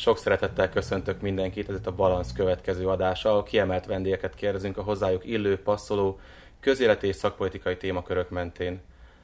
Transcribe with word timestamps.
Sok 0.00 0.18
szeretettel 0.18 0.68
köszöntök 0.68 1.20
mindenkit, 1.20 1.68
ez 1.68 1.74
itt 1.74 1.86
a 1.86 1.94
Balansz 1.94 2.32
következő 2.32 2.88
adása, 2.88 3.28
ahol 3.28 3.42
kiemelt 3.42 3.86
vendégeket 3.86 4.34
kérdezünk 4.34 4.76
a 4.76 4.82
hozzájuk 4.82 5.24
illő, 5.24 5.62
passzoló, 5.62 6.18
közéleti 6.60 7.06
és 7.06 7.16
szakpolitikai 7.16 7.76
témakörök 7.76 8.30
mentén. 8.30 8.80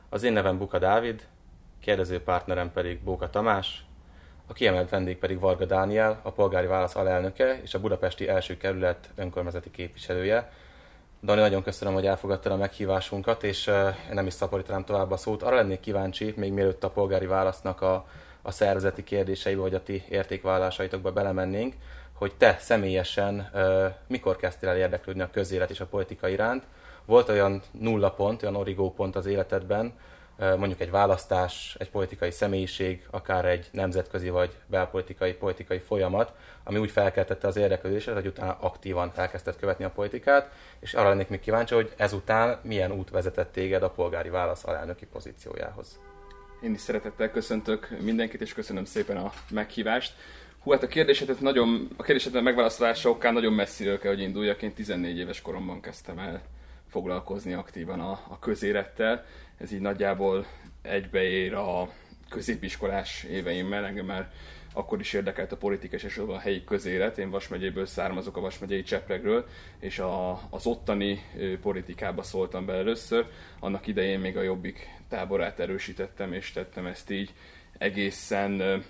Az 0.08 0.22
én 0.22 0.32
nevem 0.32 0.58
Buka 0.58 0.78
Dávid, 0.78 1.26
kérdező 1.80 2.20
partnerem 2.20 2.72
pedig 2.72 2.98
Bóka 3.02 3.30
Tamás, 3.30 3.84
a 4.46 4.52
kiemelt 4.52 4.90
vendég 4.90 5.18
pedig 5.18 5.40
Varga 5.40 5.64
Dániel, 5.64 6.20
a 6.22 6.30
polgári 6.30 6.66
válasz 6.66 6.96
alelnöke 6.96 7.60
és 7.62 7.74
a 7.74 7.80
budapesti 7.80 8.28
első 8.28 8.56
kerület 8.56 9.10
önkormányzati 9.14 9.70
képviselője. 9.70 10.52
Dani, 11.22 11.40
nagyon 11.40 11.62
köszönöm, 11.62 11.94
hogy 11.94 12.06
elfogadtad 12.06 12.52
a 12.52 12.56
meghívásunkat, 12.56 13.42
és 13.42 13.70
nem 14.10 14.26
is 14.26 14.32
szaporítanám 14.32 14.84
tovább 14.84 15.10
a 15.10 15.16
szót. 15.16 15.42
Arra 15.42 15.56
lennék 15.56 15.80
kíváncsi, 15.80 16.34
még 16.36 16.52
mielőtt 16.52 16.84
a 16.84 16.90
polgári 16.90 17.26
válasznak 17.26 17.82
a, 17.82 18.06
a 18.46 18.50
szervezeti 18.50 19.04
kérdéseibe, 19.04 19.60
vagy 19.60 19.74
a 19.74 19.82
ti 19.82 20.04
értékvállalásaitokba 20.08 21.12
belemennénk, 21.12 21.74
hogy 22.12 22.34
te 22.34 22.56
személyesen 22.60 23.50
mikor 24.06 24.36
kezdtél 24.36 24.68
el 24.68 24.76
érdeklődni 24.76 25.22
a 25.22 25.30
közélet 25.30 25.70
és 25.70 25.80
a 25.80 25.86
politika 25.86 26.28
iránt. 26.28 26.64
Volt 27.04 27.28
olyan 27.28 27.62
nulla 27.70 28.10
pont, 28.10 28.42
olyan 28.42 28.56
origó 28.56 28.92
pont 28.92 29.16
az 29.16 29.26
életedben, 29.26 29.92
mondjuk 30.38 30.80
egy 30.80 30.90
választás, 30.90 31.76
egy 31.78 31.90
politikai 31.90 32.30
személyiség, 32.30 33.06
akár 33.10 33.44
egy 33.44 33.68
nemzetközi 33.72 34.28
vagy 34.28 34.56
belpolitikai 34.66 35.32
politikai 35.32 35.78
folyamat, 35.78 36.32
ami 36.64 36.78
úgy 36.78 36.90
felkeltette 36.90 37.46
az 37.46 37.56
érdeklődésed, 37.56 38.14
hogy 38.14 38.26
utána 38.26 38.56
aktívan 38.60 39.12
elkezdted 39.14 39.56
követni 39.56 39.84
a 39.84 39.90
politikát, 39.90 40.50
és 40.80 40.94
arra 40.94 41.08
lennék 41.08 41.28
még 41.28 41.40
kíváncsi, 41.40 41.74
hogy 41.74 41.92
ezután 41.96 42.58
milyen 42.62 42.92
út 42.92 43.10
vezetett 43.10 43.52
téged 43.52 43.82
a 43.82 43.90
polgári 43.90 44.28
válasz 44.28 44.66
alelnöki 44.66 45.06
pozíciójához. 45.06 45.98
Én 46.60 46.74
is 46.74 46.80
szeretettel 46.80 47.30
köszöntök 47.30 47.88
mindenkit, 48.02 48.40
és 48.40 48.52
köszönöm 48.52 48.84
szépen 48.84 49.16
a 49.16 49.32
meghívást. 49.50 50.14
Hú, 50.62 50.70
hát 50.70 50.82
a 50.82 50.86
kérdésedet 50.86 51.40
nagyon, 51.40 51.88
a 51.96 52.02
kérdésedet 52.02 52.42
megválaszolása 52.42 53.10
okán 53.10 53.32
nagyon 53.32 53.52
messziről 53.52 53.98
kell, 53.98 54.10
hogy 54.10 54.22
induljak. 54.22 54.62
Én 54.62 54.72
14 54.72 55.16
éves 55.18 55.40
koromban 55.40 55.80
kezdtem 55.80 56.18
el 56.18 56.42
foglalkozni 56.88 57.52
aktívan 57.52 58.00
a, 58.00 58.10
a 58.10 58.38
közélettel. 58.38 59.24
Ez 59.58 59.72
így 59.72 59.80
nagyjából 59.80 60.46
egybeér 60.82 61.54
a 61.54 61.88
középiskolás 62.28 63.22
éveimmel, 63.22 63.84
engem 63.84 64.06
már 64.06 64.32
akkor 64.76 65.00
is 65.00 65.12
érdekelt 65.12 65.52
a 65.52 65.56
politika 65.56 65.96
és 65.96 66.20
a 66.26 66.38
helyi 66.38 66.64
közélet. 66.64 67.18
Én 67.18 67.30
Vas 67.30 67.48
megyéből 67.48 67.86
származok, 67.86 68.36
a 68.36 68.40
Vas 68.40 68.58
megyei 68.58 68.82
Csepregről, 68.82 69.46
és 69.80 69.98
a, 69.98 70.40
az 70.50 70.66
ottani 70.66 71.24
politikába 71.62 72.22
szóltam 72.22 72.66
be 72.66 72.72
először. 72.72 73.26
Annak 73.60 73.86
idején 73.86 74.20
még 74.20 74.36
a 74.36 74.42
Jobbik 74.42 74.88
táborát 75.08 75.60
erősítettem, 75.60 76.32
és 76.32 76.52
tettem 76.52 76.86
ezt 76.86 77.10
így 77.10 77.32
egészen 77.78 78.84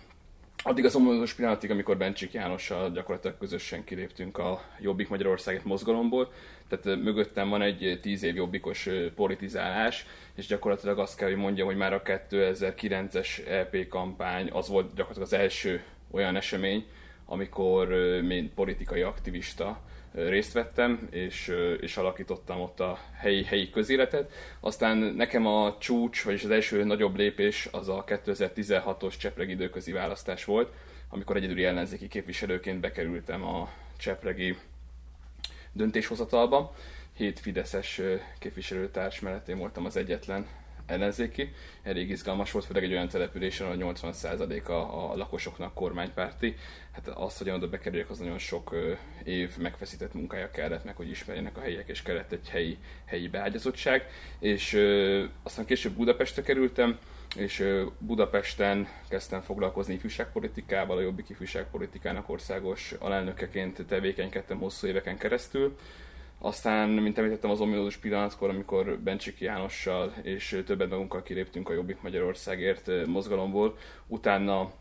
addig 0.62 0.84
az 0.84 0.94
omlózós 0.94 1.34
pillanatig, 1.34 1.70
amikor 1.70 1.96
Bencsik 1.96 2.32
Jánossal 2.32 2.90
gyakorlatilag 2.90 3.38
közösen 3.38 3.84
kiléptünk 3.84 4.38
a 4.38 4.62
Jobbik 4.80 5.08
Magyarországet 5.08 5.64
mozgalomból, 5.64 6.32
tehát 6.68 7.02
mögöttem 7.02 7.48
van 7.48 7.62
egy 7.62 7.98
tíz 8.02 8.22
év 8.22 8.34
jobbikos 8.34 8.88
politizálás, 9.14 10.06
és 10.34 10.46
gyakorlatilag 10.46 10.98
azt 10.98 11.16
kell, 11.16 11.28
hogy 11.28 11.36
mondjam, 11.36 11.66
hogy 11.66 11.76
már 11.76 11.92
a 11.92 12.02
2009-es 12.02 13.46
EP 13.48 13.88
kampány 13.88 14.50
az 14.52 14.68
volt 14.68 14.94
gyakorlatilag 14.94 15.28
az 15.28 15.32
első 15.32 15.82
olyan 16.10 16.36
esemény, 16.36 16.86
amikor 17.24 17.88
mint 18.22 18.54
politikai 18.54 19.02
aktivista 19.02 19.80
részt 20.12 20.52
vettem, 20.52 21.08
és, 21.10 21.52
és 21.80 21.96
alakítottam 21.96 22.60
ott 22.60 22.80
a 22.80 22.98
helyi, 23.14 23.44
helyi 23.44 23.70
közéletet. 23.70 24.32
Aztán 24.60 24.96
nekem 24.96 25.46
a 25.46 25.76
csúcs, 25.78 26.24
vagyis 26.24 26.44
az 26.44 26.50
első 26.50 26.84
nagyobb 26.84 27.16
lépés 27.16 27.68
az 27.72 27.88
a 27.88 28.04
2016-os 28.06 29.18
Csepregi 29.18 29.52
időközi 29.52 29.92
választás 29.92 30.44
volt, 30.44 30.72
amikor 31.08 31.36
egyedüli 31.36 31.64
ellenzéki 31.64 32.08
képviselőként 32.08 32.80
bekerültem 32.80 33.44
a 33.44 33.68
Csepregi 33.98 34.56
döntéshozatalba. 35.76 36.74
Hét 37.16 37.38
Fideszes 37.38 38.00
képviselőtárs 38.38 39.20
mellett 39.20 39.48
én 39.48 39.58
voltam 39.58 39.84
az 39.84 39.96
egyetlen 39.96 40.46
ellenzéki. 40.86 41.52
Elég 41.82 42.10
izgalmas 42.10 42.50
volt, 42.50 42.64
főleg 42.64 42.84
egy 42.84 42.92
olyan 42.92 43.08
településen, 43.08 43.66
ahol 43.66 43.94
80% 43.94 44.64
a, 44.66 45.16
lakosoknak 45.16 45.74
kormánypárti. 45.74 46.56
Hát 46.92 47.08
azt, 47.08 47.38
hogy 47.38 47.50
oda 47.50 47.68
bekerüljek, 47.68 48.10
az 48.10 48.18
nagyon 48.18 48.38
sok 48.38 48.74
év 49.24 49.56
megfeszített 49.56 50.14
munkája 50.14 50.50
kellett 50.50 50.84
meg, 50.84 50.96
hogy 50.96 51.10
ismerjenek 51.10 51.56
a 51.56 51.60
helyiek, 51.60 51.88
és 51.88 52.02
kellett 52.02 52.32
egy 52.32 52.48
helyi, 52.48 52.78
helyi 53.04 53.28
beágyazottság. 53.28 54.08
És 54.38 54.72
ö, 54.72 55.24
aztán 55.42 55.64
később 55.64 55.92
Budapestre 55.92 56.42
kerültem, 56.42 56.98
és 57.36 57.64
Budapesten 57.98 58.88
kezdtem 59.08 59.40
foglalkozni 59.40 59.94
ifjúságpolitikával, 59.94 60.96
a 60.96 61.00
Jobbik 61.00 61.28
ifjúságpolitikának 61.28 62.28
országos 62.28 62.92
alelnökeként 62.98 63.86
tevékenykedtem 63.86 64.58
hosszú 64.58 64.86
éveken 64.86 65.18
keresztül. 65.18 65.76
Aztán, 66.38 66.88
mint 66.88 67.18
említettem, 67.18 67.50
az 67.50 67.60
ominózus 67.60 67.96
pillanatkor, 67.96 68.48
amikor 68.48 68.98
Bencsik 68.98 69.40
Jánossal 69.40 70.14
és 70.22 70.62
többet 70.66 70.90
magunkkal 70.90 71.22
kiléptünk 71.22 71.68
a 71.68 71.72
Jobbik 71.72 72.02
Magyarországért 72.02 73.06
mozgalomból, 73.06 73.76
utána 74.06 74.72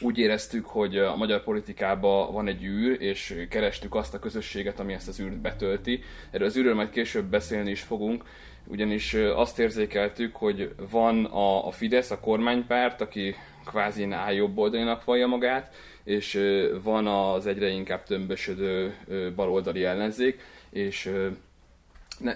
úgy 0.00 0.18
éreztük, 0.18 0.66
hogy 0.66 0.98
a 0.98 1.16
magyar 1.16 1.42
politikában 1.42 2.32
van 2.32 2.46
egy 2.46 2.64
űr, 2.64 3.00
és 3.02 3.46
kerestük 3.50 3.94
azt 3.94 4.14
a 4.14 4.18
közösséget, 4.18 4.80
ami 4.80 4.92
ezt 4.92 5.08
az 5.08 5.20
űrt 5.20 5.40
betölti. 5.40 6.02
Erről 6.30 6.46
az 6.46 6.56
űrről 6.56 6.74
majd 6.74 6.90
később 6.90 7.24
beszélni 7.24 7.70
is 7.70 7.80
fogunk, 7.80 8.24
ugyanis 8.66 9.14
azt 9.14 9.58
érzékeltük, 9.58 10.36
hogy 10.36 10.74
van 10.90 11.24
a, 11.24 11.70
Fidesz, 11.70 12.10
a 12.10 12.20
kormánypárt, 12.20 13.00
aki 13.00 13.34
kvázi 13.64 14.08
jobb 14.34 14.58
oldalinak 14.58 15.04
vallja 15.04 15.26
magát, 15.26 15.74
és 16.04 16.40
van 16.82 17.06
az 17.06 17.46
egyre 17.46 17.68
inkább 17.68 18.02
tömbösödő 18.02 18.94
baloldali 19.36 19.84
ellenzék, 19.84 20.40
és 20.70 21.10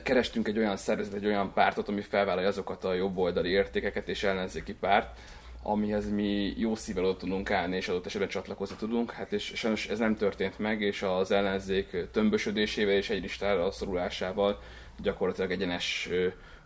kerestünk 0.03 0.48
egy 0.48 0.58
olyan 0.58 0.76
szervezet, 0.76 1.14
egy 1.14 1.26
olyan 1.26 1.53
pártot, 1.53 1.88
ami 1.88 2.00
felvállalja 2.00 2.48
azokat 2.48 2.84
a 2.84 2.94
jobboldali 2.94 3.50
értékeket 3.50 4.08
és 4.08 4.22
ellenzéki 4.22 4.74
párt, 4.74 5.19
amihez 5.66 6.10
mi 6.10 6.52
jó 6.56 6.75
szívvel 6.75 7.04
ott 7.04 7.19
tudunk 7.19 7.50
állni, 7.50 7.76
és 7.76 7.88
adott 7.88 8.06
esetben 8.06 8.28
csatlakozni 8.28 8.76
tudunk. 8.76 9.10
Hát 9.10 9.32
és 9.32 9.52
sajnos 9.54 9.88
ez 9.88 9.98
nem 9.98 10.16
történt 10.16 10.58
meg, 10.58 10.80
és 10.80 11.02
az 11.02 11.30
ellenzék 11.30 11.97
tömbösödésével 12.12 12.94
és 12.94 13.10
egy 13.10 13.22
listára 13.22 13.70
szorulásával 13.70 14.60
gyakorlatilag 15.03 15.50
egyenes 15.50 16.08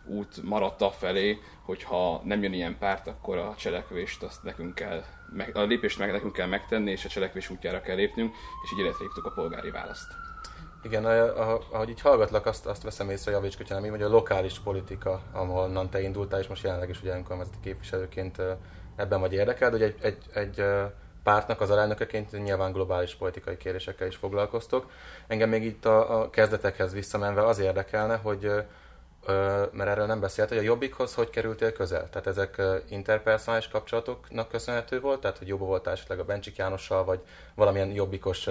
út 0.05 0.43
maradt 0.43 0.95
felé, 0.95 1.37
hogyha 1.65 2.21
nem 2.25 2.43
jön 2.43 2.53
ilyen 2.53 2.77
párt, 2.77 3.07
akkor 3.07 3.37
a 3.37 3.55
cselekvést 3.57 4.23
azt 4.23 4.43
nekünk 4.43 4.75
kell, 4.75 5.03
a 5.53 5.61
lépést 5.61 5.99
meg 5.99 6.11
nekünk 6.11 6.33
kell 6.33 6.47
megtenni, 6.47 6.91
és 6.91 7.05
a 7.05 7.09
cselekvés 7.09 7.49
útjára 7.49 7.81
kell 7.81 7.95
lépnünk, 7.95 8.35
és 8.63 8.71
így 8.73 8.79
életre 8.79 9.05
a 9.23 9.31
polgári 9.35 9.69
választ. 9.69 10.07
Igen, 10.83 11.05
ahogy 11.71 11.89
így 11.89 12.01
hallgatlak, 12.01 12.45
azt, 12.45 12.65
azt 12.65 12.83
veszem 12.83 13.09
észre, 13.09 13.31
javíts 13.31 13.57
hogy 13.89 14.01
a 14.01 14.09
lokális 14.09 14.59
politika, 14.59 15.21
ahonnan 15.31 15.89
te 15.89 16.01
indultál, 16.01 16.39
és 16.39 16.47
most 16.47 16.63
jelenleg 16.63 16.89
is 16.89 17.01
ugye 17.01 17.15
önkormányzati 17.15 17.57
képviselőként 17.63 18.41
ebben 18.99 19.19
vagy 19.19 19.33
érdekel, 19.33 19.69
hogy 19.69 19.81
egy, 19.81 19.95
egy, 20.01 20.17
egy 20.33 20.65
pártnak 21.23 21.61
az 21.61 21.69
alelnökeként 21.69 22.43
nyilván 22.43 22.71
globális 22.71 23.15
politikai 23.15 23.57
kérdésekkel 23.57 24.07
is 24.07 24.15
foglalkoztok. 24.15 24.91
Engem 25.27 25.49
még 25.49 25.63
itt 25.63 25.85
a, 25.85 26.21
a 26.21 26.29
kezdetekhez 26.29 26.93
visszamenve 26.93 27.45
az 27.45 27.59
érdekelne, 27.59 28.15
hogy 28.15 28.51
mert 29.71 29.89
erről 29.89 30.05
nem 30.05 30.19
beszélt, 30.19 30.49
hogy 30.49 30.57
a 30.57 30.61
Jobbikhoz 30.61 31.13
hogy 31.13 31.29
kerültél 31.29 31.71
közel? 31.71 32.09
Tehát 32.09 32.27
ezek 32.27 32.61
interpersonális 32.89 33.67
kapcsolatoknak 33.67 34.49
köszönhető 34.49 34.99
volt? 34.99 35.21
Tehát, 35.21 35.37
hogy 35.37 35.47
jobb 35.47 35.59
voltál 35.59 35.93
esetleg 35.93 36.19
a 36.19 36.23
Bencsik 36.23 36.55
Jánossal, 36.55 37.03
vagy 37.03 37.19
valamilyen 37.55 37.91
jobbikos 37.91 38.47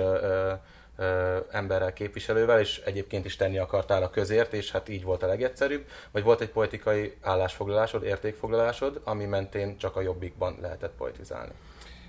emberrel, 1.50 1.93
képviselővel, 1.93 2.61
és 2.61 2.81
egyébként 2.85 3.25
is 3.25 3.37
tenni 3.37 3.59
akartál 3.59 4.03
a 4.03 4.11
közért, 4.11 4.53
és 4.53 4.71
hát 4.71 4.89
így 4.89 5.03
volt 5.03 5.23
a 5.23 5.27
legegyszerűbb, 5.27 5.87
vagy 6.11 6.23
volt 6.23 6.41
egy 6.41 6.50
politikai 6.50 7.15
állásfoglalásod, 7.21 8.03
értékfoglalásod, 8.03 9.00
ami 9.05 9.25
mentén 9.25 9.79
csak 9.79 9.97
a 9.97 10.00
jobbikban 10.00 10.59
lehetett 10.61 10.95
politizálni? 10.97 11.53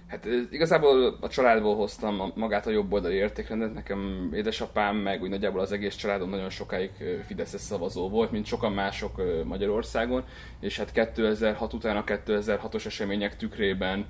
Hát 0.09 0.25
igazából 0.51 1.17
a 1.19 1.27
családból 1.27 1.75
hoztam 1.75 2.31
magát 2.35 2.67
a 2.67 2.69
jobb 2.69 2.93
oldali 2.93 3.15
értékrendet. 3.15 3.73
Nekem 3.73 4.29
édesapám, 4.33 4.95
meg 4.95 5.21
úgy 5.21 5.29
nagyjából 5.29 5.61
az 5.61 5.71
egész 5.71 5.95
családom 5.95 6.29
nagyon 6.29 6.49
sokáig 6.49 6.91
Fideszes 7.25 7.61
szavazó 7.61 8.09
volt, 8.09 8.31
mint 8.31 8.45
sokan 8.45 8.73
mások 8.73 9.21
Magyarországon, 9.43 10.23
és 10.59 10.77
hát 10.77 10.91
2006 10.91 11.73
után 11.73 11.97
a 11.97 12.03
2006-os 12.03 12.85
események 12.85 13.37
tükrében 13.37 14.05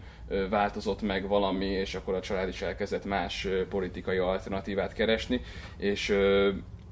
változott 0.49 1.01
meg 1.01 1.27
valami, 1.27 1.65
és 1.65 1.95
akkor 1.95 2.13
a 2.13 2.21
család 2.21 2.47
is 2.47 2.61
elkezdett 2.61 3.05
más 3.05 3.47
politikai 3.69 4.17
alternatívát 4.17 4.93
keresni, 4.93 5.41
és 5.77 6.15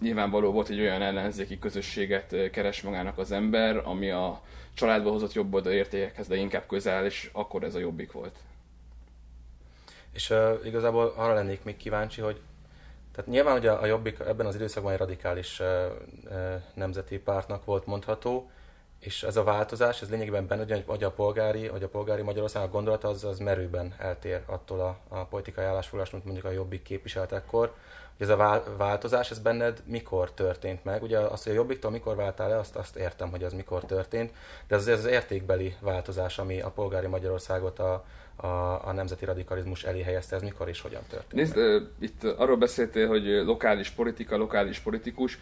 nyilvánvaló 0.02 0.52
volt, 0.52 0.68
hogy 0.68 0.80
olyan 0.80 1.02
ellenzéki 1.02 1.60
közösséget 1.60 2.50
keres 2.52 2.82
magának 2.82 3.18
az 3.18 3.32
ember, 3.32 3.82
ami 3.84 4.10
a 4.10 4.42
családból 4.74 5.12
hozott 5.12 5.34
jobb 5.34 5.54
oldali 5.54 5.76
értékekhez, 5.76 6.28
de 6.28 6.36
inkább 6.36 6.66
közel, 6.68 7.06
és 7.06 7.30
akkor 7.34 7.64
ez 7.64 7.76
a 7.76 7.80
jobbik 7.80 8.12
volt. 8.12 8.36
És 10.18 10.30
uh, 10.30 10.60
igazából 10.64 11.14
arra 11.16 11.34
lennék 11.34 11.64
még 11.64 11.78
kíváncsi, 11.78 12.22
hogy 12.22 12.42
tehát 13.12 13.30
nyilván 13.30 13.58
ugye 13.58 13.72
a 13.72 13.86
Jobbik 13.86 14.20
ebben 14.20 14.46
az 14.46 14.56
időszakban 14.56 14.92
egy 14.92 14.98
radikális 14.98 15.60
uh, 15.60 15.68
nemzeti 16.74 17.18
pártnak 17.20 17.66
volt 17.66 17.86
mondható, 17.86 18.50
és 19.00 19.24
ez 19.24 19.36
a 19.36 19.44
változás, 19.44 20.02
ez 20.02 20.10
lényegében 20.10 20.48
benne, 20.48 20.84
hogy 20.86 21.04
a 21.04 21.12
polgári, 21.12 21.68
hogy 21.68 21.84
a 21.84 21.88
polgári 21.88 22.22
Magyarország 22.22 22.64
a 22.64 22.68
gondolata 22.68 23.08
az, 23.08 23.24
az 23.24 23.40
merőben 23.40 23.96
eltér 23.98 24.42
attól 24.46 24.80
a, 24.80 24.98
a 25.08 25.26
politikai 25.26 25.66
állásfoglalás, 25.66 26.12
mint 26.12 26.24
mondjuk 26.24 26.46
a 26.46 26.52
Jobbik 26.52 26.82
képviseltekkor. 26.82 27.74
Hogy 28.18 28.30
ez 28.30 28.40
a 28.40 28.64
változás, 28.78 29.32
ez 29.32 29.40
benned 29.40 29.82
mikor 29.86 30.32
történt 30.32 30.84
meg? 30.84 31.04
Ugye 31.04 31.20
azt, 31.20 31.44
hogy 31.44 31.52
a 31.52 31.56
Jobbiktól 31.56 31.92
mikor 31.92 32.16
váltál 32.16 32.50
le, 32.50 32.58
azt, 32.58 32.76
azt 32.76 32.96
értem, 32.96 33.30
hogy 33.30 33.44
az 33.44 33.54
mikor 33.54 33.86
történt, 33.86 34.34
de 34.68 34.76
ez, 34.76 34.88
ez 34.88 35.00
az 35.00 35.06
értékbeli 35.06 35.76
változás, 35.80 36.40
ami 36.40 36.62
a 36.62 36.70
polgári 36.70 37.08
Magyarországot 37.08 37.80
a, 37.80 38.06
a, 38.38 38.48
a 38.88 38.92
nemzeti 38.94 39.26
radikalizmus 39.26 39.84
elé 39.84 40.02
helyezte, 40.02 40.36
ez 40.36 40.42
mikor 40.42 40.68
és 40.68 40.82
hogyan 40.82 41.02
történt? 41.10 41.34
Nézd, 41.34 41.56
meg? 41.56 41.82
itt 42.00 42.24
arról 42.24 42.58
beszéltél, 42.58 43.08
hogy 43.08 43.26
lokális 43.26 43.90
politika, 43.90 44.38
lokális 44.38 44.80
politikus 44.80 45.40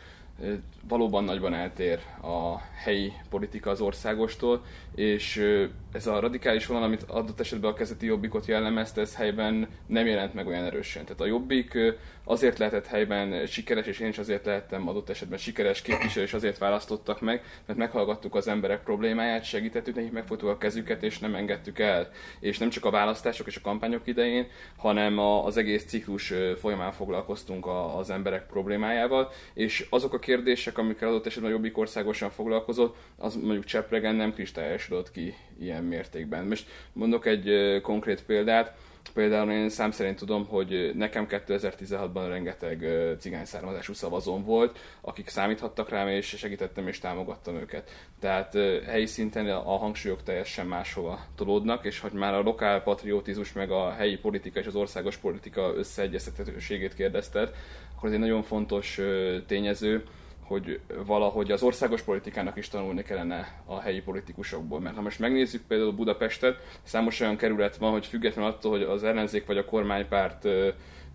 valóban 0.87 1.23
nagyban 1.23 1.53
eltér 1.53 1.99
a 2.21 2.57
helyi 2.59 3.13
politika 3.29 3.69
az 3.69 3.81
országostól, 3.81 4.65
és 4.95 5.43
ez 5.91 6.07
a 6.07 6.19
radikális 6.19 6.65
vonal, 6.65 6.83
amit 6.83 7.03
adott 7.03 7.39
esetben 7.39 7.71
a 7.71 7.73
kezeti 7.73 8.05
jobbikot 8.05 8.45
jellemezte, 8.45 9.01
ez 9.01 9.15
helyben 9.15 9.67
nem 9.85 10.05
jelent 10.05 10.33
meg 10.33 10.47
olyan 10.47 10.63
erősen. 10.63 11.03
Tehát 11.03 11.21
a 11.21 11.25
jobbik 11.25 11.77
azért 12.25 12.57
lehetett 12.57 12.87
helyben 12.87 13.45
sikeres, 13.45 13.85
és 13.85 13.99
én 13.99 14.07
is 14.07 14.17
azért 14.17 14.45
lehettem 14.45 14.87
adott 14.87 15.09
esetben 15.09 15.37
sikeres 15.37 15.81
képviselő, 15.81 16.25
és 16.25 16.33
azért 16.33 16.57
választottak 16.57 17.21
meg, 17.21 17.43
mert 17.65 17.79
meghallgattuk 17.79 18.35
az 18.35 18.47
emberek 18.47 18.83
problémáját, 18.83 19.43
segítettük 19.43 19.95
nekik, 19.95 20.11
megfogtuk 20.11 20.49
a 20.49 20.57
kezüket, 20.57 21.03
és 21.03 21.19
nem 21.19 21.35
engedtük 21.35 21.79
el. 21.79 22.09
És 22.39 22.57
nem 22.57 22.69
csak 22.69 22.85
a 22.85 22.89
választások 22.89 23.47
és 23.47 23.55
a 23.55 23.61
kampányok 23.61 24.07
idején, 24.07 24.47
hanem 24.77 25.19
az 25.19 25.57
egész 25.57 25.85
ciklus 25.85 26.33
folyamán 26.59 26.91
foglalkoztunk 26.91 27.67
az 27.97 28.09
emberek 28.09 28.47
problémájával, 28.47 29.31
és 29.53 29.87
azok 29.89 30.13
a 30.13 30.19
kérdések, 30.19 30.77
amikkel 30.77 31.07
adott 31.07 31.25
esetben 31.25 31.49
a 31.51 31.53
Jobbik 31.53 31.77
országosan 31.77 32.29
foglalkozott, 32.29 32.95
az 33.17 33.35
mondjuk 33.35 33.65
Csepregen 33.65 34.15
nem 34.15 34.33
kristályosodott 34.33 35.11
ki 35.11 35.35
ilyen 35.59 35.83
mértékben. 35.83 36.45
Most 36.45 36.69
mondok 36.93 37.25
egy 37.25 37.79
konkrét 37.81 38.23
példát, 38.23 38.77
Például 39.13 39.51
én 39.51 39.69
szám 39.69 39.91
szerint 39.91 40.17
tudom, 40.17 40.45
hogy 40.45 40.91
nekem 40.95 41.27
2016-ban 41.29 42.25
rengeteg 42.27 42.85
cigány 43.19 43.45
származású 43.45 43.93
szavazón 43.93 44.43
volt, 44.43 44.79
akik 45.01 45.27
számíthattak 45.27 45.89
rám, 45.89 46.07
és 46.07 46.25
segítettem 46.25 46.87
és 46.87 46.99
támogattam 46.99 47.55
őket. 47.55 47.91
Tehát 48.19 48.53
helyi 48.85 49.05
szinten 49.05 49.49
a 49.49 49.77
hangsúlyok 49.77 50.23
teljesen 50.23 50.67
máshova 50.67 51.25
tolódnak, 51.35 51.85
és 51.85 51.99
hogy 51.99 52.11
már 52.11 52.33
a 52.33 52.41
lokál 52.41 52.81
patriotizmus, 52.81 53.53
meg 53.53 53.71
a 53.71 53.91
helyi 53.91 54.17
politika 54.17 54.59
és 54.59 54.65
az 54.65 54.75
országos 54.75 55.17
politika 55.17 55.73
összeegyeztethetőségét 55.75 56.95
kérdezted, 56.95 57.53
akkor 57.95 58.07
ez 58.07 58.13
egy 58.13 58.21
nagyon 58.21 58.43
fontos 58.43 58.99
tényező, 59.47 60.03
hogy 60.47 60.79
valahogy 61.05 61.51
az 61.51 61.63
országos 61.63 62.01
politikának 62.01 62.57
is 62.57 62.67
tanulni 62.67 63.03
kellene 63.03 63.61
a 63.65 63.79
helyi 63.79 64.01
politikusokból. 64.01 64.79
Mert 64.79 64.95
ha 64.95 65.01
most 65.01 65.19
megnézzük 65.19 65.61
például 65.67 65.91
Budapestet, 65.91 66.79
számos 66.83 67.19
olyan 67.19 67.37
kerület 67.37 67.77
van, 67.77 67.91
hogy 67.91 68.05
független 68.05 68.45
attól, 68.45 68.71
hogy 68.71 68.81
az 68.81 69.03
ellenzék 69.03 69.45
vagy 69.45 69.57
a 69.57 69.65
kormánypárt 69.65 70.47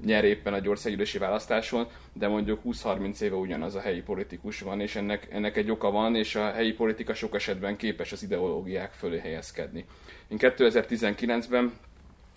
nyer 0.04 0.24
éppen 0.24 0.54
egy 0.54 0.68
országgyűlési 0.68 1.18
választáson, 1.18 1.86
de 2.12 2.28
mondjuk 2.28 2.60
20-30 2.64 3.20
éve 3.20 3.34
ugyanaz 3.34 3.74
a 3.74 3.80
helyi 3.80 4.00
politikus 4.00 4.60
van, 4.60 4.80
és 4.80 4.96
ennek, 4.96 5.28
ennek 5.30 5.56
egy 5.56 5.70
oka 5.70 5.90
van, 5.90 6.14
és 6.14 6.34
a 6.34 6.50
helyi 6.50 6.72
politika 6.72 7.14
sok 7.14 7.34
esetben 7.34 7.76
képes 7.76 8.12
az 8.12 8.22
ideológiák 8.22 8.92
fölé 8.92 9.18
helyezkedni. 9.18 9.84
Én 10.28 10.38
2019-ben 10.40 11.72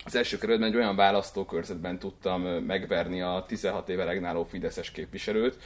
az 0.04 0.16
első 0.16 0.38
kerületben 0.38 0.68
egy 0.68 0.76
olyan 0.76 0.96
választókörzetben 0.96 1.98
tudtam 1.98 2.42
megverni 2.42 3.20
a 3.20 3.44
16 3.48 3.88
éve 3.88 4.04
regnáló 4.04 4.44
Fideszes 4.44 4.90
képviselőt, 4.90 5.56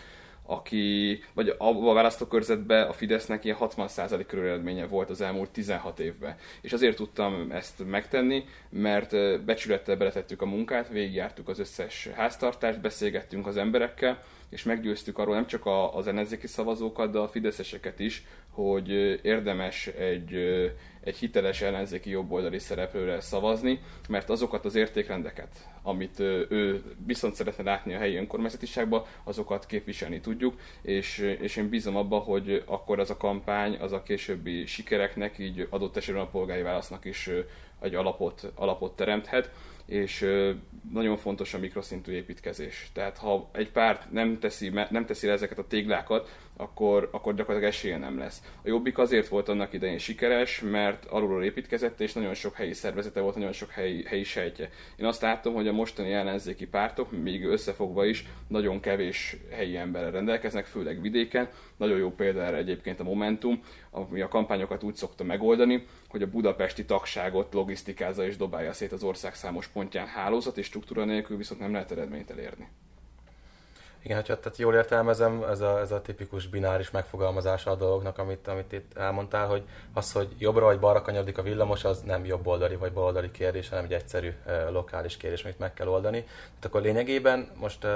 aki, 0.51 1.21
vagy 1.35 1.55
a 1.59 1.93
választókörzetben 1.93 2.89
a 2.89 2.93
Fidesznek 2.93 3.45
ilyen 3.45 3.57
60% 3.61 4.25
körül 4.27 4.47
eredménye 4.47 4.87
volt 4.87 5.11
az 5.11 5.21
elmúlt 5.21 5.51
16 5.51 6.01
évben. 6.01 6.37
És 6.61 6.73
azért 6.73 6.97
tudtam 6.97 7.51
ezt 7.51 7.87
megtenni, 7.87 8.45
mert 8.71 9.45
becsülettel 9.45 9.97
beletettük 9.97 10.43
a 10.43 10.47
munkát, 10.47 10.89
végigjártuk 10.89 11.49
az 11.49 11.59
összes 11.59 12.09
háztartást, 12.15 12.81
beszélgettünk 12.81 13.47
az 13.47 13.57
emberekkel, 13.57 14.23
és 14.51 14.63
meggyőztük 14.63 15.19
arról 15.19 15.35
nem 15.35 15.47
csak 15.47 15.63
az 15.93 16.07
ellenzéki 16.07 16.47
szavazókat, 16.47 17.11
de 17.11 17.19
a 17.19 17.29
fideszeseket 17.29 17.99
is, 17.99 18.25
hogy 18.51 18.91
érdemes 19.23 19.87
egy, 19.87 20.35
egy 21.01 21.17
hiteles 21.17 21.61
ellenzéki 21.61 22.11
jobboldali 22.11 22.59
szereplőre 22.59 23.21
szavazni, 23.21 23.81
mert 24.09 24.31
azokat 24.31 24.65
az 24.65 24.75
értékrendeket, 24.75 25.49
amit 25.89 26.21
ő 26.21 26.83
viszont 27.07 27.35
szeretne 27.35 27.63
látni 27.63 27.95
a 27.95 27.99
helyi 27.99 28.17
önkormányzatiságban, 28.17 29.05
azokat 29.25 29.67
képviselni 29.67 30.21
tudjuk, 30.21 30.55
és, 30.83 31.19
és 31.41 31.57
én 31.57 31.69
bízom 31.69 31.97
abba, 31.97 32.19
hogy 32.19 32.63
akkor 32.67 32.99
az 32.99 33.11
a 33.11 33.17
kampány, 33.17 33.77
az 33.81 33.93
a 33.93 34.03
későbbi 34.03 34.67
sikereknek, 34.67 35.39
így 35.39 35.67
adott 35.71 35.97
esetben 35.97 36.23
a 36.23 36.29
polgári 36.29 36.63
válasznak 36.63 37.05
is 37.05 37.31
egy 37.81 37.95
alapot, 37.95 38.53
alapot 38.55 38.97
teremthet 38.97 39.51
és 39.89 40.27
nagyon 40.93 41.17
fontos 41.17 41.55
a 41.55 41.59
mikroszintű 41.59 42.13
építkezés. 42.13 42.91
Tehát 42.93 43.19
ha 43.19 43.49
egy 43.53 43.71
párt 43.71 44.11
nem 44.13 44.39
teszi, 44.39 44.69
nem 44.69 45.07
teszi 45.07 45.27
le 45.27 45.33
ezeket 45.33 45.59
a 45.59 45.67
téglákat, 45.67 46.29
akkor, 46.61 47.09
akkor 47.13 47.35
gyakorlatilag 47.35 47.75
esélye 47.75 47.97
nem 47.97 48.19
lesz. 48.19 48.43
A 48.63 48.69
Jobbik 48.69 48.99
azért 48.99 49.29
volt 49.29 49.49
annak 49.49 49.73
idején 49.73 49.99
sikeres, 49.99 50.61
mert 50.61 51.05
alulról 51.05 51.45
építkezett, 51.45 52.01
és 52.01 52.13
nagyon 52.13 52.35
sok 52.35 52.55
helyi 52.55 52.73
szervezete 52.73 53.21
volt, 53.21 53.35
nagyon 53.35 53.53
sok 53.53 53.71
helyi, 53.71 54.05
helyi 54.05 54.25
sejtje. 54.25 54.71
Én 54.97 55.07
azt 55.07 55.21
látom, 55.21 55.55
hogy 55.55 55.69
a 55.69 55.73
mostani 55.73 56.13
ellenzéki 56.13 56.67
pártok, 56.67 57.23
még 57.23 57.45
összefogva 57.45 58.05
is, 58.05 58.27
nagyon 58.49 58.81
kevés 58.81 59.37
helyi 59.51 59.77
emberrel 59.77 60.11
rendelkeznek, 60.11 60.67
főleg 60.67 61.01
vidéken. 61.01 61.49
Nagyon 61.77 61.99
jó 61.99 62.11
példa 62.11 62.43
erre 62.43 62.57
egyébként 62.57 63.01
a 63.01 63.05
Momentum, 63.05 63.63
ami 63.91 64.21
a 64.21 64.29
kampányokat 64.29 64.83
úgy 64.83 64.95
szokta 64.95 65.25
megoldani, 65.25 65.87
hogy 66.09 66.23
a 66.23 66.31
budapesti 66.31 66.85
tagságot 66.85 67.55
logisztikázza 67.55 68.27
és 68.27 68.37
dobálja 68.37 68.73
szét 68.73 68.93
az 68.93 69.03
ország 69.03 69.35
számos 69.35 69.67
pontján 69.67 70.07
hálózat 70.07 70.59
és 70.59 70.67
struktúra 70.67 71.05
nélkül, 71.05 71.37
viszont 71.37 71.61
nem 71.61 71.73
lehet 71.73 71.91
eredményt 71.91 72.31
elérni. 72.31 72.69
Igen, 74.09 74.21
hát 74.21 74.41
tehát 74.41 74.59
jól 74.59 74.75
értelmezem, 74.75 75.43
ez 75.43 75.61
a, 75.61 75.81
ez 75.81 75.93
a 75.93 76.01
tipikus 76.01 76.47
bináris 76.47 76.91
megfogalmazása 76.91 77.71
a 77.71 77.75
dolognak, 77.75 78.19
amit, 78.19 78.49
amit 78.49 78.73
itt 78.73 78.97
elmondtál, 78.97 79.47
hogy 79.47 79.63
az, 79.95 80.13
hogy 80.13 80.29
jobbra 80.39 80.65
vagy 80.65 80.79
balra 80.79 81.03
kanyarodik 81.03 81.39
a 81.39 81.43
villamos, 81.43 81.85
az 81.85 82.01
nem 82.01 82.25
jobb 82.25 82.47
oldali 82.47 82.77
vagy 82.77 82.93
baloldali 82.93 83.31
kérdés, 83.31 83.69
hanem 83.69 83.85
egy 83.85 83.93
egyszerű 83.93 84.33
lokális 84.71 85.17
kérdés, 85.17 85.45
amit 85.45 85.59
meg 85.59 85.75
kell 85.75 85.89
oldani. 85.89 86.21
Tehát 86.21 86.65
akkor 86.65 86.81
lényegében 86.81 87.49
most 87.55 87.87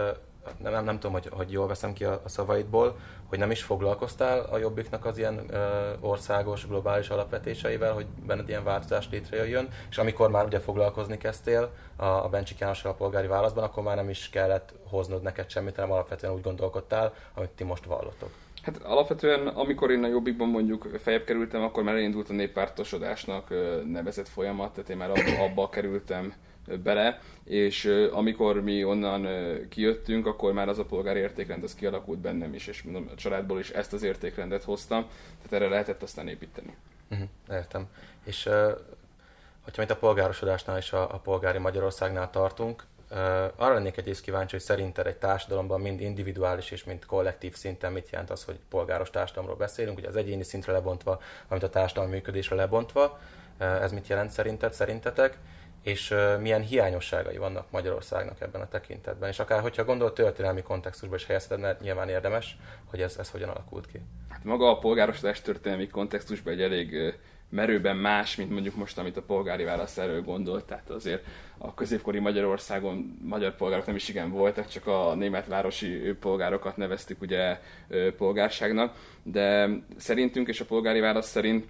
nem, 0.63 0.73
nem, 0.73 0.85
nem 0.85 0.95
tudom, 0.95 1.13
hogy, 1.13 1.29
hogy 1.31 1.53
jól 1.53 1.67
veszem 1.67 1.93
ki 1.93 2.05
a, 2.05 2.21
a 2.25 2.29
szavaidból, 2.29 2.97
hogy 3.29 3.39
nem 3.39 3.51
is 3.51 3.63
foglalkoztál 3.63 4.41
a 4.41 4.59
Jobbiknak 4.59 5.05
az 5.05 5.19
ilyen 5.19 5.45
ö, 5.51 5.93
országos, 6.01 6.67
globális 6.67 7.09
alapvetéseivel, 7.09 7.93
hogy 7.93 8.07
benned 8.27 8.49
ilyen 8.49 8.65
változás 8.65 9.09
létrejöjjön, 9.11 9.69
és 9.91 9.99
amikor 9.99 10.31
már 10.31 10.45
ugye 10.45 10.59
foglalkozni 10.59 11.19
kezdtél 11.19 11.71
a, 11.97 12.05
a 12.05 12.29
Bencsik 12.29 12.59
Jánossal 12.59 12.91
a 12.91 12.95
polgári 12.95 13.27
válaszban, 13.27 13.65
akkor 13.65 13.83
már 13.83 13.97
nem 13.97 14.09
is 14.09 14.31
kellett 14.31 14.75
hoznod 14.89 15.23
neked 15.23 15.51
semmit, 15.51 15.75
hanem 15.75 15.93
alapvetően 15.93 16.33
úgy 16.33 16.43
gondolkodtál, 16.43 17.15
amit 17.35 17.51
ti 17.51 17.65
most 17.65 17.85
vallottok. 17.85 18.31
Hát 18.63 18.83
alapvetően, 18.83 19.47
amikor 19.47 19.91
én 19.91 20.05
a 20.05 20.09
Jobbikban 20.09 20.49
mondjuk 20.49 20.89
fejebb 21.03 21.25
kerültem, 21.25 21.63
akkor 21.63 21.83
már 21.83 21.95
elindult 21.95 22.31
a 22.31 22.33
néppártosodásnak 22.33 23.49
nevezett 23.93 24.29
folyamat, 24.29 24.73
tehát 24.73 24.91
én 24.91 24.97
már 24.97 25.11
abba, 25.11 25.43
abba 25.45 25.69
kerültem 25.69 26.35
bele, 26.83 27.21
és 27.45 27.85
amikor 28.13 28.63
mi 28.63 28.85
onnan 28.85 29.27
kijöttünk, 29.69 30.27
akkor 30.27 30.53
már 30.53 30.69
az 30.69 30.79
a 30.79 30.85
polgári 30.85 31.19
értékrend 31.19 31.63
az 31.63 31.75
kialakult 31.75 32.19
bennem 32.19 32.55
is, 32.55 32.67
és 32.67 32.83
mondom, 32.83 33.09
a 33.13 33.15
családból 33.15 33.59
is 33.59 33.71
ezt 33.71 33.93
az 33.93 34.03
értékrendet 34.03 34.65
hoztam, 34.65 35.07
tehát 35.37 35.53
erre 35.53 35.69
lehetett 35.69 36.03
aztán 36.03 36.29
építeni. 36.29 36.77
Uh-huh, 37.11 37.29
értem. 37.51 37.87
És 38.25 38.47
uh, 38.47 38.53
hogyha 39.63 39.77
mint 39.77 39.91
a 39.91 39.97
polgárosodásnál 39.97 40.79
és 40.79 40.93
a, 40.93 41.15
a 41.15 41.19
polgári 41.19 41.59
Magyarországnál 41.59 42.31
tartunk, 42.31 42.85
uh, 43.11 43.17
arra 43.57 43.75
lennék 43.75 43.97
egész 43.97 44.21
kíváncsi, 44.21 44.57
hogy 44.57 44.65
szerinted 44.65 45.07
egy 45.07 45.17
társadalomban 45.17 45.81
mind 45.81 46.01
individuális 46.01 46.71
és 46.71 46.85
mind 46.85 47.05
kollektív 47.05 47.55
szinten 47.55 47.93
mit 47.93 48.11
jelent 48.11 48.31
az, 48.31 48.45
hogy 48.45 48.59
polgáros 48.69 49.11
társadalomról 49.11 49.59
beszélünk, 49.59 49.99
ugye 49.99 50.09
az 50.09 50.17
egyéni 50.17 50.43
szintre 50.43 50.73
lebontva, 50.73 51.21
amit 51.49 51.63
a 51.63 51.71
társadalmi 51.71 52.15
működésre 52.15 52.57
lebontva, 52.57 53.19
uh, 53.61 53.83
ez 53.83 53.93
mit 53.93 54.07
jelent 54.07 54.31
szerinted, 54.31 54.73
szerintetek? 54.73 55.39
És 55.83 56.15
milyen 56.41 56.63
hiányosságai 56.63 57.37
vannak 57.37 57.71
Magyarországnak 57.71 58.41
ebben 58.41 58.61
a 58.61 58.69
tekintetben. 58.69 59.29
És 59.29 59.39
akár, 59.39 59.61
hogyha 59.61 59.85
gondol 59.85 60.13
történelmi 60.13 60.63
kontextusban 60.63 61.19
is 61.19 61.27
helyezheted, 61.27 61.61
mert 61.61 61.81
nyilván 61.81 62.09
érdemes, 62.09 62.57
hogy 62.85 63.01
ez, 63.01 63.17
ez 63.19 63.31
hogyan 63.31 63.49
alakult 63.49 63.87
ki. 63.87 64.01
Hát 64.29 64.45
maga 64.45 64.71
a 64.71 64.79
polgárosodás 64.79 65.41
történelmi 65.41 65.87
kontextusban 65.87 66.53
egy 66.53 66.63
elég 66.63 67.15
merőben 67.53 67.97
más, 67.97 68.37
mint 68.37 68.51
mondjuk 68.51 68.75
most, 68.75 68.99
amit 68.99 69.17
a 69.17 69.23
polgári 69.23 69.65
válasz 69.65 69.99
erről 69.99 70.23
gondolt. 70.23 70.65
Tehát 70.65 70.91
azért 70.91 71.25
a 71.59 71.75
középkori 71.75 72.19
Magyarországon 72.19 73.19
magyar 73.23 73.57
polgárok 73.57 73.87
nem 73.87 73.95
is 73.95 74.09
igen 74.09 74.31
voltak, 74.31 74.69
csak 74.69 74.87
a 74.87 75.15
német 75.15 75.47
városi 75.47 76.17
polgárokat 76.21 76.77
neveztük 76.77 77.21
ugye 77.21 77.59
polgárságnak, 78.17 78.97
de 79.23 79.69
szerintünk 79.97 80.49
és 80.49 80.61
a 80.61 80.65
polgári 80.65 81.01
válasz 81.01 81.29
szerint 81.29 81.67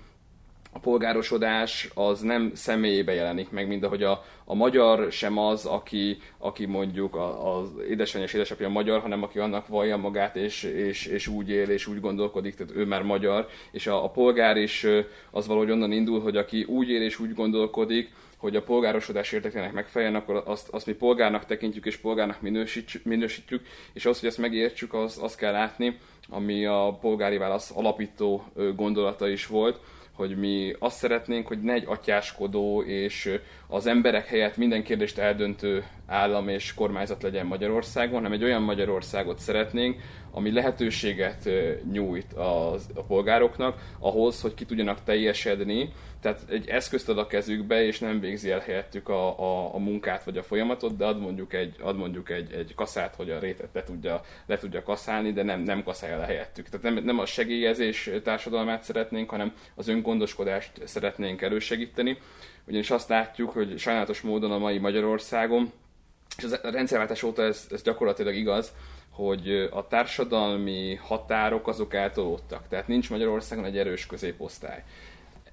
a 0.75 0.79
polgárosodás 0.79 1.89
az 1.95 2.21
nem 2.21 2.51
személyébe 2.55 3.13
jelenik 3.13 3.51
meg, 3.51 3.67
mint 3.67 3.85
ahogy 3.85 4.03
a, 4.03 4.25
a 4.45 4.55
magyar 4.55 5.13
sem 5.13 5.39
az, 5.39 5.67
aki, 5.67 6.19
aki 6.39 6.67
mondjuk 6.67 7.17
az 7.45 7.69
édesanyja 7.89 8.27
és 8.27 8.33
édesapja 8.33 8.69
magyar, 8.69 9.01
hanem 9.01 9.23
aki 9.23 9.39
annak 9.39 9.67
vallja 9.67 9.97
magát, 9.97 10.37
és, 10.37 10.63
és, 10.63 11.07
és 11.07 11.27
úgy 11.27 11.51
él, 11.51 11.69
és 11.69 11.87
úgy 11.87 12.01
gondolkodik, 12.01 12.55
tehát 12.55 12.77
ő 12.77 12.85
már 12.85 13.03
magyar, 13.03 13.49
és 13.71 13.87
a, 13.87 14.05
a 14.05 14.11
polgár 14.11 14.57
is 14.57 14.87
az 15.31 15.47
valahogy 15.47 15.71
onnan 15.71 15.93
indul, 15.93 16.21
hogy 16.21 16.37
aki 16.37 16.63
úgy 16.63 16.89
él 16.89 17.03
és 17.03 17.19
úgy 17.19 17.35
gondolkodik, 17.35 18.11
hogy 18.37 18.57
a 18.57 18.63
polgárosodás 18.63 19.33
érdekének 19.33 19.73
megfeleljen, 19.73 20.17
akkor 20.17 20.43
azt, 20.47 20.69
azt 20.69 20.87
mi 20.87 20.93
polgárnak 20.93 21.47
tekintjük 21.47 21.87
és 21.87 21.97
polgárnak 21.97 22.41
minősítjük, 23.03 23.63
és 23.93 24.05
ahhoz, 24.05 24.21
hogy 24.21 24.29
ezt 24.29 24.39
megértsük, 24.39 24.95
az, 24.95 25.19
azt 25.21 25.37
kell 25.37 25.53
látni, 25.53 25.99
ami 26.29 26.67
a 26.67 26.99
polgári 27.01 27.37
válasz 27.37 27.73
alapító 27.75 28.45
gondolata 28.77 29.29
is 29.29 29.47
volt, 29.47 29.81
hogy 30.15 30.37
mi 30.37 30.75
azt 30.79 30.97
szeretnénk, 30.97 31.47
hogy 31.47 31.63
ne 31.63 31.73
egy 31.73 31.85
atyáskodó 31.87 32.83
és 32.83 33.39
az 33.67 33.87
emberek 33.87 34.27
helyett 34.27 34.57
minden 34.57 34.83
kérdést 34.83 35.19
eldöntő 35.19 35.85
állam 36.07 36.49
és 36.49 36.75
kormányzat 36.75 37.23
legyen 37.23 37.47
Magyarországon, 37.47 38.15
hanem 38.15 38.33
egy 38.33 38.45
olyan 38.45 38.63
Magyarországot 38.63 39.39
szeretnénk, 39.39 40.01
ami 40.33 40.53
lehetőséget 40.53 41.49
nyújt 41.93 42.33
az, 42.33 42.89
a 42.95 43.03
polgároknak 43.03 43.81
ahhoz, 43.99 44.41
hogy 44.41 44.55
ki 44.55 44.65
tudjanak 44.65 45.05
teljesedni, 45.05 45.93
tehát 46.21 46.41
egy 46.49 46.69
eszközt 46.69 47.09
ad 47.09 47.19
a 47.19 47.27
kezükbe, 47.27 47.85
és 47.85 47.99
nem 47.99 48.21
végzi 48.21 48.51
el 48.51 48.59
helyettük 48.59 49.09
a, 49.09 49.39
a, 49.39 49.75
a 49.75 49.79
munkát 49.79 50.25
vagy 50.25 50.37
a 50.37 50.43
folyamatot, 50.43 50.97
de 50.97 51.05
ad 51.05 51.21
mondjuk 51.21 51.53
egy, 51.53 51.77
ad 51.81 51.97
mondjuk 51.97 52.31
egy, 52.31 52.53
egy 52.53 52.75
kaszát, 52.75 53.15
hogy 53.15 53.31
a 53.31 53.39
rétet 53.39 53.69
le 53.73 53.83
tudja, 53.83 54.21
le 54.47 54.59
tudja 54.59 54.83
kaszálni, 54.83 55.33
de 55.33 55.43
nem, 55.43 55.61
nem 55.61 55.83
kaszálja 55.83 56.19
le 56.19 56.25
helyettük. 56.25 56.69
Tehát 56.69 56.95
nem, 56.95 57.05
nem 57.05 57.19
a 57.19 57.27
segélyezés 57.27 58.11
társadalmát 58.23 58.83
szeretnénk, 58.83 59.31
hanem 59.31 59.55
az 59.75 59.89
öngondoskodást 59.89 60.71
szeretnénk 60.85 61.43
elősegíteni, 61.43 62.19
ugyanis 62.67 62.91
azt 62.91 63.09
látjuk, 63.09 63.51
hogy 63.51 63.79
sajnálatos 63.79 64.21
módon 64.21 64.53
a 64.53 64.59
mai 64.59 64.79
Magyarországon, 64.79 65.73
és 66.37 66.45
a 66.63 66.71
rendszerváltás 66.71 67.23
óta 67.23 67.43
ez, 67.43 67.67
ez 67.71 67.83
gyakorlatilag 67.83 68.35
igaz, 68.35 68.73
hogy 69.11 69.69
a 69.71 69.87
társadalmi 69.89 70.95
határok 70.95 71.69
azok 71.69 71.95
eltolódtak. 71.95 72.69
Tehát 72.69 72.89
nincs 72.89 73.11
Magyarországon 73.11 73.65
egy 73.65 73.79
erős 73.79 74.07
középosztály. 74.07 74.83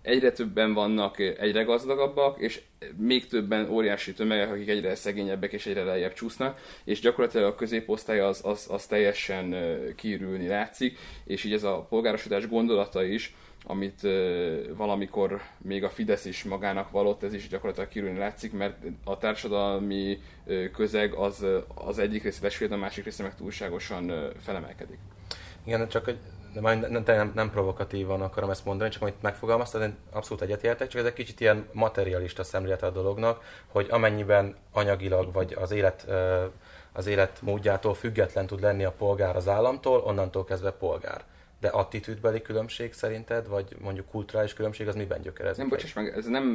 Egyre 0.02 0.32
többen 0.32 0.74
vannak, 0.74 1.20
egyre 1.20 1.64
gazdagabbak, 1.64 2.40
és 2.40 2.62
még 2.98 3.28
többen 3.28 3.70
óriási 3.70 4.14
tömegek, 4.14 4.52
akik 4.52 4.70
egyre 4.70 4.96
szegényebbek 4.96 5.54
és 5.54 5.66
egyre 5.66 5.84
lejjebb 5.84 6.14
csúsznak, 6.14 6.60
és 6.84 7.00
gyakorlatilag 7.00 7.48
a 7.48 7.56
középosztály 7.56 8.20
az, 8.20 8.42
az, 8.44 8.68
az 8.70 8.86
teljesen 8.86 9.56
kiürülni 9.96 10.48
látszik, 10.48 10.98
és 11.26 11.44
így 11.44 11.54
ez 11.54 11.64
a 11.64 11.86
polgárosodás 11.90 12.48
gondolata 12.48 13.04
is, 13.04 13.36
amit 13.70 14.02
valamikor 14.76 15.42
még 15.58 15.84
a 15.84 15.90
Fidesz 15.90 16.26
is 16.26 16.44
magának 16.44 16.92
valott, 16.92 17.24
ez 17.24 17.34
is 17.34 17.48
gyakorlatilag 17.48 17.90
kirülni 17.90 18.18
látszik, 18.18 18.54
mert 18.54 18.76
a 19.04 19.18
társadalmi 19.18 20.20
közeg 20.74 21.14
az, 21.14 21.46
az 21.76 22.00
egyik 22.00 22.24
része 22.24 22.40
lesülhet, 22.42 22.78
a 22.78 22.80
másik 22.80 23.04
része 23.04 23.24
meg 23.24 23.36
túlságosan 23.36 24.32
felemelkedik. 24.40 24.98
Igen, 25.64 25.88
csak 25.88 26.06
hogy 26.06 26.18
nem, 26.54 26.80
nem, 26.80 27.04
nem, 27.06 27.32
nem 27.36 27.52
provokatívan 27.52 28.22
akarom 28.22 28.50
ezt 28.50 28.66
mondani, 28.66 28.90
csak 28.90 29.02
amit 29.02 29.22
megfogalmaztad, 29.22 29.82
én 29.82 29.96
abszolút 30.12 30.44
egyetértek, 30.44 30.88
csak 30.88 31.02
ez 31.02 31.08
egy 31.08 31.14
kicsit 31.14 31.40
ilyen 31.40 31.68
materialista 31.72 32.44
szemlélete 32.44 32.86
a 32.86 32.92
dolognak, 32.92 33.44
hogy 33.68 33.88
amennyiben 33.90 34.56
anyagilag 34.72 35.34
vagy 35.34 35.54
az 35.60 35.72
élet 35.72 36.08
az 36.92 37.08
élet 37.08 37.42
módjától 37.42 37.94
független 37.94 38.48
tud 38.48 38.62
lenni 38.62 38.84
a 38.84 38.92
polgár 38.92 39.36
az 39.36 39.48
államtól, 39.48 40.00
onnantól 40.00 40.44
kezdve 40.44 40.72
polgár 40.72 41.24
de 41.60 41.68
attitűdbeli 41.68 42.42
különbség 42.42 42.94
szerinted, 42.94 43.48
vagy 43.48 43.76
mondjuk 43.82 44.10
kulturális 44.10 44.54
különbség, 44.54 44.88
az 44.88 44.96
miben 44.96 45.22
gyökerezik? 45.22 45.58
Nem, 45.58 45.70
bocsáss 45.70 45.94
meg, 45.94 46.14
ez 46.18 46.26
nem, 46.26 46.46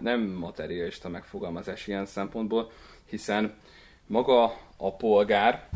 nem 0.00 0.20
materialista 0.20 1.08
megfogalmazás 1.08 1.86
ilyen 1.86 2.06
szempontból, 2.06 2.70
hiszen 3.04 3.54
maga 4.06 4.42
a 4.76 4.94
polgár 4.94 5.68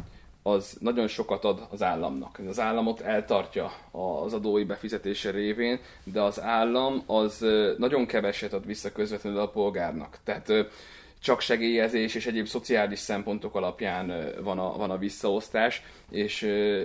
az 0.43 0.77
nagyon 0.81 1.07
sokat 1.07 1.45
ad 1.45 1.67
az 1.71 1.83
államnak. 1.83 2.41
Az 2.49 2.61
államot 2.61 3.01
eltartja 3.01 3.73
az 3.91 4.33
adói 4.33 4.65
befizetése 4.65 5.31
révén, 5.31 5.79
de 6.05 6.21
az 6.21 6.41
állam 6.41 7.03
az 7.07 7.47
nagyon 7.79 8.07
keveset 8.07 8.53
ad 8.53 8.67
vissza 8.67 8.93
közvetlenül 8.93 9.41
a 9.41 9.49
polgárnak. 9.49 10.19
Tehát 10.25 10.53
csak 11.25 11.41
segélyezés 11.41 12.15
és 12.15 12.27
egyéb 12.27 12.47
szociális 12.47 12.99
szempontok 12.99 13.55
alapján 13.55 14.33
van 14.43 14.59
a, 14.59 14.77
van 14.77 14.91
a 14.91 14.99
visszaosztás. 14.99 15.83
És, 16.11 16.41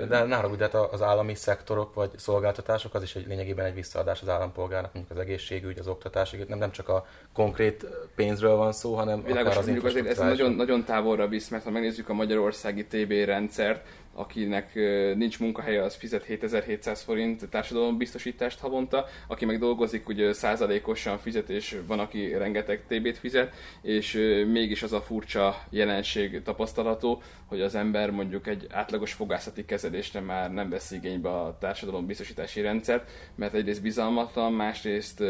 De 0.09 0.23
nálunk 0.23 0.53
ugye 0.53 0.67
az 0.91 1.01
állami 1.01 1.35
szektorok 1.35 1.93
vagy 1.93 2.09
szolgáltatások 2.15 2.93
az 2.93 3.03
is 3.03 3.15
egy 3.15 3.27
lényegében 3.27 3.65
egy 3.65 3.73
visszaadás 3.73 4.21
az 4.21 4.29
állampolgárnak, 4.29 4.93
mondjuk 4.93 5.17
az 5.17 5.23
egészségügy, 5.23 5.79
az 5.79 5.87
oktatás, 5.87 6.35
nem, 6.47 6.57
nem 6.57 6.71
csak 6.71 6.89
a 6.89 7.05
konkrét 7.33 7.85
pénzről 8.15 8.55
van 8.55 8.71
szó, 8.71 8.95
hanem 8.95 9.23
Világos, 9.23 9.41
akár 9.41 9.57
az 9.57 9.65
mondjuk 9.65 9.85
azért 9.85 10.07
ez 10.07 10.17
nagyon, 10.17 10.51
nagyon 10.51 10.83
távolra 10.83 11.27
visz, 11.27 11.49
mert 11.49 11.63
ha 11.63 11.69
megnézzük 11.69 12.09
a 12.09 12.13
magyarországi 12.13 12.85
TB 12.85 13.11
rendszert, 13.11 13.85
akinek 14.19 14.75
nincs 15.15 15.39
munkahelye, 15.39 15.83
az 15.83 15.95
fizet 15.95 16.23
7700 16.23 17.01
forint 17.01 17.49
társadalombiztosítást 17.49 18.59
havonta, 18.59 19.05
aki 19.27 19.45
meg 19.45 19.59
dolgozik, 19.59 20.07
ugye 20.07 20.33
százalékosan 20.33 21.17
fizet, 21.17 21.49
és 21.49 21.79
van, 21.87 21.99
aki 21.99 22.33
rengeteg 22.33 22.83
TB-t 22.87 23.17
fizet, 23.17 23.53
és 23.81 24.13
mégis 24.51 24.83
az 24.83 24.93
a 24.93 25.01
furcsa 25.01 25.63
jelenség 25.69 26.41
tapasztalható, 26.41 27.21
hogy 27.45 27.61
az 27.61 27.75
ember 27.75 28.11
mondjuk 28.11 28.47
egy 28.47 28.67
átlagos 28.71 29.13
fogászati 29.13 29.65
kezelésre 29.65 30.19
már 30.19 30.53
nem 30.53 30.69
vesz 30.69 30.91
igénybe 30.91 31.29
a 31.29 31.57
társadalombiztosítási 31.59 32.61
rendszert, 32.61 33.11
mert 33.35 33.53
egyrészt 33.53 33.81
bizalmatlan, 33.81 34.53
másrészt 34.53 35.23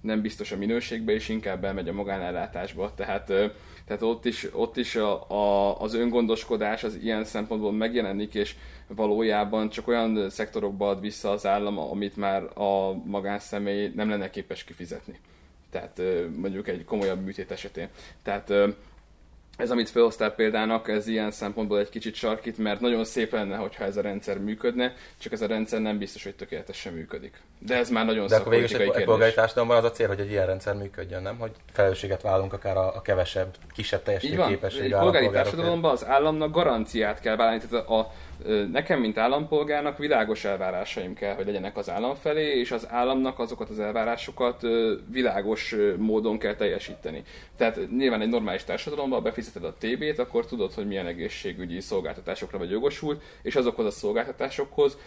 nem 0.00 0.20
biztos 0.20 0.52
a 0.52 0.56
minőségbe, 0.56 1.12
és 1.12 1.28
inkább 1.28 1.64
elmegy 1.64 1.88
a 1.88 1.92
magánellátásba. 1.92 2.92
Tehát 2.94 3.32
tehát 3.88 4.02
ott 4.02 4.24
is, 4.24 4.48
ott 4.52 4.76
is 4.76 4.96
a, 4.96 5.30
a, 5.30 5.80
az 5.80 5.94
öngondoskodás 5.94 6.84
az 6.84 6.94
ilyen 6.94 7.24
szempontból 7.24 7.72
megjelenik, 7.72 8.34
és 8.34 8.54
valójában 8.86 9.68
csak 9.68 9.88
olyan 9.88 10.30
szektorokba 10.30 10.88
ad 10.88 11.00
vissza 11.00 11.30
az 11.30 11.46
állam, 11.46 11.78
amit 11.78 12.16
már 12.16 12.42
a 12.58 12.92
magánszemély 13.04 13.92
nem 13.94 14.10
lenne 14.10 14.30
képes 14.30 14.64
kifizetni. 14.64 15.18
Tehát 15.70 16.02
mondjuk 16.36 16.68
egy 16.68 16.84
komolyabb 16.84 17.24
műtét 17.24 17.50
esetén. 17.50 17.88
Tehát 18.22 18.52
ez, 19.58 19.70
amit 19.70 19.90
felhoztál 19.90 20.30
példának, 20.30 20.88
ez 20.88 21.06
ilyen 21.06 21.30
szempontból 21.30 21.78
egy 21.78 21.88
kicsit 21.88 22.14
sarkít, 22.14 22.58
mert 22.58 22.80
nagyon 22.80 23.04
szép 23.04 23.32
lenne, 23.32 23.56
hogyha 23.56 23.84
ez 23.84 23.96
a 23.96 24.00
rendszer 24.00 24.38
működne, 24.38 24.94
csak 25.18 25.32
ez 25.32 25.40
a 25.42 25.46
rendszer 25.46 25.80
nem 25.80 25.98
biztos, 25.98 26.24
hogy 26.24 26.34
tökéletesen 26.34 26.92
működik. 26.92 27.40
De 27.58 27.76
ez 27.76 27.90
már 27.90 28.04
nagyon 28.04 28.26
De 28.26 28.36
akkor 28.36 28.52
végül 28.52 28.66
is 28.66 28.72
egy 28.72 29.04
polgári 29.04 29.32
társadalomban 29.32 29.76
az 29.76 29.84
a 29.84 29.90
cél, 29.90 30.06
hogy 30.06 30.20
egy 30.20 30.30
ilyen 30.30 30.46
rendszer 30.46 30.74
működjön, 30.74 31.22
nem? 31.22 31.38
Hogy 31.38 31.50
felelősséget 31.72 32.22
vállalunk 32.22 32.52
akár 32.52 32.76
a, 32.76 32.96
a 32.96 33.02
kevesebb, 33.02 33.54
kisebb 33.74 34.02
teljesítő 34.02 34.44
képesség 34.46 34.82
Egy 34.82 34.98
polgári 34.98 35.30
társadalomban 35.30 35.90
az 35.90 36.06
államnak 36.06 36.50
garanciát 36.50 37.20
kell 37.20 37.36
vállalni. 37.36 37.60
Tehát 37.68 37.88
a, 37.88 37.98
a 37.98 38.12
nekem, 38.70 39.00
mint 39.00 39.18
állampolgárnak 39.18 39.98
világos 39.98 40.44
elvárásaim 40.44 41.14
kell, 41.14 41.34
hogy 41.34 41.46
legyenek 41.46 41.76
az 41.76 41.90
állam 41.90 42.14
felé, 42.14 42.58
és 42.58 42.70
az 42.70 42.86
államnak 42.90 43.38
azokat 43.38 43.68
az 43.68 43.80
elvárásokat 43.80 44.62
világos 45.10 45.76
módon 45.96 46.38
kell 46.38 46.54
teljesíteni. 46.54 47.22
Tehát 47.56 47.90
nyilván 47.96 48.20
egy 48.20 48.28
normális 48.28 48.64
társadalomban 48.64 49.22
befizeted 49.22 49.64
a 49.64 49.74
TB-t, 49.78 50.18
akkor 50.18 50.46
tudod, 50.46 50.72
hogy 50.72 50.86
milyen 50.86 51.06
egészségügyi 51.06 51.80
szolgáltatásokra 51.80 52.58
vagy 52.58 52.70
jogosult, 52.70 53.22
és 53.42 53.56
azokhoz 53.56 53.86
a 53.86 53.90
szolgáltatásokhoz 53.90 54.98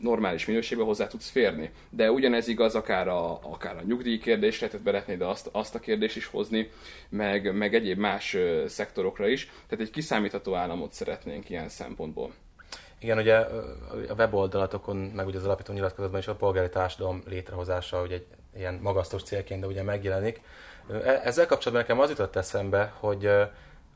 normális 0.00 0.46
minőségben 0.46 0.86
hozzá 0.86 1.06
tudsz 1.06 1.30
férni. 1.30 1.70
De 1.90 2.10
ugyanez 2.10 2.48
igaz 2.48 2.74
akár 2.74 3.08
a, 3.08 3.38
akár 3.42 3.76
a 3.76 3.82
nyugdíj 3.86 4.18
kérdésre, 4.18 4.66
tehát 4.66 4.84
beletnéd 4.84 5.20
azt, 5.20 5.48
azt 5.52 5.74
a 5.74 5.80
kérdést 5.80 6.16
is 6.16 6.26
hozni, 6.26 6.70
meg, 7.08 7.54
meg 7.54 7.74
egyéb 7.74 7.98
más 7.98 8.36
szektorokra 8.66 9.28
is. 9.28 9.50
Tehát 9.68 9.84
egy 9.84 9.90
kiszámítható 9.90 10.54
államot 10.54 10.92
szeretnénk 10.92 11.50
ilyen 11.50 11.68
szempontból. 11.68 12.32
Igen, 12.98 13.18
ugye 13.18 13.36
a 14.08 14.14
weboldalatokon, 14.16 14.96
meg 14.96 15.26
ugye 15.26 15.38
az 15.38 15.44
alapító 15.44 15.72
nyilatkozatban 15.72 16.20
is 16.20 16.28
a 16.28 16.34
polgári 16.34 16.68
társadalom 16.68 17.22
létrehozása 17.26 18.02
ugye 18.02 18.14
egy 18.14 18.26
ilyen 18.56 18.78
magasztos 18.82 19.22
célként, 19.22 19.60
de 19.60 19.66
ugye 19.66 19.82
megjelenik. 19.82 20.40
E, 21.04 21.20
ezzel 21.24 21.46
kapcsolatban 21.46 21.86
nekem 21.86 22.00
az 22.00 22.10
jutott 22.10 22.36
eszembe, 22.36 22.92
hogy 22.98 23.30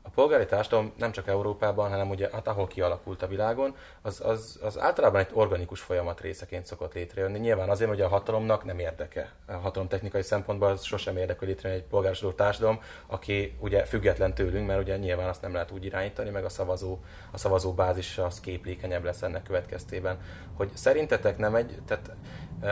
a 0.05 0.09
polgári 0.09 0.45
társadalom 0.45 0.93
nem 0.97 1.11
csak 1.11 1.27
Európában, 1.27 1.89
hanem 1.89 2.09
ugye 2.09 2.29
hát 2.31 2.47
ahol 2.47 2.67
kialakult 2.67 3.21
a 3.21 3.27
világon, 3.27 3.75
az, 4.01 4.21
az, 4.25 4.59
az 4.61 4.79
általában 4.79 5.19
egy 5.19 5.29
organikus 5.33 5.81
folyamat 5.81 6.21
részeként 6.21 6.65
szokott 6.65 6.93
létrejönni. 6.93 7.39
Nyilván 7.39 7.69
azért, 7.69 7.89
hogy 7.89 8.01
a 8.01 8.07
hatalomnak 8.07 8.63
nem 8.63 8.79
érdeke. 8.79 9.31
A 9.45 9.53
hatalom 9.53 9.87
technikai 9.87 10.21
szempontból 10.21 10.67
az 10.67 10.83
sosem 10.83 11.17
érdekel 11.17 11.47
létrejönni 11.47 11.81
egy 11.81 11.87
polgárosodó 11.87 12.31
társadalom, 12.31 12.79
aki 13.07 13.57
ugye 13.59 13.85
független 13.85 14.33
tőlünk, 14.33 14.67
mert 14.67 14.81
ugye 14.81 14.97
nyilván 14.97 15.29
azt 15.29 15.41
nem 15.41 15.53
lehet 15.53 15.71
úgy 15.71 15.85
irányítani, 15.85 16.29
meg 16.29 16.45
a 16.45 16.49
szavazó, 16.49 16.99
a 17.31 17.37
szavazó 17.37 17.73
bázis 17.73 18.17
az 18.17 18.39
képlékenyebb 18.39 19.03
lesz 19.03 19.21
ennek 19.21 19.43
következtében. 19.43 20.19
Hogy 20.53 20.69
szerintetek 20.73 21.37
nem 21.37 21.55
egy, 21.55 21.77
tehát 21.87 22.11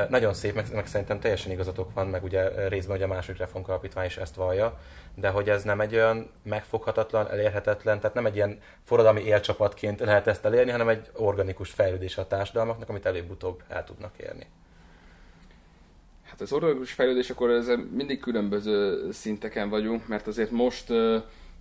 nagyon 0.09 0.33
szép, 0.33 0.55
meg, 0.55 0.65
meg 0.73 0.87
szerintem 0.87 1.19
teljesen 1.19 1.51
igazatok 1.51 1.93
van, 1.93 2.07
meg 2.07 2.23
ugye 2.23 2.67
részben 2.67 2.95
ugye 2.95 3.05
a 3.05 3.07
második 3.07 3.39
reformkalapítvány 3.39 4.05
is 4.05 4.17
ezt 4.17 4.35
vallja, 4.35 4.79
de 5.15 5.29
hogy 5.29 5.49
ez 5.49 5.63
nem 5.63 5.81
egy 5.81 5.95
olyan 5.95 6.29
megfoghatatlan, 6.43 7.29
elérhetetlen, 7.29 7.99
tehát 7.99 8.15
nem 8.15 8.25
egy 8.25 8.35
ilyen 8.35 8.59
forradalmi 8.83 9.21
élcsapatként 9.21 9.99
lehet 9.99 10.27
ezt 10.27 10.45
elérni, 10.45 10.71
hanem 10.71 10.87
egy 10.87 11.09
organikus 11.15 11.69
fejlődés 11.69 12.17
a 12.17 12.27
társadalmaknak, 12.27 12.89
amit 12.89 13.05
előbb-utóbb 13.05 13.63
el 13.67 13.83
tudnak 13.83 14.17
érni. 14.17 14.45
Hát 16.23 16.41
az 16.41 16.51
organikus 16.51 16.91
fejlődés, 16.91 17.29
akkor 17.29 17.49
ez 17.49 17.71
mindig 17.91 18.19
különböző 18.19 19.11
szinteken 19.11 19.69
vagyunk, 19.69 20.07
mert 20.07 20.27
azért 20.27 20.51
most 20.51 20.93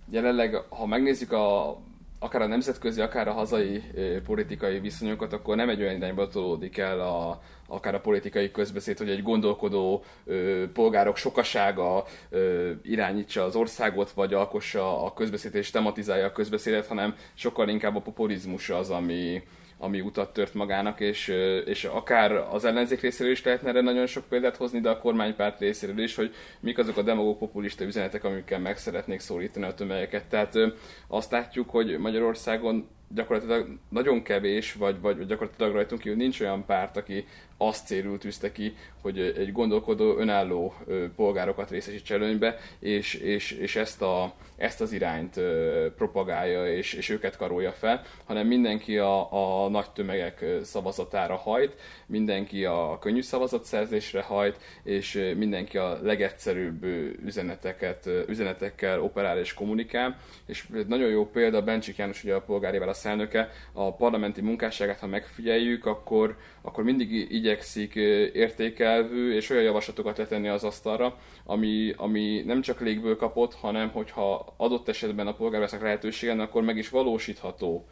jelenleg, 0.09 0.55
ha 0.55 0.85
megnézzük 0.85 1.31
a 1.31 1.77
akár 2.23 2.41
a 2.41 2.47
nemzetközi, 2.47 3.01
akár 3.01 3.27
a 3.27 3.31
hazai 3.31 3.83
politikai 4.25 4.79
viszonyokat, 4.79 5.33
akkor 5.33 5.55
nem 5.55 5.69
egy 5.69 5.81
olyan 5.81 5.95
irányba 5.95 6.27
tolódik 6.27 6.77
el 6.77 6.99
a, 6.99 7.41
akár 7.71 7.95
a 7.95 7.99
politikai 7.99 8.51
közbeszéd, 8.51 8.97
hogy 8.97 9.09
egy 9.09 9.23
gondolkodó 9.23 10.03
ö, 10.25 10.63
polgárok 10.73 11.17
sokasága 11.17 12.05
ö, 12.29 12.71
irányítsa 12.83 13.43
az 13.43 13.55
országot, 13.55 14.11
vagy 14.11 14.33
alkossa 14.33 15.03
a 15.05 15.13
közbeszédet 15.13 15.57
és 15.57 15.69
tematizálja 15.69 16.25
a 16.25 16.31
közbeszédet, 16.31 16.87
hanem 16.87 17.15
sokkal 17.33 17.69
inkább 17.69 17.95
a 17.95 18.01
populizmus 18.01 18.69
az, 18.69 18.89
ami, 18.89 19.43
ami 19.77 20.01
utat 20.01 20.33
tört 20.33 20.53
magának, 20.53 20.99
és, 20.99 21.27
és 21.65 21.83
akár 21.83 22.31
az 22.31 22.65
ellenzék 22.65 23.01
részéről 23.01 23.31
is 23.31 23.43
lehetne 23.43 23.69
erre 23.69 23.81
nagyon 23.81 24.05
sok 24.05 24.23
példát 24.29 24.55
hozni, 24.55 24.79
de 24.79 24.89
a 24.89 24.99
kormánypárt 24.99 25.59
részéről 25.59 25.99
is, 25.99 26.15
hogy 26.15 26.33
mik 26.59 26.77
azok 26.77 26.97
a 26.97 27.01
demagóg 27.01 27.37
populista 27.37 27.83
üzenetek, 27.83 28.23
amikkel 28.23 28.59
meg 28.59 28.77
szeretnék 28.77 29.19
szólítani 29.19 29.65
a 29.65 29.73
tömegeket. 29.73 30.25
Tehát 30.25 30.53
azt 31.07 31.31
látjuk, 31.31 31.69
hogy 31.69 31.97
Magyarországon 31.97 32.89
gyakorlatilag 33.15 33.77
nagyon 33.89 34.23
kevés, 34.23 34.73
vagy, 34.73 34.99
vagy 35.01 35.25
gyakorlatilag 35.25 35.73
rajtunk 35.73 36.01
kívül 36.01 36.17
nincs 36.17 36.39
olyan 36.39 36.65
párt, 36.65 36.97
aki 36.97 37.25
azt 37.61 37.85
célul 37.85 38.17
tűzte 38.17 38.51
ki, 38.51 38.75
hogy 39.01 39.19
egy 39.19 39.51
gondolkodó, 39.51 40.17
önálló 40.17 40.73
polgárokat 41.15 41.69
részesíts 41.69 42.11
előnybe, 42.11 42.57
és, 42.79 43.13
és, 43.13 43.51
és 43.51 43.75
ezt, 43.75 44.01
a, 44.01 44.33
ezt 44.55 44.81
az 44.81 44.91
irányt 44.91 45.39
propagálja, 45.95 46.75
és, 46.75 46.93
és 46.93 47.09
őket 47.09 47.37
karolja 47.37 47.71
fel, 47.71 48.01
hanem 48.25 48.47
mindenki 48.47 48.97
a, 48.97 49.63
a 49.63 49.69
nagy 49.69 49.89
tömegek 49.89 50.45
szavazatára 50.63 51.35
hajt, 51.35 51.75
mindenki 52.05 52.65
a 52.65 52.97
könnyű 52.99 53.21
szavazatszerzésre 53.21 54.21
hajt, 54.21 54.57
és 54.83 55.33
mindenki 55.37 55.77
a 55.77 55.99
legegyszerűbb 56.01 56.83
üzeneteket, 57.25 58.09
üzenetekkel 58.27 59.01
operál 59.01 59.39
és 59.39 59.53
kommunikál. 59.53 60.17
És 60.45 60.67
nagyon 60.87 61.09
jó 61.09 61.25
példa, 61.25 61.63
Bencsik 61.63 61.97
János, 61.97 62.23
ugye 62.23 62.33
a 62.33 62.41
polgári 62.41 62.77
válasz 62.77 63.00
elnöke, 63.05 63.49
a 63.73 63.95
parlamenti 63.95 64.41
munkásságát, 64.41 64.99
ha 64.99 65.07
megfigyeljük, 65.07 65.85
akkor, 65.85 66.37
akkor 66.61 66.83
mindig 66.83 67.11
igyekszik 67.31 67.95
értékelvű 68.33 69.35
és 69.35 69.49
olyan 69.49 69.63
javaslatokat 69.63 70.17
letenni 70.17 70.47
az 70.47 70.63
asztalra, 70.63 71.17
ami, 71.45 71.93
ami 71.97 72.43
nem 72.45 72.61
csak 72.61 72.79
légből 72.79 73.15
kapott, 73.15 73.53
hanem 73.53 73.89
hogyha 73.89 74.53
adott 74.57 74.87
esetben 74.87 75.27
a 75.27 75.33
polgárvásznak 75.33 75.81
lehetőségen, 75.81 76.39
akkor 76.39 76.63
meg 76.63 76.77
is 76.77 76.89
valósítható 76.89 77.87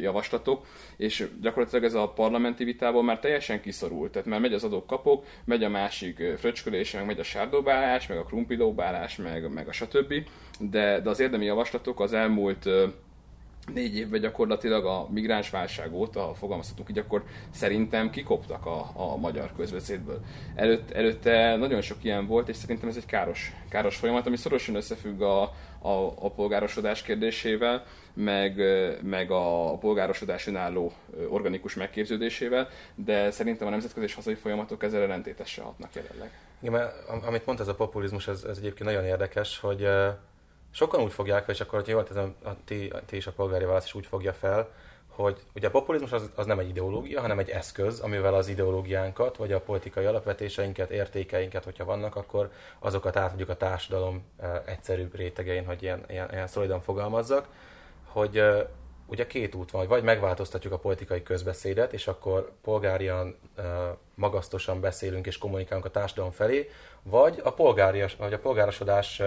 javaslatok, 0.00 0.66
és 0.96 1.28
gyakorlatilag 1.40 1.84
ez 1.84 1.94
a 1.94 2.08
parlamenti 2.08 2.64
vitából 2.64 3.02
már 3.02 3.18
teljesen 3.18 3.60
kiszorult, 3.60 4.12
tehát 4.12 4.28
már 4.28 4.40
megy 4.40 4.52
az 4.52 4.64
adók-kapok, 4.64 5.24
megy 5.44 5.64
a 5.64 5.68
másik 5.68 6.22
fröcskölés, 6.36 6.92
meg 6.92 7.06
megy 7.06 7.18
a 7.18 7.22
sárdobálás, 7.22 8.06
meg 8.06 8.18
a 8.18 8.24
krumpidóbálás, 8.24 9.16
meg, 9.16 9.52
meg 9.52 9.68
a 9.68 9.72
stb. 9.72 10.14
De, 10.60 11.00
de 11.00 11.10
az 11.10 11.20
érdemi 11.20 11.44
javaslatok 11.44 12.00
az 12.00 12.12
elmúlt 12.12 12.68
négy 13.72 13.96
évben 13.96 14.20
gyakorlatilag 14.20 14.84
a 14.84 15.08
migráns 15.10 15.50
válság 15.50 15.92
óta, 15.92 16.20
ha 16.20 16.34
fogalmazhatunk 16.34 16.88
így, 16.88 16.98
akkor 16.98 17.24
szerintem 17.50 18.10
kikoptak 18.10 18.66
a, 18.66 18.90
a 18.94 19.16
magyar 19.16 19.52
közbeszédből. 19.56 20.20
Előtt, 20.54 20.90
előtte 20.90 21.56
nagyon 21.56 21.80
sok 21.80 22.04
ilyen 22.04 22.26
volt, 22.26 22.48
és 22.48 22.56
szerintem 22.56 22.88
ez 22.88 22.96
egy 22.96 23.06
káros, 23.06 23.52
káros 23.68 23.96
folyamat, 23.96 24.26
ami 24.26 24.36
szorosan 24.36 24.74
összefügg 24.74 25.20
a, 25.20 25.42
a, 25.78 26.12
a 26.18 26.30
polgárosodás 26.30 27.02
kérdésével, 27.02 27.84
meg, 28.14 28.60
meg 29.02 29.30
a 29.30 29.76
polgárosodás 29.78 30.46
önálló 30.46 30.92
organikus 31.28 31.74
megképződésével, 31.74 32.68
de 32.94 33.30
szerintem 33.30 33.66
a 33.66 33.70
nemzetközi 33.70 34.06
és 34.06 34.14
hazai 34.14 34.34
folyamatok 34.34 34.82
ezzel 34.82 35.02
ellentétesen 35.02 35.64
hatnak 35.64 35.94
jelenleg. 35.94 36.30
Igen, 36.60 36.72
mert 36.72 37.08
amit 37.08 37.46
mondta 37.46 37.64
ez 37.64 37.70
a 37.70 37.74
populizmus, 37.74 38.28
ez, 38.28 38.44
ez 38.48 38.58
egyébként 38.58 38.90
nagyon 38.90 39.04
érdekes, 39.04 39.58
hogy 39.58 39.86
sokan 40.74 41.00
úgy 41.00 41.12
fogják, 41.12 41.48
és 41.48 41.60
akkor, 41.60 41.78
hogy 41.78 41.88
jól 41.88 42.04
teszem, 42.04 42.34
a 42.44 42.50
ti, 42.64 42.92
ti 43.06 43.16
is 43.16 43.26
a 43.26 43.32
polgári 43.32 43.64
válasz 43.64 43.84
is 43.84 43.94
úgy 43.94 44.06
fogja 44.06 44.32
fel, 44.32 44.68
hogy 45.08 45.38
ugye 45.54 45.66
a 45.66 45.70
populizmus 45.70 46.12
az, 46.12 46.30
az 46.34 46.46
nem 46.46 46.58
egy 46.58 46.68
ideológia, 46.68 47.20
hanem 47.20 47.38
egy 47.38 47.48
eszköz, 47.48 48.00
amivel 48.00 48.34
az 48.34 48.48
ideológiánkat, 48.48 49.36
vagy 49.36 49.52
a 49.52 49.60
politikai 49.60 50.04
alapvetéseinket, 50.04 50.90
értékeinket, 50.90 51.64
hogyha 51.64 51.84
vannak, 51.84 52.16
akkor 52.16 52.50
azokat 52.78 53.16
átadjuk 53.16 53.48
a 53.48 53.56
társadalom 53.56 54.24
e, 54.38 54.62
egyszerűbb 54.66 55.14
rétegein, 55.14 55.66
hogy 55.66 55.82
ilyen, 55.82 56.04
ilyen, 56.08 56.28
ilyen 56.32 56.46
szolidan 56.46 56.80
fogalmazzak, 56.80 57.48
hogy 58.04 58.38
e, 58.38 58.68
ugye 59.06 59.26
két 59.26 59.54
út 59.54 59.70
van, 59.70 59.86
vagy 59.86 60.02
megváltoztatjuk 60.02 60.72
a 60.72 60.78
politikai 60.78 61.22
közbeszédet, 61.22 61.92
és 61.92 62.06
akkor 62.06 62.52
polgárian, 62.62 63.38
e, 63.56 63.62
magasztosan 64.14 64.80
beszélünk 64.80 65.26
és 65.26 65.38
kommunikálunk 65.38 65.86
a 65.86 65.90
társadalom 65.90 66.30
felé, 66.30 66.70
vagy 67.02 67.40
a, 67.44 67.52
polgárias, 67.52 68.16
vagy 68.16 68.32
a 68.32 68.38
polgárosodás 68.38 69.22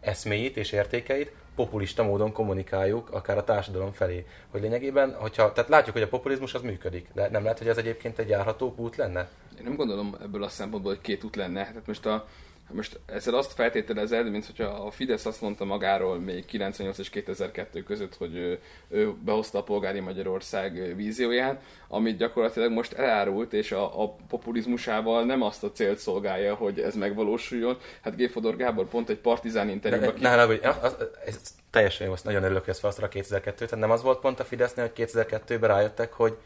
eszméit 0.00 0.56
és 0.56 0.72
értékeit 0.72 1.32
populista 1.54 2.02
módon 2.02 2.32
kommunikáljuk, 2.32 3.10
akár 3.10 3.36
a 3.36 3.44
társadalom 3.44 3.92
felé. 3.92 4.26
Hogy 4.50 4.60
lényegében, 4.60 5.14
hogyha, 5.14 5.52
tehát 5.52 5.70
látjuk, 5.70 5.94
hogy 5.94 6.04
a 6.04 6.08
populizmus 6.08 6.54
az 6.54 6.62
működik, 6.62 7.08
de 7.14 7.28
nem 7.30 7.42
lehet, 7.42 7.58
hogy 7.58 7.68
ez 7.68 7.76
egyébként 7.76 8.18
egy 8.18 8.28
járható 8.28 8.74
út 8.76 8.96
lenne? 8.96 9.28
Én 9.58 9.64
nem 9.64 9.76
gondolom 9.76 10.16
ebből 10.22 10.42
a 10.42 10.48
szempontból, 10.48 10.92
hogy 10.92 11.00
két 11.00 11.24
út 11.24 11.36
lenne. 11.36 11.62
Tehát 11.62 11.86
most 11.86 12.06
a, 12.06 12.26
most 12.72 13.00
ezzel 13.06 13.34
azt 13.34 13.52
feltételezed, 13.52 14.30
mint 14.30 14.46
hogyha 14.46 14.64
a 14.64 14.90
Fidesz 14.90 15.26
azt 15.26 15.40
mondta 15.40 15.64
magáról 15.64 16.18
még 16.18 16.44
98 16.44 16.98
és 16.98 17.10
2002 17.10 17.82
között, 17.82 18.16
hogy 18.16 18.36
ő, 18.36 18.58
ő 18.88 19.12
behozta 19.24 19.58
a 19.58 19.62
polgári 19.62 20.00
Magyarország 20.00 20.96
vízióját, 20.96 21.62
amit 21.88 22.16
gyakorlatilag 22.16 22.72
most 22.72 22.92
elárult, 22.92 23.52
és 23.52 23.72
a, 23.72 24.02
a 24.02 24.16
populizmusával 24.28 25.24
nem 25.24 25.42
azt 25.42 25.64
a 25.64 25.72
célt 25.72 25.98
szolgálja, 25.98 26.54
hogy 26.54 26.80
ez 26.80 26.94
megvalósuljon. 26.94 27.78
Hát 28.00 28.16
G. 28.16 28.30
Fodor 28.30 28.56
Gábor 28.56 28.88
pont 28.88 29.08
egy 29.08 29.18
partizán 29.18 29.68
interjúban... 29.68 30.14
Ne, 30.20 30.36
ne, 30.36 30.44
ne, 30.46 30.68
az, 30.80 30.96
ez 31.26 31.40
teljesen 31.70 32.06
jó, 32.06 32.14
nagyon 32.22 32.42
örülök, 32.42 32.64
hogy 32.64 32.74
ezt 32.82 33.02
a 33.02 33.08
2002-t. 33.08 33.40
Tehát 33.40 33.78
nem 33.78 33.90
az 33.90 34.02
volt 34.02 34.20
pont 34.20 34.40
a 34.40 34.44
Fidesznél, 34.44 34.90
hogy 34.94 35.08
2002-ben 35.12 35.70
rájöttek, 35.70 36.12
hogy 36.12 36.36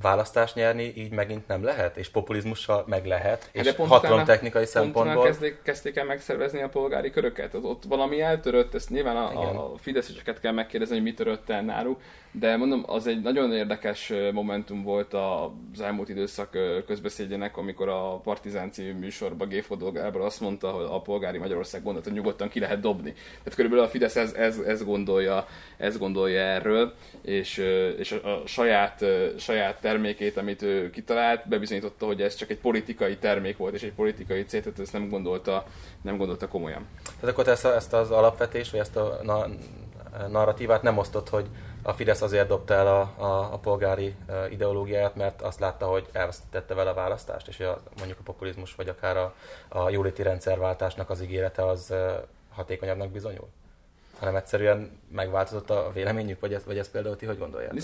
választást 0.00 0.54
nyerni 0.54 0.92
így 0.96 1.12
megint 1.12 1.46
nem 1.46 1.64
lehet, 1.64 1.96
és 1.96 2.08
populizmussal 2.08 2.84
meg 2.86 3.06
lehet, 3.06 3.48
és 3.52 3.66
hát 3.66 3.76
hatalom 3.76 4.24
technikai 4.24 4.66
szempontból. 4.66 5.24
Kezdték, 5.24 5.62
kezdték 5.62 5.96
el 5.96 6.04
megszervezni 6.04 6.62
a 6.62 6.68
polgári 6.68 7.10
köröket, 7.10 7.54
az 7.54 7.64
ott 7.64 7.82
valami 7.84 8.20
eltörött, 8.20 8.74
ezt 8.74 8.90
nyilván 8.90 9.16
a, 9.16 9.72
a 9.72 9.78
fideszeseket 9.78 10.40
kell 10.40 10.52
megkérdezni, 10.52 10.94
hogy 10.94 11.04
mi 11.04 11.14
törött 11.14 11.50
el 11.50 11.62
náluk, 11.62 12.00
de 12.38 12.56
mondom, 12.56 12.84
az 12.86 13.06
egy 13.06 13.20
nagyon 13.20 13.52
érdekes 13.52 14.12
momentum 14.32 14.82
volt 14.82 15.14
az 15.14 15.80
elmúlt 15.80 16.08
időszak 16.08 16.58
közbeszédjének, 16.86 17.56
amikor 17.56 17.88
a 17.88 18.20
Partizán 18.22 18.72
című 18.72 18.92
műsorban 18.92 19.48
Géfodó 19.48 19.96
azt 20.12 20.40
mondta, 20.40 20.70
hogy 20.70 20.86
a 20.88 21.02
polgári 21.02 21.38
Magyarország 21.38 21.82
gondolta, 21.82 22.08
hogy 22.08 22.18
nyugodtan 22.18 22.48
ki 22.48 22.60
lehet 22.60 22.80
dobni. 22.80 23.12
Tehát 23.12 23.54
körülbelül 23.54 23.84
a 23.84 23.88
Fidesz 23.88 24.16
ez, 24.16 24.32
ez, 24.32 24.58
ez, 24.58 24.84
gondolja, 24.84 25.46
ez 25.76 25.98
gondolja 25.98 26.40
erről, 26.40 26.94
és, 27.22 27.56
és 27.98 28.12
a, 28.12 28.28
a 28.28 28.46
saját, 28.46 29.04
saját 29.38 29.80
termékét, 29.80 30.36
amit 30.36 30.62
ő 30.62 30.90
kitalált, 30.90 31.48
bebizonyította, 31.48 32.06
hogy 32.06 32.22
ez 32.22 32.34
csak 32.34 32.50
egy 32.50 32.58
politikai 32.58 33.16
termék 33.16 33.56
volt, 33.56 33.74
és 33.74 33.82
egy 33.82 33.92
politikai 33.92 34.44
cél, 34.44 34.62
tehát 34.62 34.78
ezt 34.78 34.92
nem 34.92 35.08
gondolta, 35.08 35.66
nem 36.02 36.16
gondolta 36.16 36.48
komolyan. 36.48 36.86
Tehát 37.20 37.34
akkor 37.34 37.48
ezt, 37.48 37.64
ezt 37.64 37.92
az 37.92 38.10
alapvetést, 38.10 38.70
vagy 38.70 38.80
ezt 38.80 38.96
a 38.96 39.20
na, 39.22 39.46
narratívát 40.28 40.82
nem 40.82 40.98
osztott, 40.98 41.28
hogy 41.28 41.46
a 41.82 41.92
Fidesz 41.92 42.22
azért 42.22 42.48
dobta 42.48 42.74
el 42.74 42.86
a, 42.86 43.00
a, 43.16 43.52
a 43.52 43.58
polgári 43.58 44.14
ideológiáját, 44.50 45.14
mert 45.14 45.42
azt 45.42 45.60
látta, 45.60 45.86
hogy 45.86 46.08
elveszítette 46.12 46.74
vele 46.74 46.90
a 46.90 46.94
választást, 46.94 47.48
és 47.48 47.60
a, 47.60 47.82
mondjuk 47.96 48.18
a 48.18 48.22
populizmus, 48.24 48.74
vagy 48.74 48.88
akár 48.88 49.16
a, 49.16 49.34
a 49.68 49.90
jóléti 49.90 50.22
rendszerváltásnak 50.22 51.10
az 51.10 51.22
ígérete 51.22 51.66
az 51.66 51.94
hatékonyabbnak 52.50 53.10
bizonyul? 53.10 53.48
Hanem 54.18 54.36
egyszerűen 54.36 55.00
megváltozott 55.10 55.70
a 55.70 55.90
véleményük, 55.92 56.40
vagy 56.40 56.54
ezt, 56.54 56.64
vagy 56.64 56.78
ezt 56.78 56.90
például 56.90 57.16
ti 57.16 57.26
hogy 57.26 57.38
gondoljátok? 57.38 57.78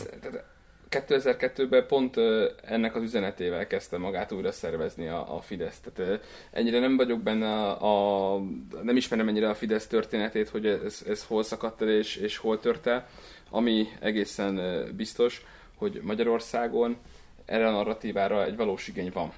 2002-ben 0.91 1.87
pont 1.87 2.17
ennek 2.65 2.95
az 2.95 3.03
üzenetével 3.03 3.67
kezdte 3.67 3.99
magát 3.99 4.33
újra 4.33 4.53
szervezni 4.53 5.09
a, 5.09 5.37
a 5.37 5.41
Fidesz. 5.41 5.81
Tehát 5.81 6.25
ennyire 6.51 6.79
nem 6.79 6.97
vagyok 6.97 7.21
benne, 7.21 7.53
a, 7.53 8.35
a, 8.35 8.39
nem 8.83 8.97
ismerem 8.97 9.29
ennyire 9.29 9.49
a 9.49 9.55
Fidesz 9.55 9.87
történetét, 9.87 10.49
hogy 10.49 10.67
ez, 10.67 11.03
ez 11.09 11.25
hol 11.25 11.43
szakadt 11.43 11.83
el 11.83 11.89
és, 11.89 12.17
és 12.17 12.37
hol 12.37 12.61
tört. 12.61 12.91
Ami 13.51 13.87
egészen 14.01 14.85
biztos, 14.97 15.45
hogy 15.75 16.01
Magyarországon 16.03 16.97
erre 17.45 17.69
a 17.69 17.71
narratívára 17.71 18.45
egy 18.45 18.57
valós 18.57 18.89
igény 18.89 19.11
van 19.15 19.33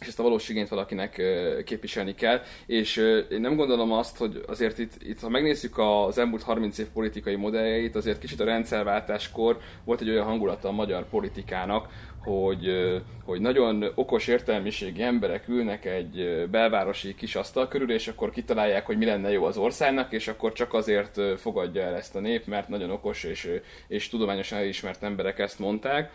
és 0.00 0.06
ezt 0.06 0.18
a 0.18 0.22
valós 0.22 0.48
igényt 0.48 0.68
valakinek 0.68 1.22
képviselni 1.64 2.14
kell, 2.14 2.40
és 2.66 2.96
én 3.30 3.40
nem 3.40 3.56
gondolom 3.56 3.92
azt, 3.92 4.16
hogy 4.16 4.44
azért 4.46 4.78
itt, 4.78 4.92
itt 5.02 5.20
ha 5.20 5.28
megnézzük 5.28 5.78
az 5.78 6.18
elmúlt 6.18 6.42
30 6.42 6.78
év 6.78 6.86
politikai 6.86 7.34
modelljeit, 7.34 7.96
azért 7.96 8.18
kicsit 8.18 8.40
a 8.40 8.44
rendszerváltáskor 8.44 9.58
volt 9.84 10.00
egy 10.00 10.10
olyan 10.10 10.26
hangulata 10.26 10.68
a 10.68 10.72
magyar 10.72 11.08
politikának, 11.08 11.88
hogy, 12.26 12.92
hogy 13.24 13.40
nagyon 13.40 13.84
okos 13.94 14.26
értelmiségi 14.26 15.02
emberek 15.02 15.48
ülnek 15.48 15.84
egy 15.84 16.46
belvárosi 16.50 17.14
kis 17.14 17.34
asztal 17.34 17.68
körül, 17.68 17.92
és 17.92 18.08
akkor 18.08 18.30
kitalálják, 18.30 18.86
hogy 18.86 18.98
mi 18.98 19.04
lenne 19.04 19.30
jó 19.30 19.44
az 19.44 19.56
országnak, 19.56 20.12
és 20.12 20.28
akkor 20.28 20.52
csak 20.52 20.74
azért 20.74 21.20
fogadja 21.36 21.82
el 21.82 21.94
ezt 21.94 22.16
a 22.16 22.20
nép, 22.20 22.46
mert 22.46 22.68
nagyon 22.68 22.90
okos 22.90 23.24
és, 23.24 23.50
és 23.88 24.08
tudományosan 24.08 24.58
elismert 24.58 25.02
emberek 25.02 25.38
ezt 25.38 25.58
mondták 25.58 26.12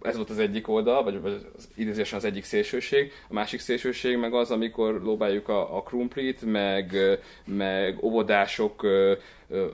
Ez 0.00 0.16
volt 0.16 0.30
az 0.30 0.38
egyik 0.38 0.68
oldal, 0.68 1.02
vagy 1.02 1.20
az 1.56 1.68
idézésen 1.74 2.18
az 2.18 2.24
egyik 2.24 2.44
szélsőség. 2.44 3.12
A 3.28 3.32
másik 3.32 3.60
szélsőség 3.60 4.16
meg 4.16 4.34
az, 4.34 4.50
amikor 4.50 5.02
lóbáljuk 5.02 5.48
a, 5.48 5.76
a 5.76 5.82
krumplit, 5.82 6.42
meg, 6.42 6.96
meg 7.44 8.04
óvodások 8.04 8.86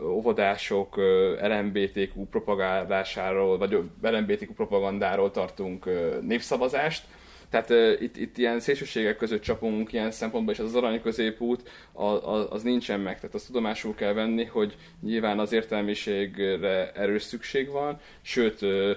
óvodások 0.02 0.96
LMBTQ 1.42 2.24
propagálásáról, 2.30 3.58
vagy 3.58 3.78
LMBTQ 4.02 4.52
propagandáról 4.54 5.30
tartunk 5.30 5.88
népszavazást, 6.20 7.04
tehát 7.52 7.70
uh, 7.70 8.02
itt, 8.02 8.16
itt 8.16 8.38
ilyen 8.38 8.60
szélsőségek 8.60 9.16
között 9.16 9.42
csapunk 9.42 9.92
ilyen 9.92 10.10
szempontból, 10.10 10.54
és 10.54 10.60
az, 10.60 10.66
az 10.66 10.74
arany 10.74 11.02
középút 11.02 11.68
az, 11.92 12.46
az 12.50 12.62
nincsen 12.62 13.00
meg. 13.00 13.16
Tehát 13.16 13.34
azt 13.34 13.46
tudomásul 13.46 13.94
kell 13.94 14.12
venni, 14.12 14.44
hogy 14.44 14.76
nyilván 15.02 15.38
az 15.38 15.52
értelmiségre 15.52 16.92
erős 16.92 17.22
szükség 17.22 17.70
van, 17.70 18.00
sőt, 18.22 18.62
uh, 18.62 18.90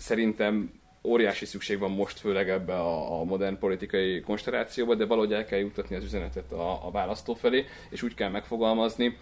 szerintem 0.00 0.80
óriási 1.02 1.44
szükség 1.44 1.78
van 1.78 1.90
most 1.90 2.18
főleg 2.18 2.48
ebbe 2.48 2.74
a, 2.74 3.20
a 3.20 3.24
modern 3.24 3.58
politikai 3.58 4.20
konstellációba, 4.20 4.94
de 4.94 5.06
valahogy 5.06 5.32
el 5.32 5.44
kell 5.44 5.58
jutatni 5.58 5.96
az 5.96 6.04
üzenetet 6.04 6.52
a, 6.52 6.86
a 6.86 6.90
választó 6.90 7.34
felé, 7.34 7.64
és 7.90 8.02
úgy 8.02 8.14
kell 8.14 8.30
megfogalmazni, 8.30 9.16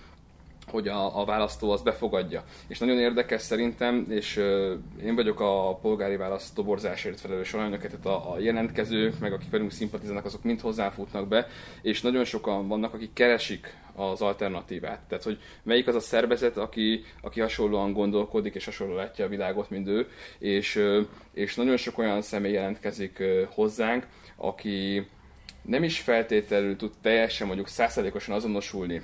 hogy 0.71 0.89
a, 0.89 1.21
a 1.21 1.25
választó 1.25 1.71
az 1.71 1.83
befogadja. 1.83 2.45
És 2.67 2.79
nagyon 2.79 2.99
érdekes 2.99 3.43
szerintem, 3.43 4.07
és 4.09 4.37
uh, 4.37 4.73
én 5.05 5.15
vagyok 5.15 5.41
a 5.41 5.79
polgári 5.83 6.17
választó 6.17 6.63
borzásért 6.63 7.21
felelős 7.21 7.53
alanyok, 7.53 7.81
tehát 7.81 8.07
a, 8.07 8.33
a 8.33 8.39
jelentkezők, 8.39 9.19
meg 9.19 9.33
akik 9.33 9.51
velünk 9.51 9.71
szimpatizálnak, 9.71 10.25
azok 10.25 10.43
mind 10.43 10.61
hozzám 10.61 10.91
futnak 10.91 11.29
be, 11.29 11.47
és 11.83 12.01
nagyon 12.01 12.25
sokan 12.25 12.69
vannak, 12.69 12.95
akik 12.95 13.13
keresik 13.13 13.77
az 13.95 14.21
alternatívát. 14.21 15.01
Tehát, 15.09 15.25
hogy 15.25 15.39
melyik 15.63 15.87
az 15.87 15.95
a 15.95 16.01
szervezet, 16.01 16.57
aki, 16.57 17.05
aki 17.23 17.41
hasonlóan 17.41 17.93
gondolkodik, 17.93 18.55
és 18.55 18.65
hasonló 18.65 18.95
látja 18.95 19.25
a 19.25 19.29
világot, 19.29 19.71
mint 19.71 19.89
ő, 19.89 20.09
és, 20.39 20.83
és 21.33 21.55
nagyon 21.55 21.77
sok 21.77 21.99
olyan 21.99 22.23
személy 22.23 22.53
jelentkezik 22.53 23.23
hozzánk, 23.49 24.07
aki 24.37 25.07
nem 25.63 25.83
is 25.83 26.01
feltétlenül 26.01 26.77
tud 26.77 26.93
teljesen 27.03 27.47
mondjuk 27.47 27.69
százszerzékosan 27.69 28.35
azonosulni 28.35 29.03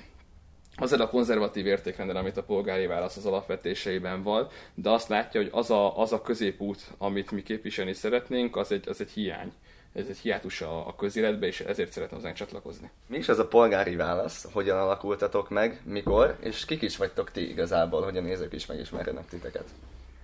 azzal 0.77 1.01
a 1.01 1.09
konzervatív 1.09 1.65
értékrendel, 1.65 2.15
amit 2.15 2.37
a 2.37 2.43
polgári 2.43 2.85
válasz 2.85 3.17
az 3.17 3.25
alapvetéseiben 3.25 4.23
van, 4.23 4.47
de 4.73 4.89
azt 4.89 5.07
látja, 5.07 5.41
hogy 5.41 5.49
az 5.53 5.71
a, 5.71 5.99
az 5.99 6.13
a 6.13 6.21
középút, 6.21 6.91
amit 6.97 7.31
mi 7.31 7.43
képviselni 7.43 7.93
szeretnénk, 7.93 8.55
az 8.55 8.71
egy, 8.71 8.89
az 8.89 9.01
egy 9.01 9.11
hiány. 9.11 9.51
Ez 9.93 10.07
egy 10.09 10.17
hiátus 10.17 10.61
a, 10.61 10.87
a 10.87 10.95
közéletbe, 10.95 11.47
és 11.47 11.59
ezért 11.59 11.91
szeretném 11.91 12.17
hozzánk 12.17 12.37
csatlakozni. 12.37 12.89
Mi 13.07 13.17
is 13.17 13.27
ez 13.27 13.39
a 13.39 13.47
polgári 13.47 13.95
válasz? 13.95 14.47
Hogyan 14.51 14.77
alakultatok 14.77 15.49
meg? 15.49 15.81
Mikor? 15.83 16.37
És 16.39 16.65
kik 16.65 16.81
is 16.81 16.97
vagytok 16.97 17.31
ti 17.31 17.49
igazából, 17.49 18.03
hogy 18.03 18.17
a 18.17 18.21
nézők 18.21 18.53
is 18.53 18.65
megismerjenek 18.65 19.27
titeket? 19.27 19.65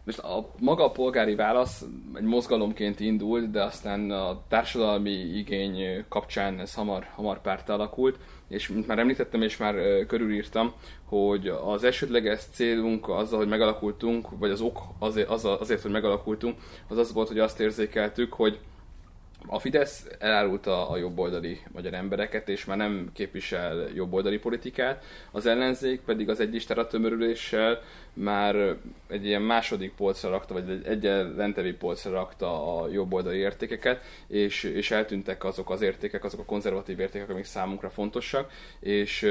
Most 0.04 0.20
a, 0.20 0.50
maga 0.60 0.86
a 0.86 0.92
polgári 0.92 1.36
válasz 1.36 1.84
egy 2.16 2.24
mozgalomként 2.24 3.00
indult, 3.00 3.52
de 3.52 3.64
aztán 3.64 4.12
a 4.12 4.42
társadalmi 4.48 5.12
igény 5.12 6.06
kapcsán 6.10 6.60
ez 6.60 6.74
hamar, 6.74 7.08
hamar 7.16 7.42
párt 7.42 7.70
alakult, 7.70 8.20
és 8.52 8.68
mint 8.68 8.88
már 8.88 9.00
említettem 9.00 9.42
és 9.42 9.58
már 9.58 10.06
körülírtam, 10.08 10.74
hogy 11.06 11.48
az 11.48 11.84
elsődleges 11.84 12.42
célunk 12.54 13.10
azzal, 13.10 13.38
hogy 13.38 13.48
megalakultunk, 13.48 14.28
vagy 14.40 14.50
az 14.50 14.62
ok 14.62 14.80
azért, 15.00 15.30
azért, 15.30 15.82
hogy 15.82 15.92
megalakultunk, 15.92 16.58
az 16.88 16.98
az 16.98 17.14
volt, 17.14 17.28
hogy 17.28 17.40
azt 17.40 17.60
érzékeltük, 17.60 18.34
hogy 18.34 18.60
a 19.48 19.60
Fidesz 19.60 20.08
elárulta 20.20 20.90
a 20.90 20.98
jobboldali 20.98 21.60
magyar 21.72 21.94
embereket, 21.94 22.50
és 22.50 22.66
már 22.66 22.78
nem 22.78 23.10
képvisel 23.14 23.88
jobboldali 23.94 24.38
politikát, 24.38 25.04
az 25.32 25.46
ellenzék 25.46 26.02
pedig 26.02 26.30
az 26.30 26.40
egyistára 26.40 26.88
tömörüléssel 26.88 27.82
már 28.14 28.76
egy 29.08 29.26
ilyen 29.26 29.42
második 29.42 29.94
polcra 29.96 30.30
rakta, 30.30 30.54
vagy 30.54 30.70
egy 30.70 30.86
egyen 30.86 31.34
lentevő 31.38 31.78
polcra 31.78 32.12
rakta 32.12 32.82
a 32.82 32.90
jobboldali 32.90 33.38
értékeket, 33.38 34.04
és, 34.28 34.64
és 34.64 34.92
eltűntek 34.92 35.44
azok 35.44 35.70
az 35.70 35.82
értékek, 35.82 36.24
azok 36.24 36.40
a 36.40 36.46
konzervatív 36.46 37.00
értékek, 37.00 37.30
amik 37.30 37.46
számunkra 37.46 37.90
fontosak, 37.90 38.52
és, 38.80 39.22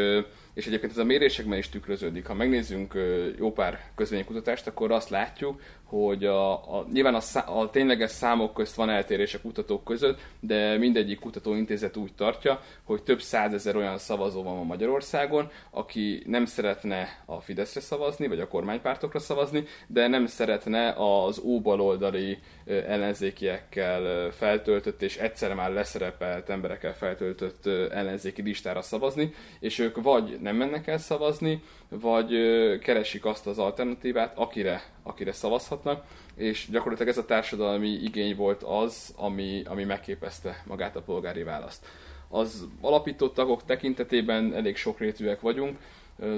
és 0.54 0.66
egyébként 0.66 0.92
ez 0.92 0.98
a 0.98 1.04
mérésekben 1.04 1.58
is 1.58 1.68
tükröződik. 1.68 2.26
Ha 2.26 2.34
megnézzünk 2.34 2.94
jó 3.38 3.52
pár 3.52 3.84
közvénykutatást, 3.94 4.66
akkor 4.66 4.90
azt 4.90 5.10
látjuk, 5.10 5.60
hogy 5.90 6.24
a, 6.24 6.52
a, 6.52 6.86
nyilván 6.92 7.14
a, 7.14 7.20
szá, 7.20 7.40
a 7.40 7.70
tényleges 7.70 8.10
számok 8.10 8.54
közt 8.54 8.74
van 8.74 8.90
eltérés 8.90 9.34
a 9.34 9.40
kutatók 9.40 9.84
között, 9.84 10.18
de 10.40 10.76
mindegyik 10.76 11.20
kutatóintézet 11.20 11.96
úgy 11.96 12.14
tartja, 12.14 12.60
hogy 12.84 13.02
több 13.02 13.20
százezer 13.20 13.76
olyan 13.76 13.98
szavazó 13.98 14.42
van 14.42 14.58
a 14.58 14.62
Magyarországon, 14.62 15.50
aki 15.70 16.22
nem 16.26 16.44
szeretne 16.44 17.22
a 17.24 17.40
Fideszre 17.40 17.80
szavazni, 17.80 18.26
vagy 18.26 18.40
a 18.40 18.48
kormánypártokra 18.48 19.18
szavazni, 19.18 19.64
de 19.86 20.06
nem 20.06 20.26
szeretne 20.26 20.94
az 20.96 21.38
óbaloldali 21.38 22.38
ellenzékiekkel 22.66 24.30
feltöltött 24.30 25.02
és 25.02 25.16
egyszer 25.16 25.54
már 25.54 25.72
leszerepelt 25.72 26.48
emberekkel 26.48 26.94
feltöltött 26.94 27.66
ellenzéki 27.90 28.42
listára 28.42 28.82
szavazni, 28.82 29.34
és 29.60 29.78
ők 29.78 30.02
vagy 30.02 30.38
nem 30.40 30.56
mennek 30.56 30.86
el 30.86 30.98
szavazni, 30.98 31.62
vagy 31.88 32.30
keresik 32.78 33.24
azt 33.24 33.46
az 33.46 33.58
alternatívát, 33.58 34.38
akire, 34.38 34.82
akire 35.10 35.32
szavazhatnak, 35.32 36.04
és 36.34 36.66
gyakorlatilag 36.70 37.10
ez 37.12 37.18
a 37.18 37.24
társadalmi 37.24 37.88
igény 37.88 38.36
volt 38.36 38.62
az, 38.62 39.14
ami, 39.16 39.62
ami 39.66 39.84
megképezte 39.84 40.62
magát 40.66 40.96
a 40.96 41.02
polgári 41.02 41.42
választ. 41.42 41.86
Az 42.28 42.66
alapító 42.80 43.28
tagok 43.28 43.64
tekintetében 43.64 44.54
elég 44.54 44.76
sokrétűek 44.76 45.40
vagyunk, 45.40 45.78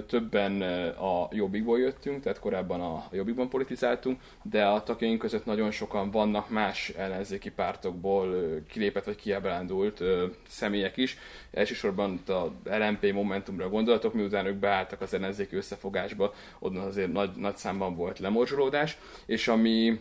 többen 0.07 0.63
a 0.93 1.29
Jobbikból 1.31 1.79
jöttünk, 1.79 2.23
tehát 2.23 2.39
korábban 2.39 2.81
a 2.81 3.05
Jobbikban 3.13 3.49
politizáltunk, 3.49 4.21
de 4.43 4.65
a 4.65 4.83
tagjaink 4.83 5.19
között 5.19 5.45
nagyon 5.45 5.71
sokan 5.71 6.11
vannak 6.11 6.51
más 6.51 6.89
ellenzéki 6.89 7.51
pártokból 7.51 8.35
kilépett 8.69 9.05
vagy 9.05 9.17
kiábrándult 9.17 10.03
személyek 10.49 10.97
is. 10.97 11.19
Elsősorban 11.51 12.23
a 12.27 12.47
LMP 12.65 13.13
Momentumra 13.13 13.69
gondolatok, 13.69 14.15
miután 14.15 14.47
ők 14.47 14.57
beálltak 14.57 15.01
az 15.01 15.15
ellenzéki 15.15 15.57
összefogásba, 15.57 16.35
onnan 16.59 16.87
azért 16.87 17.13
nagy, 17.13 17.31
nagy 17.37 17.57
számban 17.57 17.97
volt 17.97 18.19
lemorzsolódás, 18.19 18.99
és 19.27 19.49
ami 19.49 20.01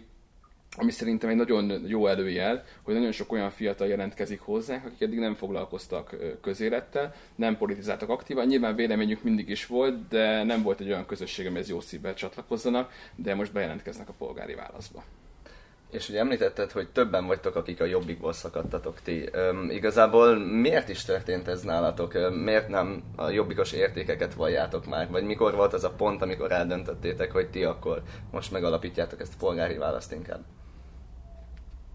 ami 0.78 0.92
szerintem 0.92 1.30
egy 1.30 1.36
nagyon 1.36 1.84
jó 1.88 2.08
előjel, 2.08 2.64
hogy 2.82 2.94
nagyon 2.94 3.12
sok 3.12 3.32
olyan 3.32 3.50
fiatal 3.50 3.88
jelentkezik 3.88 4.40
hozzánk, 4.40 4.86
akik 4.86 5.02
eddig 5.02 5.20
nem 5.20 5.34
foglalkoztak 5.34 6.16
közélettel, 6.42 7.14
nem 7.36 7.58
politizáltak 7.58 8.10
aktívan. 8.10 8.46
Nyilván 8.46 8.76
véleményük 8.76 9.24
mindig 9.24 9.50
is 9.50 9.66
volt, 9.66 10.08
de 10.08 10.44
nem 10.44 10.62
volt 10.62 10.80
egy 10.80 10.88
olyan 10.88 11.06
közösség, 11.06 11.48
amihez 11.48 11.70
jó 11.70 11.80
szívvel 11.80 12.14
csatlakozzanak, 12.14 12.92
de 13.16 13.36
most 13.36 13.54
bejelentkeznek 13.54 14.10
a 14.10 14.14
polgári 14.18 14.54
válaszba. 14.54 15.04
És 15.92 16.10
ugye 16.10 16.20
említetted, 16.20 16.72
hogy 16.72 16.90
többen 16.90 17.26
vagytok, 17.26 17.56
akik 17.56 17.82
a 17.82 17.86
jobbikból 17.86 18.34
szakadtatok 18.34 19.02
ti. 19.02 19.30
Üm, 19.36 19.70
igazából 19.70 20.36
miért 20.40 20.90
is 20.90 21.04
történt 21.04 21.48
ez 21.48 21.62
nálatok? 21.62 22.14
Miért 22.44 22.68
nem 22.68 23.04
a 23.16 23.30
jobbikos 23.30 23.72
értékeket 23.72 24.34
valljátok 24.34 24.86
már? 24.86 25.10
Vagy 25.10 25.24
mikor 25.24 25.56
volt 25.56 25.74
az 25.74 25.84
a 25.84 25.90
pont, 25.90 26.22
amikor 26.22 26.52
eldöntöttétek, 26.52 27.32
hogy 27.32 27.50
ti 27.50 27.64
akkor 27.64 28.02
most 28.32 28.52
megalapítjátok 28.52 29.22
ezt 29.22 29.34
a 29.34 29.38
polgári 29.40 29.78
választ 29.78 30.12
inkább? 30.12 30.42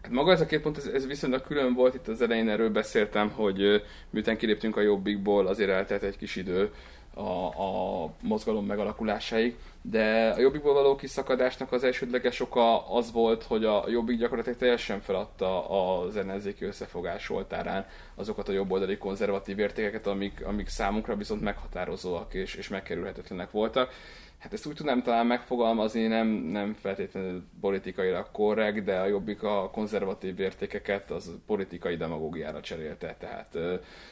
Hát 0.07 0.15
maga 0.15 0.33
ez 0.33 0.41
a 0.41 0.47
két 0.47 0.61
pont, 0.61 0.77
ez, 0.77 0.87
ez 0.87 1.07
viszonylag 1.07 1.43
külön 1.43 1.75
volt, 1.75 1.95
itt 1.95 2.09
az 2.09 2.21
elején 2.23 2.49
erről 2.49 2.71
beszéltem, 2.71 3.31
hogy 3.31 3.83
miután 4.11 4.37
kiléptünk 4.37 4.77
a 4.77 4.81
Jobbikból, 4.81 5.47
azért 5.47 5.71
eltelt 5.71 6.03
egy 6.03 6.17
kis 6.17 6.37
idő 6.37 6.71
a, 7.15 7.47
a 7.47 8.11
mozgalom 8.21 8.67
megalakulásáig, 8.67 9.57
de 9.91 10.33
a 10.37 10.41
Jobbikból 10.41 10.73
való 10.73 10.97
kiszakadásnak 10.97 11.73
az 11.73 11.85
elsődleges 11.85 12.41
oka 12.41 12.89
az 12.89 13.13
volt, 13.13 13.43
hogy 13.43 13.65
a 13.65 13.85
Jobbik 13.89 14.19
gyakorlatilag 14.19 14.59
teljesen 14.59 15.01
feladta 15.01 15.69
az 15.69 16.17
ellenzéki 16.17 16.65
összefogás 16.65 17.31
oltárán 17.31 17.87
azokat 18.15 18.49
a 18.49 18.53
jobboldali 18.53 18.97
konzervatív 18.97 19.59
értékeket, 19.59 20.07
amik, 20.07 20.47
amik 20.47 20.69
számunkra 20.69 21.17
viszont 21.17 21.41
meghatározóak 21.41 22.35
és, 22.35 22.55
és 22.55 22.69
megkerülhetetlenek 22.69 23.51
voltak. 23.51 23.93
Hát 24.39 24.53
ezt 24.53 24.67
úgy 24.67 24.75
tudnám 24.75 25.03
talán 25.03 25.27
megfogalmazni, 25.27 26.07
nem, 26.07 26.27
nem 26.29 26.77
feltétlenül 26.81 27.43
politikailag 27.61 28.31
korrekt, 28.33 28.85
de 28.85 28.99
a 28.99 29.07
Jobbik 29.07 29.43
a 29.43 29.71
konzervatív 29.71 30.41
értékeket 30.41 31.11
az 31.11 31.31
politikai 31.47 31.97
demagógiára 31.97 32.61
cserélte, 32.61 33.17
tehát 33.19 33.59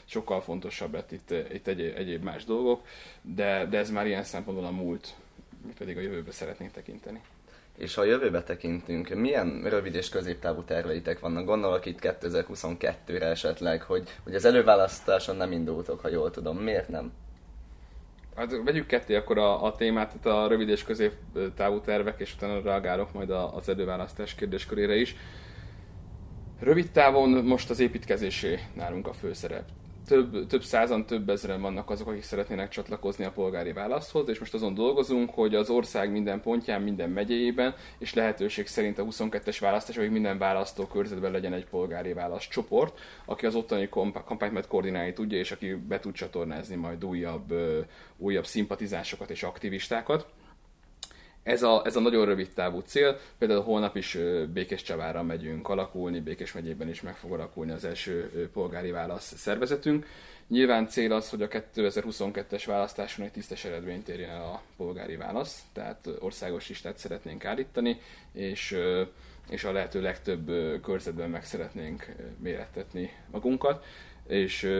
sokkal 0.05 0.41
fontosabb 0.41 0.93
lett 0.93 1.13
itt, 1.13 1.35
itt 1.53 1.67
egyéb, 1.67 1.97
egyéb 1.97 2.23
más 2.23 2.45
dolgok, 2.45 2.87
de, 3.23 3.67
de 3.67 3.79
ez 3.79 3.91
már 3.91 4.07
ilyen 4.07 4.25
szempontból 4.25 4.67
a 4.67 4.71
múlt, 4.71 5.15
mi 5.67 5.73
pedig 5.79 5.97
a 5.97 6.01
jövőbe 6.01 6.31
szeretnénk 6.31 6.73
tekinteni. 6.73 7.21
És 7.79 7.95
ha 7.95 8.01
a 8.01 8.05
jövőbe 8.05 8.43
tekintünk, 8.43 9.09
milyen 9.09 9.63
rövid 9.65 9.95
és 9.95 10.09
középtávú 10.09 10.63
terveitek 10.63 11.21
vannak? 11.21 11.45
Gondolok 11.45 11.87
itt 11.87 11.99
2022-re 12.03 13.27
esetleg, 13.27 13.83
hogy, 13.83 14.09
hogy 14.23 14.35
az 14.35 14.45
előválasztáson 14.45 15.37
nem 15.37 15.53
indultok, 15.53 16.01
ha 16.01 16.09
jól 16.09 16.31
tudom. 16.31 16.57
Miért 16.57 16.89
nem? 16.89 17.13
Hát 18.37 18.63
vegyük 18.65 18.87
ketté 18.87 19.15
akkor 19.15 19.39
a, 19.39 19.65
a 19.65 19.75
témát, 19.75 20.17
tehát 20.17 20.39
a 20.39 20.49
rövid 20.49 20.69
és 20.69 20.85
középtávú 20.85 21.81
tervek, 21.81 22.21
és 22.21 22.35
utána 22.35 22.63
reagálok 22.63 23.13
majd 23.13 23.31
az 23.31 23.69
előválasztás 23.69 24.35
kérdéskörére 24.35 24.95
is. 24.95 25.17
Rövid 26.61 26.91
távon 26.91 27.31
most 27.31 27.71
az 27.71 27.81
építkezésé 27.81 28.59
nálunk 28.75 29.07
a 29.07 29.13
főszerep. 29.13 29.65
Több, 30.07 30.47
több 30.47 30.63
százan, 30.63 31.07
több 31.07 31.29
ezeren 31.29 31.61
vannak 31.61 31.91
azok, 31.91 32.09
akik 32.09 32.23
szeretnének 32.23 32.69
csatlakozni 32.69 33.25
a 33.25 33.31
polgári 33.31 33.73
válaszhoz, 33.73 34.29
és 34.29 34.39
most 34.39 34.55
azon 34.55 34.75
dolgozunk, 34.75 35.31
hogy 35.31 35.55
az 35.55 35.71
ország 35.71 36.11
minden 36.11 36.41
pontján, 36.41 36.83
minden 36.83 37.11
megyéjében, 37.11 37.75
és 37.99 38.15
lehetőség 38.15 38.67
szerint 38.67 38.99
a 38.99 39.05
22-es 39.05 39.57
választás, 39.61 39.97
hogy 39.97 40.11
minden 40.11 40.39
választókörzetben 40.39 41.33
legyen 41.33 41.53
egy 41.53 41.67
polgári 41.67 42.13
válasz 42.13 42.49
csoport, 42.49 42.99
aki 43.25 43.47
az 43.47 43.55
ottani 43.55 43.89
kampányt 44.25 44.53
majd 44.53 44.67
koordinálni 44.67 45.13
tudja, 45.13 45.39
és 45.39 45.53
aki 45.53 45.75
be 45.75 46.01
tud 46.01 46.15
csatornázni 46.15 46.75
majd 46.75 47.05
újabb, 47.05 47.55
újabb 48.17 48.47
szimpatizásokat 48.47 49.31
és 49.31 49.43
aktivistákat 49.43 50.27
ez 51.45 51.63
a, 51.63 51.83
ez 51.85 51.97
a 51.97 52.01
nagyon 52.01 52.25
rövid 52.25 52.51
távú 52.55 52.79
cél. 52.81 53.19
Például 53.39 53.63
holnap 53.63 53.97
is 53.97 54.19
Békés 54.53 54.83
Csavára 54.83 55.23
megyünk 55.23 55.69
alakulni, 55.69 56.21
Békés 56.21 56.53
megyében 56.53 56.89
is 56.89 57.01
meg 57.01 57.17
fog 57.17 57.33
alakulni 57.33 57.73
az 57.73 57.85
első 57.85 58.49
polgári 58.53 58.91
válasz 58.91 59.35
szervezetünk. 59.37 60.07
Nyilván 60.49 60.89
cél 60.89 61.13
az, 61.13 61.31
hogy 61.31 61.43
a 61.43 61.49
2022-es 61.49 62.63
választáson 62.67 63.25
egy 63.25 63.31
tisztes 63.31 63.65
eredményt 63.65 64.09
érjen 64.09 64.31
el 64.31 64.43
a 64.43 64.63
polgári 64.77 65.17
válasz, 65.17 65.63
tehát 65.73 66.09
országos 66.19 66.69
listát 66.69 66.97
szeretnénk 66.97 67.45
állítani, 67.45 68.01
és, 68.33 68.77
és 69.49 69.65
a 69.65 69.73
lehető 69.73 70.03
legtöbb 70.03 70.51
körzetben 70.83 71.31
meg 71.31 71.45
szeretnénk 71.45 72.15
mérettetni 72.39 73.11
magunkat, 73.31 73.85
és 74.27 74.71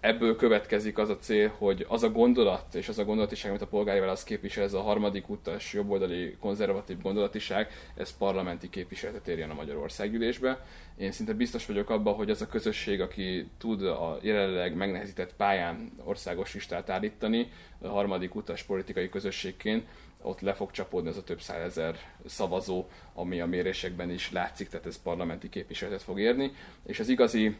ebből 0.00 0.36
következik 0.36 0.98
az 0.98 1.08
a 1.08 1.16
cél, 1.16 1.52
hogy 1.58 1.86
az 1.88 2.02
a 2.02 2.10
gondolat 2.10 2.74
és 2.74 2.88
az 2.88 2.98
a 2.98 3.04
gondolatiság, 3.04 3.50
amit 3.50 3.62
a 3.62 3.66
polgári 3.66 4.00
válasz 4.00 4.24
képvisel, 4.24 4.64
ez 4.64 4.72
a 4.72 4.80
harmadik 4.80 5.28
utas, 5.28 5.72
jobboldali, 5.72 6.36
konzervatív 6.40 7.00
gondolatiság, 7.00 7.68
ez 7.94 8.16
parlamenti 8.16 8.70
képviseletet 8.70 9.28
érjen 9.28 9.50
a 9.50 9.54
Magyarországgyűlésbe. 9.54 10.64
Én 10.96 11.12
szinte 11.12 11.32
biztos 11.32 11.66
vagyok 11.66 11.90
abban, 11.90 12.14
hogy 12.14 12.30
az 12.30 12.42
a 12.42 12.46
közösség, 12.46 13.00
aki 13.00 13.48
tud 13.58 13.82
a 13.82 14.18
jelenleg 14.20 14.74
megnehezített 14.74 15.34
pályán 15.34 15.92
országos 16.04 16.54
listát 16.54 16.90
állítani, 16.90 17.52
a 17.78 17.88
harmadik 17.88 18.34
utas 18.34 18.62
politikai 18.62 19.08
közösségként, 19.08 19.86
ott 20.22 20.40
le 20.40 20.52
fog 20.52 20.70
csapódni 20.70 21.08
az 21.08 21.16
a 21.16 21.24
több 21.24 21.40
százezer 21.40 21.96
szavazó, 22.26 22.86
ami 23.14 23.40
a 23.40 23.46
mérésekben 23.46 24.10
is 24.10 24.32
látszik, 24.32 24.68
tehát 24.68 24.86
ez 24.86 25.02
parlamenti 25.02 25.48
képviseletet 25.48 26.02
fog 26.02 26.20
érni. 26.20 26.52
És 26.86 27.00
az 27.00 27.08
igazi 27.08 27.56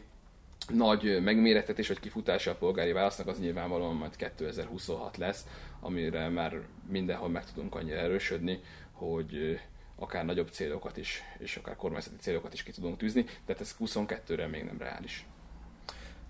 nagy 0.67 1.21
megméretetés 1.23 1.87
vagy 1.87 1.99
kifutása 1.99 2.51
a 2.51 2.55
polgári 2.55 2.91
válasznak 2.91 3.27
az 3.27 3.39
nyilvánvalóan 3.39 3.95
majd 3.95 4.15
2026 4.15 5.17
lesz, 5.17 5.45
amire 5.79 6.29
már 6.29 6.61
mindenhol 6.89 7.29
meg 7.29 7.45
tudunk 7.45 7.75
annyira 7.75 7.97
erősödni, 7.97 8.59
hogy 8.91 9.59
akár 9.95 10.25
nagyobb 10.25 10.49
célokat 10.51 10.97
is, 10.97 11.21
és 11.37 11.55
akár 11.55 11.75
kormányzati 11.75 12.15
célokat 12.19 12.53
is 12.53 12.63
ki 12.63 12.71
tudunk 12.71 12.97
tűzni, 12.97 13.23
tehát 13.23 13.61
ez 13.61 13.75
22-re 13.79 14.47
még 14.47 14.63
nem 14.63 14.77
reális. 14.77 15.25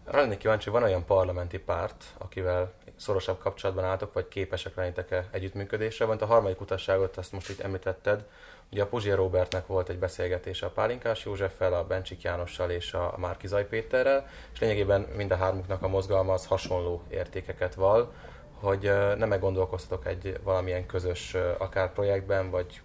Lennék 0.06 0.38
kíváncsi, 0.38 0.70
van 0.70 0.84
olyan 0.84 1.06
parlamenti 1.06 1.60
párt, 1.60 2.04
akivel 2.18 2.74
szorosabb 2.96 3.40
kapcsolatban 3.40 3.84
álltok, 3.84 4.14
vagy 4.14 4.28
képesek 4.28 4.76
lennétek-e 4.76 5.28
együttműködésre? 5.32 6.06
Van 6.06 6.18
a 6.18 6.26
harmadik 6.26 6.62
utasságot, 6.62 7.18
azt 7.18 7.32
most 7.32 7.50
itt 7.50 7.60
említetted, 7.60 8.26
Ugye 8.74 8.82
a 8.82 8.88
Puzsia 8.88 9.16
Robertnek 9.16 9.68
volt 9.68 9.90
egy 9.90 10.00
beszélgetése 10.00 10.66
a 10.66 10.70
Pálinkás 10.70 11.26
Józseffel, 11.26 11.74
a 11.74 11.84
Bencsik 11.84 12.22
Jánossal 12.22 12.70
és 12.70 12.94
a 12.94 13.16
Márkizaj 13.18 13.68
Péterrel, 13.68 14.28
és 14.54 14.60
lényegében 14.60 15.08
mind 15.18 15.32
a 15.32 15.36
hármuknak 15.36 15.84
a 15.84 15.88
mozgalma 15.88 16.34
az 16.34 16.46
hasonló 16.46 17.02
értékeket 17.10 17.76
val, 17.76 18.14
hogy 18.54 18.92
nem 19.18 19.40
gondolkoztatok 19.40 20.08
egy 20.08 20.40
valamilyen 20.44 20.86
közös 20.86 21.36
akár 21.58 21.94
projektben, 21.94 22.50
vagy 22.50 22.82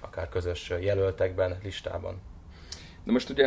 akár 0.00 0.28
közös 0.28 0.72
jelöltekben, 0.80 1.58
listában? 1.62 2.20
Na 3.04 3.12
most 3.12 3.30
ugye 3.30 3.46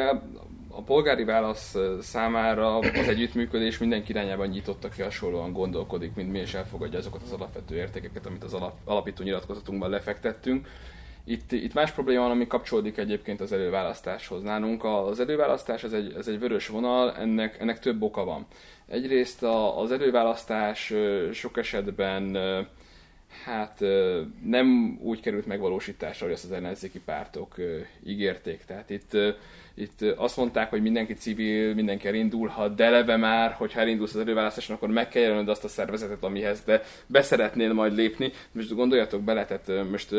a 0.70 0.82
polgári 0.86 1.24
válasz 1.24 1.76
számára 2.02 2.78
az 2.78 3.08
együttműködés 3.08 3.78
mindenki 3.78 4.12
irányában 4.12 4.48
nyitott, 4.48 4.84
aki 4.84 5.02
hasonlóan 5.02 5.54
gondolkodik, 5.54 6.16
mint 6.16 6.32
mi, 6.32 6.40
és 6.40 6.54
elfogadja 6.54 7.00
azokat 7.00 7.22
az 7.22 7.32
alapvető 7.32 7.76
értékeket, 7.76 8.26
amit 8.26 8.44
az 8.44 8.54
alap, 8.54 8.78
alapító 8.84 9.24
nyilatkozatunkban 9.24 9.90
lefektettünk. 9.90 10.68
Itt, 11.30 11.52
itt 11.52 11.74
más 11.74 11.92
probléma 11.92 12.22
van, 12.22 12.32
ami 12.32 12.48
kapcsolódik 12.48 12.98
egyébként 12.98 13.42
az 13.42 13.52
előválasztáshoz. 13.52 14.42
Nálunk 14.42 14.84
az 14.84 15.20
előválasztás 15.20 15.84
ez 15.84 15.94
egy, 15.94 16.14
ez 16.18 16.28
egy 16.28 16.40
vörös 16.40 16.68
vonal, 16.68 17.16
ennek, 17.16 17.60
ennek 17.60 17.80
több 17.80 18.02
oka 18.02 18.24
van. 18.24 18.46
Egyrészt 18.88 19.44
az 19.76 19.92
előválasztás 19.92 20.94
sok 21.32 21.58
esetben 21.58 22.38
hát 23.46 23.80
nem 24.44 25.00
úgy 25.02 25.22
került 25.22 25.46
megvalósításra, 25.46 26.26
hogy 26.26 26.36
azt 26.36 26.44
az 26.44 26.52
ellenzéki 26.52 27.00
pártok 27.00 27.56
ígérték. 28.06 28.64
Tehát 28.66 28.90
itt 28.90 29.18
itt 29.80 30.02
azt 30.02 30.38
mondták, 30.38 30.70
hogy 30.70 30.82
mindenki 30.82 31.14
civil, 31.14 31.74
mindenki 31.74 32.08
elindulhat, 32.08 32.76
de 32.76 32.84
eleve 32.84 33.18
már, 33.18 33.52
hogyha 33.52 33.80
elindulsz 33.80 34.14
az 34.14 34.22
előválasztáson, 34.22 34.76
akkor 34.76 34.90
meg 34.90 35.08
kell 35.08 35.22
jelölnöd 35.22 35.50
azt 35.50 35.64
a 35.64 35.68
szervezetet, 35.68 36.24
amihez 36.24 36.64
de 36.64 36.82
beszeretnél 37.08 37.74
majd 37.74 37.96
lépni. 37.96 38.32
Most 38.52 38.76
gondoljatok 38.76 39.22
bele, 39.22 39.46
tehát 39.46 39.90
most 39.90 40.16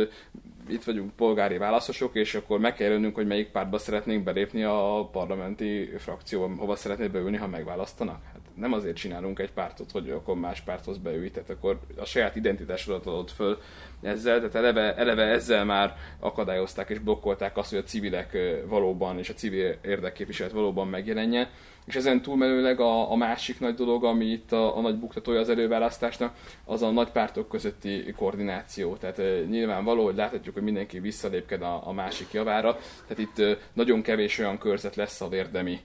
itt 0.68 0.84
vagyunk 0.84 1.12
polgári 1.16 1.56
válaszosok, 1.56 2.14
és 2.14 2.34
akkor 2.34 2.58
meg 2.58 2.74
kell 2.74 2.86
jelölnünk, 2.86 3.14
hogy 3.14 3.26
melyik 3.26 3.48
pártba 3.48 3.78
szeretnénk 3.78 4.24
belépni 4.24 4.62
a 4.62 5.08
parlamenti 5.12 5.90
frakcióba, 5.98 6.54
hova 6.56 6.76
szeretnél 6.76 7.08
beülni, 7.08 7.36
ha 7.36 7.46
megválasztanak. 7.46 8.37
Nem 8.58 8.72
azért 8.72 8.96
csinálunk 8.96 9.38
egy 9.38 9.52
pártot, 9.52 9.90
hogy 9.90 10.10
akkor 10.10 10.36
más 10.36 10.60
párthoz 10.60 10.98
beülj, 10.98 11.30
tehát 11.30 11.50
akkor 11.50 11.78
a 11.96 12.04
saját 12.04 12.36
identitásodat 12.36 13.06
adod 13.06 13.28
föl 13.28 13.58
ezzel, 14.02 14.36
tehát 14.36 14.54
eleve, 14.54 14.96
eleve 14.96 15.22
ezzel 15.22 15.64
már 15.64 15.96
akadályozták 16.20 16.90
és 16.90 16.98
blokkolták 16.98 17.56
azt, 17.56 17.70
hogy 17.70 17.78
a 17.78 17.82
civilek 17.82 18.36
valóban 18.66 19.18
és 19.18 19.28
a 19.28 19.34
civil 19.34 19.74
érdekképviselet 19.84 20.52
valóban 20.52 20.88
megjelenjen. 20.88 21.48
És 21.84 21.94
ezen 21.94 22.22
túlmenőleg 22.22 22.80
a, 22.80 23.10
a 23.10 23.16
másik 23.16 23.60
nagy 23.60 23.74
dolog, 23.74 24.04
ami 24.04 24.24
itt 24.24 24.52
a, 24.52 24.76
a 24.76 24.80
nagy 24.80 24.98
buktatója 24.98 25.40
az 25.40 25.48
előválasztásnak, 25.48 26.34
az 26.64 26.82
a 26.82 26.90
nagy 26.90 27.10
pártok 27.10 27.48
közötti 27.48 28.12
koordináció. 28.16 28.96
Tehát 28.96 29.18
e, 29.18 29.40
nyilvánvaló, 29.48 30.04
hogy 30.04 30.14
láthatjuk, 30.14 30.54
hogy 30.54 30.62
mindenki 30.62 30.98
visszalépked 30.98 31.62
a, 31.62 31.88
a 31.88 31.92
másik 31.92 32.32
javára. 32.32 32.78
Tehát 33.06 33.18
itt 33.18 33.58
nagyon 33.72 34.02
kevés 34.02 34.38
olyan 34.38 34.58
körzet 34.58 34.96
lesz 34.96 35.20
a 35.20 35.28
vérdemi 35.28 35.80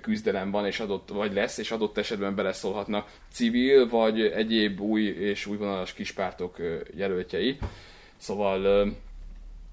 küzdelem 0.00 0.50
van, 0.50 0.66
és 0.66 0.80
adott, 0.80 1.08
vagy 1.08 1.32
lesz, 1.32 1.58
és 1.58 1.70
adott 1.70 1.98
esetben 1.98 2.34
beleszólhatnak 2.34 3.10
civil, 3.32 3.88
vagy 3.88 4.20
egyéb 4.20 4.80
új 4.80 5.02
és 5.02 5.46
újvonalas 5.46 5.92
kispártok 5.92 6.56
jelöltjei. 6.96 7.58
Szóval 8.16 8.92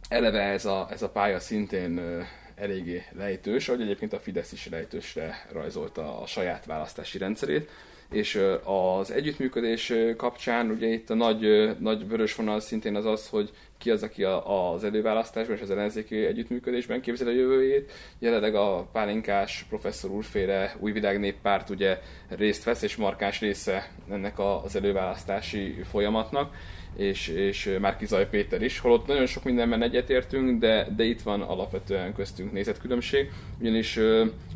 eleve 0.09 0.41
ez 0.41 0.65
a, 0.65 0.87
ez 0.91 1.01
a 1.01 1.09
pálya 1.09 1.39
szintén 1.39 2.25
eléggé 2.55 3.03
lejtős, 3.11 3.67
ahogy 3.69 3.81
egyébként 3.81 4.13
a 4.13 4.19
Fidesz 4.19 4.51
is 4.51 4.67
lejtősre 4.69 5.47
rajzolta 5.51 6.21
a 6.21 6.25
saját 6.25 6.65
választási 6.65 7.17
rendszerét 7.17 7.69
és 8.11 8.41
az 8.63 9.11
együttműködés 9.11 9.93
kapcsán 10.17 10.69
ugye 10.69 10.87
itt 10.87 11.09
a 11.09 11.15
nagy, 11.15 11.71
nagy 11.79 12.07
vörös 12.07 12.35
vonal 12.35 12.59
szintén 12.59 12.95
az 12.95 13.05
az, 13.05 13.29
hogy 13.29 13.51
ki 13.77 13.91
az, 13.91 14.03
aki 14.03 14.23
az 14.43 14.83
előválasztásban 14.83 15.55
és 15.55 15.61
az 15.61 15.71
ellenzéki 15.71 16.25
együttműködésben 16.25 17.01
képzeli 17.01 17.29
a 17.29 17.39
jövőjét. 17.39 17.91
Jelenleg 18.19 18.55
a 18.55 18.87
pálinkás 18.91 19.65
professzor 19.69 20.11
úrféle 20.11 20.75
új 20.79 20.91
világ 20.91 21.19
néppárt 21.19 21.69
ugye 21.69 21.99
részt 22.29 22.63
vesz, 22.63 22.81
és 22.81 22.95
markáns 22.95 23.39
része 23.39 23.91
ennek 24.09 24.39
az 24.39 24.75
előválasztási 24.75 25.75
folyamatnak 25.89 26.53
és, 26.97 27.27
és 27.27 27.77
Márki 27.81 28.05
Zaj 28.05 28.29
Péter 28.29 28.61
is, 28.61 28.79
holott 28.79 29.07
nagyon 29.07 29.25
sok 29.25 29.43
mindenben 29.43 29.81
egyetértünk, 29.81 30.59
de, 30.59 30.87
de 30.95 31.03
itt 31.03 31.21
van 31.21 31.41
alapvetően 31.41 32.13
köztünk 32.13 32.51
nézetkülönbség, 32.51 33.31
ugyanis 33.59 33.99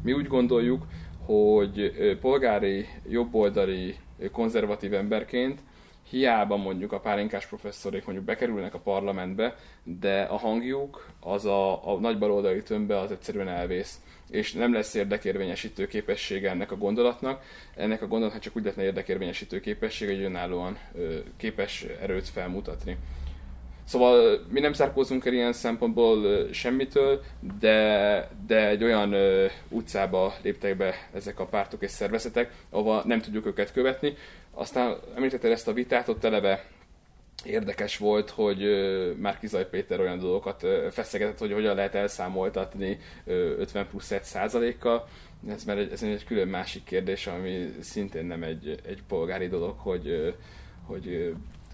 mi 0.04 0.14
úgy 0.14 0.28
gondoljuk, 0.28 0.86
hogy 1.32 2.18
polgári, 2.22 2.88
jobboldali, 3.10 3.96
konzervatív 4.32 4.94
emberként 4.94 5.60
hiába 6.10 6.58
mondjuk 6.58 6.92
a 6.92 7.00
pálinkás 7.00 7.46
professzorék 7.46 8.06
mondjuk 8.06 8.28
bekerülnek 8.28 8.74
a 8.74 8.80
parlamentbe, 8.80 9.56
de 9.84 10.22
a 10.22 10.38
hangjuk 10.38 11.08
az 11.20 11.46
a, 11.46 11.92
a 11.94 12.00
nagy 12.00 12.18
baloldali 12.18 12.64
tömbbe 12.64 13.00
az 13.00 13.12
egyszerűen 13.12 13.48
elvész 13.48 14.02
és 14.30 14.54
nem 14.54 14.74
lesz 14.74 14.94
érdekérvényesítő 14.94 15.88
képessége 15.88 16.50
ennek 16.50 16.72
a 16.72 16.78
gondolatnak. 16.78 17.44
Ennek 17.76 18.02
a 18.02 18.08
gondolatnak 18.08 18.42
csak 18.42 18.56
úgy 18.56 18.64
lehetne 18.64 18.84
érdekérvényesítő 18.84 19.60
képessége, 19.60 20.14
hogy 20.14 20.24
önállóan 20.24 20.78
képes 21.38 21.86
erőt 22.02 22.28
felmutatni. 22.30 22.98
Szóval 23.84 24.42
mi 24.50 24.60
nem 24.60 24.74
szárkózunk 24.74 25.26
el 25.26 25.34
ilyen 25.34 25.54
szempontból 25.54 26.48
semmitől, 26.52 27.22
de, 27.60 28.30
de 28.48 28.68
egy 28.68 28.84
olyan 28.84 29.14
ö, 29.14 29.46
utcába 29.70 30.34
léptek 30.42 30.78
be 30.78 30.94
ezek 31.14 31.40
a 31.40 31.46
pártok 31.46 31.82
és 31.82 31.92
szervezetek, 31.92 32.52
ahova 32.70 33.04
nem 33.06 33.22
tudjuk 33.22 33.46
őket 33.46 33.72
követni. 33.72 34.14
Aztán 34.54 34.96
említetted 35.16 35.52
ezt 35.52 35.68
a 35.68 35.74
vitát, 35.74 36.08
ott 36.08 36.24
eleve 36.24 36.66
érdekes 37.46 37.98
volt, 37.98 38.30
hogy 38.30 38.64
már 39.18 39.40
Kizaj 39.40 39.70
Péter 39.70 40.00
olyan 40.00 40.20
dolgokat 40.20 40.68
feszegetett, 40.92 41.38
hogy 41.38 41.52
hogyan 41.52 41.76
lehet 41.76 41.96
elszámoltatni 41.96 43.00
50 43.26 43.88
plusz 43.88 44.12
1 44.12 44.24
százalékkal. 44.24 45.08
Ez, 45.50 45.64
már 45.64 45.78
egy, 45.78 45.92
ez 45.92 46.04
egy 46.04 46.26
külön 46.26 46.48
másik 46.48 46.84
kérdés, 46.84 47.28
ami 47.28 47.74
szintén 47.80 48.26
nem 48.26 48.44
egy, 48.44 48.80
egy 48.86 49.04
polgári 49.08 49.48
dolog, 49.48 49.78
hogy, 49.78 50.36
hogy 50.86 51.34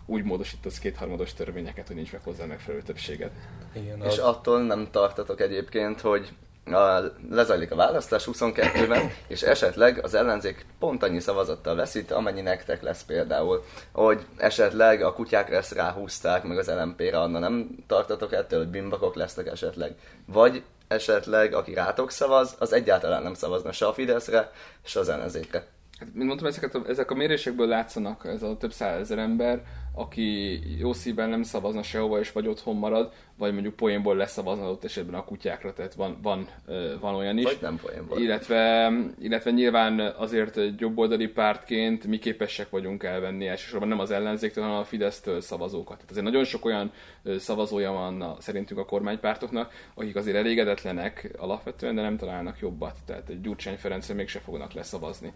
úgy 0.09 0.23
módosítasz 0.23 0.79
kétharmados 0.79 1.33
törvényeket, 1.33 1.87
hogy 1.87 1.95
nincs 1.95 2.11
meg 2.11 2.21
hozzá 2.23 2.45
megfelelő 2.45 2.83
többséget. 2.83 3.31
Igen, 3.73 4.01
és 4.01 4.17
az... 4.17 4.19
attól 4.19 4.63
nem 4.63 4.87
tartatok 4.91 5.41
egyébként, 5.41 6.01
hogy 6.01 6.33
a, 6.65 7.03
lezajlik 7.29 7.71
a 7.71 7.75
választás 7.75 8.27
22-ben, 8.31 9.11
és 9.27 9.41
esetleg 9.41 10.03
az 10.03 10.13
ellenzék 10.13 10.65
pont 10.79 11.03
annyi 11.03 11.19
szavazattal 11.19 11.75
veszít, 11.75 12.11
amennyi 12.11 12.41
nektek 12.41 12.81
lesz 12.81 13.03
például. 13.03 13.63
Hogy 13.91 14.25
esetleg 14.37 15.01
a 15.01 15.13
kutyákra 15.13 15.55
ezt 15.55 15.73
ráhúzták, 15.73 16.43
meg 16.43 16.57
az 16.57 16.67
LMP-re, 16.67 17.19
anna 17.19 17.39
nem 17.39 17.69
tartatok 17.87 18.33
ettől, 18.33 18.59
hogy 18.59 18.69
bimbakok 18.69 19.15
lesznek 19.15 19.47
esetleg. 19.47 19.95
Vagy 20.25 20.63
esetleg, 20.87 21.53
aki 21.53 21.73
rátok 21.73 22.11
szavaz, 22.11 22.55
az 22.59 22.73
egyáltalán 22.73 23.23
nem 23.23 23.33
szavazna 23.33 23.71
se 23.71 23.87
a 23.87 23.93
Fideszre, 23.93 24.51
se 24.83 24.99
az 24.99 25.09
ellenzékre. 25.09 25.65
Hát, 25.99 26.13
mint 26.13 26.27
mondtam, 26.27 26.47
ezeket 26.47 26.75
a, 26.75 26.81
ezek 26.87 27.11
a 27.11 27.15
mérésekből 27.15 27.67
látszanak, 27.67 28.25
ez 28.25 28.43
a 28.43 28.57
több 28.57 28.71
százezer 28.71 29.17
ember, 29.17 29.63
aki 29.97 30.59
jó 30.79 30.93
szívben 30.93 31.29
nem 31.29 31.43
szavazna 31.43 31.83
sehova, 31.83 32.19
és 32.19 32.31
vagy 32.31 32.47
otthon 32.47 32.75
marad, 32.75 33.11
vagy 33.37 33.53
mondjuk 33.53 33.75
poénból 33.75 34.15
leszavazna 34.15 34.63
adott 34.63 34.83
esetben 34.83 35.19
a 35.19 35.23
kutyákra, 35.23 35.73
tehát 35.73 35.93
van, 35.93 36.17
van, 36.21 36.47
van 36.99 37.15
olyan 37.15 37.37
is. 37.37 37.43
Vagy 37.43 37.57
nem 37.61 37.77
poénból. 37.77 38.19
Illetve, 38.19 38.91
illetve 39.21 39.51
nyilván 39.51 39.99
azért 39.99 40.57
egy 40.57 40.79
jobboldali 40.79 41.27
pártként 41.27 42.05
mi 42.05 42.17
képesek 42.17 42.69
vagyunk 42.69 43.03
elvenni 43.03 43.47
elsősorban 43.47 43.87
nem 43.87 43.99
az 43.99 44.11
ellenzéktől, 44.11 44.63
hanem 44.63 44.79
a 44.79 44.83
Fidesztől 44.83 45.41
szavazókat. 45.41 45.95
Tehát 45.95 46.11
azért 46.11 46.25
nagyon 46.25 46.43
sok 46.43 46.65
olyan 46.65 46.91
szavazója 47.37 47.91
van 47.91 48.21
a, 48.21 48.35
szerintünk 48.39 48.79
a 48.79 48.85
kormánypártoknak, 48.85 49.71
akik 49.93 50.15
azért 50.15 50.37
elégedetlenek 50.37 51.31
alapvetően, 51.37 51.95
de 51.95 52.01
nem 52.01 52.17
találnak 52.17 52.59
jobbat. 52.59 52.97
Tehát 53.05 53.29
egy 53.29 53.41
Gyurcsány 53.41 53.77
Ferencre 53.77 54.13
mégse 54.13 54.39
fognak 54.39 54.73
leszavazni. 54.73 55.33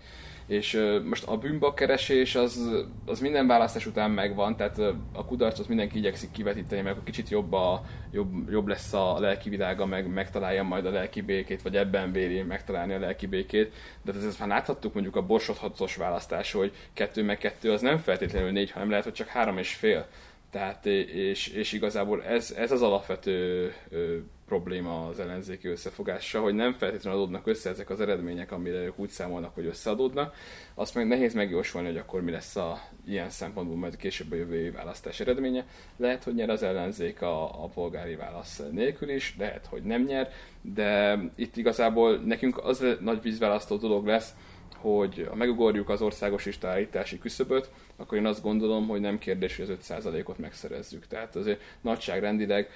És 0.47 0.99
most 1.03 1.27
a 1.27 1.37
bűnbakkeresés 1.37 2.35
az, 2.35 2.83
az 3.05 3.19
minden 3.19 3.47
választás 3.47 3.85
után 3.85 4.11
megvan, 4.11 4.50
tehát 4.55 4.77
a 5.13 5.25
kudarcot 5.25 5.67
mindenki 5.67 5.97
igyekszik 5.97 6.31
kivetíteni, 6.31 6.81
mert 6.81 6.93
akkor 6.93 7.05
kicsit 7.05 7.29
jobb, 7.29 7.53
a, 7.53 7.81
jobb, 8.11 8.49
jobb 8.49 8.67
lesz 8.67 8.93
a 8.93 9.19
lelki 9.19 9.49
világa, 9.49 9.85
meg 9.85 10.07
megtalálja 10.07 10.63
majd 10.63 10.85
a 10.85 10.91
lelki 10.91 11.21
békét, 11.21 11.61
vagy 11.61 11.75
ebben 11.75 12.11
véri 12.11 12.41
megtalálni 12.41 12.93
a 12.93 12.99
lelki 12.99 13.27
békét. 13.27 13.73
De 14.01 14.13
ezt 14.13 14.39
már 14.39 14.47
láthattuk 14.47 14.93
mondjuk 14.93 15.15
a 15.15 15.25
borsodhatos 15.25 15.95
választás, 15.95 16.51
hogy 16.51 16.73
kettő 16.93 17.23
meg 17.23 17.37
kettő 17.37 17.71
az 17.71 17.81
nem 17.81 17.97
feltétlenül 17.97 18.51
négy, 18.51 18.71
hanem 18.71 18.89
lehet, 18.89 19.03
hogy 19.03 19.13
csak 19.13 19.27
három 19.27 19.57
és 19.57 19.73
fél. 19.73 20.07
Tehát, 20.51 20.85
és, 20.85 21.47
és 21.47 21.71
igazából 21.71 22.23
ez, 22.23 22.51
ez 22.57 22.71
az 22.71 22.81
alapvető 22.81 23.71
ö, 23.89 24.17
probléma 24.51 25.07
az 25.07 25.19
ellenzéki 25.19 25.67
összefogással, 25.67 26.41
hogy 26.41 26.53
nem 26.53 26.73
feltétlenül 26.73 27.19
adódnak 27.19 27.47
össze 27.47 27.69
ezek 27.69 27.89
az 27.89 28.01
eredmények, 28.01 28.51
amire 28.51 28.77
ők 28.77 28.99
úgy 28.99 29.09
számolnak, 29.09 29.53
hogy 29.53 29.65
összeadódnak. 29.65 30.35
Azt 30.73 30.95
meg 30.95 31.07
nehéz 31.07 31.33
megjósolni, 31.33 31.87
hogy 31.87 31.97
akkor 31.97 32.21
mi 32.21 32.31
lesz 32.31 32.55
a 32.55 32.81
ilyen 33.07 33.29
szempontból 33.29 33.77
majd 33.77 33.95
később 33.95 34.31
a 34.31 34.35
jövő 34.35 34.71
választás 34.71 35.19
eredménye. 35.19 35.65
Lehet, 35.97 36.23
hogy 36.23 36.33
nyer 36.33 36.49
az 36.49 36.63
ellenzék 36.63 37.21
a, 37.21 37.63
a 37.63 37.67
polgári 37.67 38.15
válasz 38.15 38.61
nélkül 38.71 39.09
is, 39.09 39.35
lehet, 39.37 39.65
hogy 39.65 39.83
nem 39.83 40.03
nyer, 40.03 40.31
de 40.61 41.19
itt 41.35 41.57
igazából 41.57 42.17
nekünk 42.17 42.57
az 42.63 42.85
nagy 42.99 43.21
vízválasztó 43.21 43.75
dolog 43.77 44.05
lesz, 44.05 44.33
hogy 44.81 45.25
ha 45.29 45.35
megugorjuk 45.35 45.89
az 45.89 46.01
országos 46.01 46.45
listállítási 46.45 47.19
küszöböt, 47.19 47.71
akkor 47.95 48.17
én 48.17 48.25
azt 48.25 48.41
gondolom, 48.41 48.87
hogy 48.87 48.99
nem 48.99 49.17
kérdés, 49.17 49.57
hogy 49.57 49.69
az 49.69 49.87
5%-ot 49.89 50.37
megszerezzük. 50.37 51.07
Tehát 51.07 51.35
azért 51.35 51.61
nagyságrendileg 51.81 52.69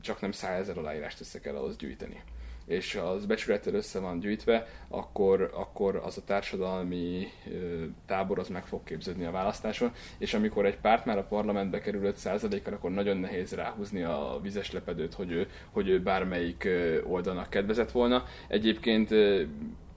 csak 0.00 0.20
nem 0.20 0.32
100 0.32 0.60
ezer 0.60 0.78
aláírást 0.78 1.20
össze 1.20 1.40
kell 1.40 1.56
ahhoz 1.56 1.76
gyűjteni 1.76 2.22
és 2.70 2.94
az 2.94 3.26
becsülettel 3.26 3.74
össze 3.74 3.98
van 3.98 4.20
gyűjtve, 4.20 4.66
akkor, 4.88 5.50
akkor 5.54 5.96
az 6.04 6.18
a 6.18 6.24
társadalmi 6.24 7.26
tábor 8.06 8.38
az 8.38 8.48
meg 8.48 8.66
fog 8.66 8.84
képződni 8.84 9.24
a 9.24 9.30
választáson, 9.30 9.92
és 10.18 10.34
amikor 10.34 10.66
egy 10.66 10.78
párt 10.78 11.04
már 11.04 11.18
a 11.18 11.26
parlamentbe 11.28 11.80
kerül 11.80 12.12
5%-kal, 12.16 12.72
akkor 12.72 12.90
nagyon 12.90 13.16
nehéz 13.16 13.52
ráhúzni 13.52 14.02
a 14.02 14.38
vizes 14.42 14.72
lepedőt, 14.72 15.14
hogy 15.14 15.30
ő, 15.30 15.48
hogy 15.70 15.88
ő 15.88 16.02
bármelyik 16.02 16.68
oldalnak 17.04 17.50
kedvezett 17.50 17.90
volna. 17.90 18.24
Egyébként 18.48 19.14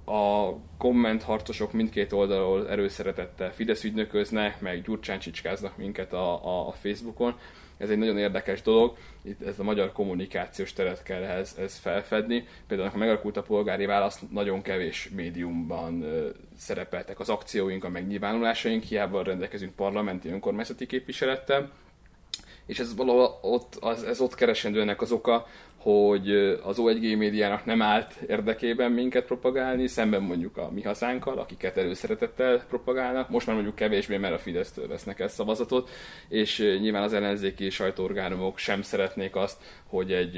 a 0.05 0.53
kommentharcosok 0.77 1.71
mindkét 1.71 2.11
oldalról 2.11 2.69
erőszeretettel 2.69 3.53
Fidesz 3.53 3.83
ügynököznek, 3.83 4.61
meg 4.61 4.81
Gyurcsán 4.81 5.19
csicskáznak 5.19 5.77
minket 5.77 6.13
a, 6.13 6.45
a, 6.45 6.67
a 6.67 6.71
Facebookon. 6.71 7.35
Ez 7.77 7.89
egy 7.89 7.97
nagyon 7.97 8.17
érdekes 8.17 8.61
dolog, 8.61 8.97
itt 9.21 9.41
ez 9.41 9.59
a 9.59 9.63
magyar 9.63 9.91
kommunikációs 9.91 10.73
teret 10.73 11.03
kell 11.03 11.23
ehhez, 11.23 11.55
ez 11.59 11.77
felfedni. 11.77 12.47
Például, 12.67 12.89
ha 12.89 12.97
megalakult 12.97 13.37
a 13.37 13.41
polgári 13.41 13.85
válasz, 13.85 14.19
nagyon 14.31 14.61
kevés 14.61 15.09
médiumban 15.15 16.01
ö, 16.01 16.29
szerepeltek 16.57 17.19
az 17.19 17.29
akcióink, 17.29 17.83
a 17.83 17.89
megnyilvánulásaink, 17.89 18.83
hiába 18.83 19.23
rendelkezünk 19.23 19.75
parlamenti 19.75 20.29
önkormányzati 20.29 20.85
képviselettel, 20.85 21.71
és 22.65 22.79
ez 22.79 22.95
valahol 22.95 23.39
ott, 23.41 23.75
az, 23.75 24.03
ez 24.03 24.21
ott 24.21 24.35
keresendő 24.35 24.81
ennek 24.81 25.01
az 25.01 25.11
oka, 25.11 25.47
hogy 25.83 26.31
az 26.63 26.77
O1G 26.79 27.17
médiának 27.17 27.65
nem 27.65 27.81
állt 27.81 28.13
érdekében 28.27 28.91
minket 28.91 29.25
propagálni, 29.25 29.87
szemben 29.87 30.21
mondjuk 30.21 30.57
a 30.57 30.69
mi 30.71 30.81
hazánkkal, 30.81 31.39
akiket 31.39 31.77
előszeretettel 31.77 32.63
propagálnak. 32.69 33.29
Most 33.29 33.45
már 33.45 33.55
mondjuk 33.55 33.75
kevésbé, 33.75 34.17
mert 34.17 34.33
a 34.33 34.39
Fidesztől 34.39 34.87
vesznek 34.87 35.19
el 35.19 35.27
szavazatot, 35.27 35.89
és 36.27 36.57
nyilván 36.57 37.03
az 37.03 37.13
ellenzéki 37.13 37.69
sajtóorgánumok 37.69 38.57
sem 38.57 38.81
szeretnék 38.81 39.35
azt, 39.35 39.61
hogy 39.87 40.11
egy 40.11 40.37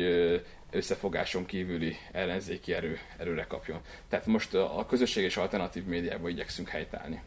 összefogáson 0.72 1.46
kívüli 1.46 1.96
ellenzéki 2.12 2.74
erő, 2.74 2.98
erőre 3.18 3.46
kapjon. 3.48 3.80
Tehát 4.10 4.26
most 4.26 4.54
a 4.54 4.86
közösség 4.88 5.24
és 5.24 5.38
alternatív 5.38 5.84
médiában 5.86 6.30
igyekszünk 6.30 6.70
helytállni. 6.70 7.22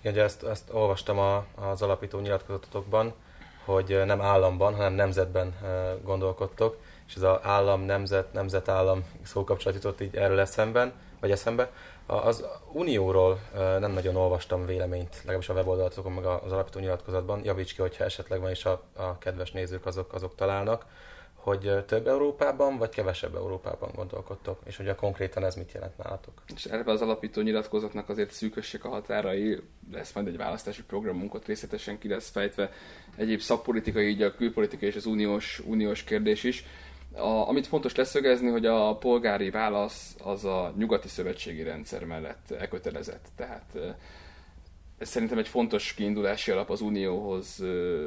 Igen, 0.00 0.24
ezt, 0.24 0.42
ezt 0.42 0.72
olvastam 0.72 1.18
a, 1.18 1.46
az 1.54 1.82
alapító 1.82 2.18
nyilatkozatokban, 2.18 3.14
hogy 3.64 4.00
nem 4.06 4.20
államban, 4.20 4.74
hanem 4.74 4.92
nemzetben 4.92 5.54
gondolkodtok, 6.04 6.76
és 7.08 7.14
ez 7.14 7.22
az 7.22 7.38
állam, 7.42 7.80
nemzet, 7.80 8.32
nemzetállam 8.32 9.04
szókapcsolat 9.22 9.76
jutott 9.76 10.00
így 10.00 10.16
erről 10.16 10.40
eszemben, 10.40 10.92
vagy 11.20 11.30
eszembe. 11.30 11.70
Az 12.06 12.44
Unióról 12.72 13.40
nem 13.54 13.92
nagyon 13.92 14.16
olvastam 14.16 14.66
véleményt, 14.66 15.16
legalábbis 15.16 15.48
a 15.48 15.52
weboldalatokon, 15.52 16.12
meg 16.12 16.24
az 16.24 16.52
alapító 16.52 16.80
nyilatkozatban. 16.80 17.44
Javíts 17.44 17.74
ki, 17.74 17.80
hogyha 17.80 18.04
esetleg 18.04 18.40
van 18.40 18.50
is 18.50 18.64
a, 18.64 18.82
a 18.96 19.18
kedves 19.18 19.52
nézők, 19.52 19.86
azok, 19.86 20.12
azok 20.12 20.34
találnak 20.34 20.84
hogy 21.44 21.84
több 21.86 22.06
Európában, 22.06 22.78
vagy 22.78 22.88
kevesebb 22.88 23.34
Európában 23.34 23.90
gondolkodtok, 23.94 24.60
és 24.64 24.76
hogy 24.76 24.88
a 24.88 24.94
konkrétan 24.94 25.44
ez 25.44 25.54
mit 25.54 25.72
jelent 25.72 25.98
nálatok. 25.98 26.42
És 26.54 26.64
erre 26.64 26.90
az 26.90 27.00
alapító 27.00 27.40
nyilatkozatnak 27.40 28.08
azért 28.08 28.30
szűkösség 28.30 28.84
a 28.84 28.88
határai, 28.88 29.60
lesz 29.92 30.12
majd 30.12 30.26
egy 30.26 30.36
választási 30.36 30.82
programunk, 30.82 31.46
részletesen 31.46 31.98
ki 31.98 32.08
lesz 32.08 32.30
fejtve 32.30 32.70
egyéb 33.16 33.40
szakpolitikai, 33.40 34.08
így 34.08 34.22
a 34.22 34.34
külpolitikai 34.34 34.88
és 34.88 34.96
az 34.96 35.06
uniós, 35.06 35.62
uniós 35.66 36.04
kérdés 36.04 36.44
is. 36.44 36.64
A, 37.16 37.48
amit 37.48 37.66
fontos 37.66 37.94
leszögezni, 37.94 38.48
hogy 38.48 38.66
a 38.66 38.96
polgári 38.96 39.50
válasz 39.50 40.16
az 40.24 40.44
a 40.44 40.72
nyugati 40.76 41.08
szövetségi 41.08 41.62
rendszer 41.62 42.04
mellett 42.04 42.50
elkötelezett. 42.50 43.26
Tehát 43.36 43.96
ez 44.98 45.08
szerintem 45.08 45.38
egy 45.38 45.48
fontos 45.48 45.94
kiindulási 45.94 46.50
alap 46.50 46.70
az 46.70 46.80
unióhoz 46.80 47.64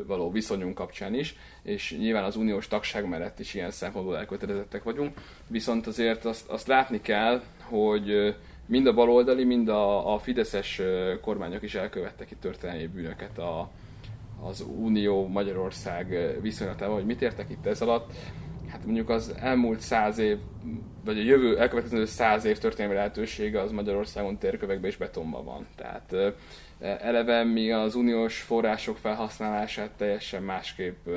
való 0.08 0.32
viszonyunk 0.32 0.76
kapcsán 0.76 1.14
is, 1.14 1.36
és 1.64 1.96
nyilván 2.00 2.24
az 2.24 2.36
uniós 2.36 2.68
tagság 2.68 3.08
mellett 3.08 3.40
is 3.40 3.54
ilyen 3.54 3.72
szempontból 3.72 4.18
elkötelezettek 4.18 4.84
vagyunk, 4.84 5.18
viszont 5.48 5.88
azért 5.88 6.26
azt, 6.26 6.50
azt 6.50 6.68
látni 6.68 7.02
kell, 7.02 7.42
hogy 7.64 8.36
mind 8.66 8.88
a 8.88 8.94
baloldali, 8.94 9.44
mind 9.44 9.68
a, 9.68 10.14
a 10.14 10.20
fideszes 10.20 10.82
kormányok 11.22 11.62
is 11.62 11.76
elkövettek 11.76 12.32
itt 12.32 12.40
történelmi 12.40 12.88
bűnöket 12.88 13.38
a, 13.38 13.70
az 14.44 14.66
Unió 14.78 15.28
Magyarország 15.28 16.38
viszonylatában, 16.42 16.96
hogy 16.96 17.06
mit 17.06 17.22
értek 17.22 17.50
itt 17.50 17.66
ez 17.66 17.82
alatt. 17.82 18.12
Hát 18.68 18.86
mondjuk 18.86 19.10
az 19.10 19.34
elmúlt 19.40 19.80
száz 19.80 20.18
év, 20.18 20.38
vagy 21.06 21.18
a 21.18 21.24
jövő 21.24 21.60
elkövetkező 21.60 22.06
száz 22.06 22.46
év 22.46 22.58
történelmi 22.58 22.96
lehetősége 22.96 23.62
az 23.62 23.72
Magyarországon 23.72 24.38
térkövekben 24.38 24.90
és 24.90 24.98
betonban 24.98 25.46
van. 25.46 25.68
Tehát 25.76 26.16
eleve 26.80 27.44
mi 27.44 27.72
az 27.72 27.96
uniós 27.96 28.42
források 28.42 28.98
felhasználását 28.98 29.92
teljesen 29.92 30.44
másképp 30.44 31.08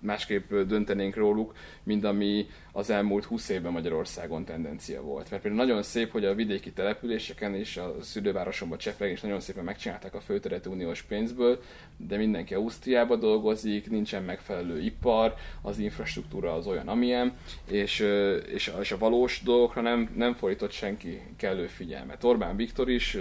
másképp 0.00 0.54
döntenénk 0.54 1.16
róluk, 1.16 1.54
mint 1.82 2.04
ami 2.04 2.46
az 2.76 2.90
elmúlt 2.90 3.24
20 3.24 3.48
évben 3.48 3.72
Magyarországon 3.72 4.44
tendencia 4.44 5.02
volt. 5.02 5.30
Mert 5.30 5.42
például 5.42 5.64
nagyon 5.64 5.82
szép, 5.82 6.10
hogy 6.10 6.24
a 6.24 6.34
vidéki 6.34 6.72
településeken 6.72 7.54
és 7.54 7.76
a 7.76 7.94
szülővárosomban 8.00 8.78
Csepreg 8.78 9.10
is 9.10 9.20
nagyon 9.20 9.40
szépen 9.40 9.64
megcsinálták 9.64 10.14
a 10.14 10.20
főteret 10.20 10.66
uniós 10.66 11.02
pénzből, 11.02 11.62
de 11.96 12.16
mindenki 12.16 12.54
Ausztriába 12.54 13.16
dolgozik, 13.16 13.90
nincsen 13.90 14.22
megfelelő 14.22 14.80
ipar, 14.80 15.34
az 15.62 15.78
infrastruktúra 15.78 16.54
az 16.54 16.66
olyan, 16.66 16.88
amilyen, 16.88 17.32
és, 17.70 18.06
és, 18.46 18.72
és 18.80 18.92
a 18.92 18.98
valós 18.98 19.42
dolgokra 19.44 19.80
nem, 19.80 20.10
nem 20.16 20.34
fordított 20.34 20.72
senki 20.72 21.20
kellő 21.36 21.66
figyelmet. 21.66 22.24
Orbán 22.24 22.56
Viktor 22.56 22.90
is, 22.90 23.16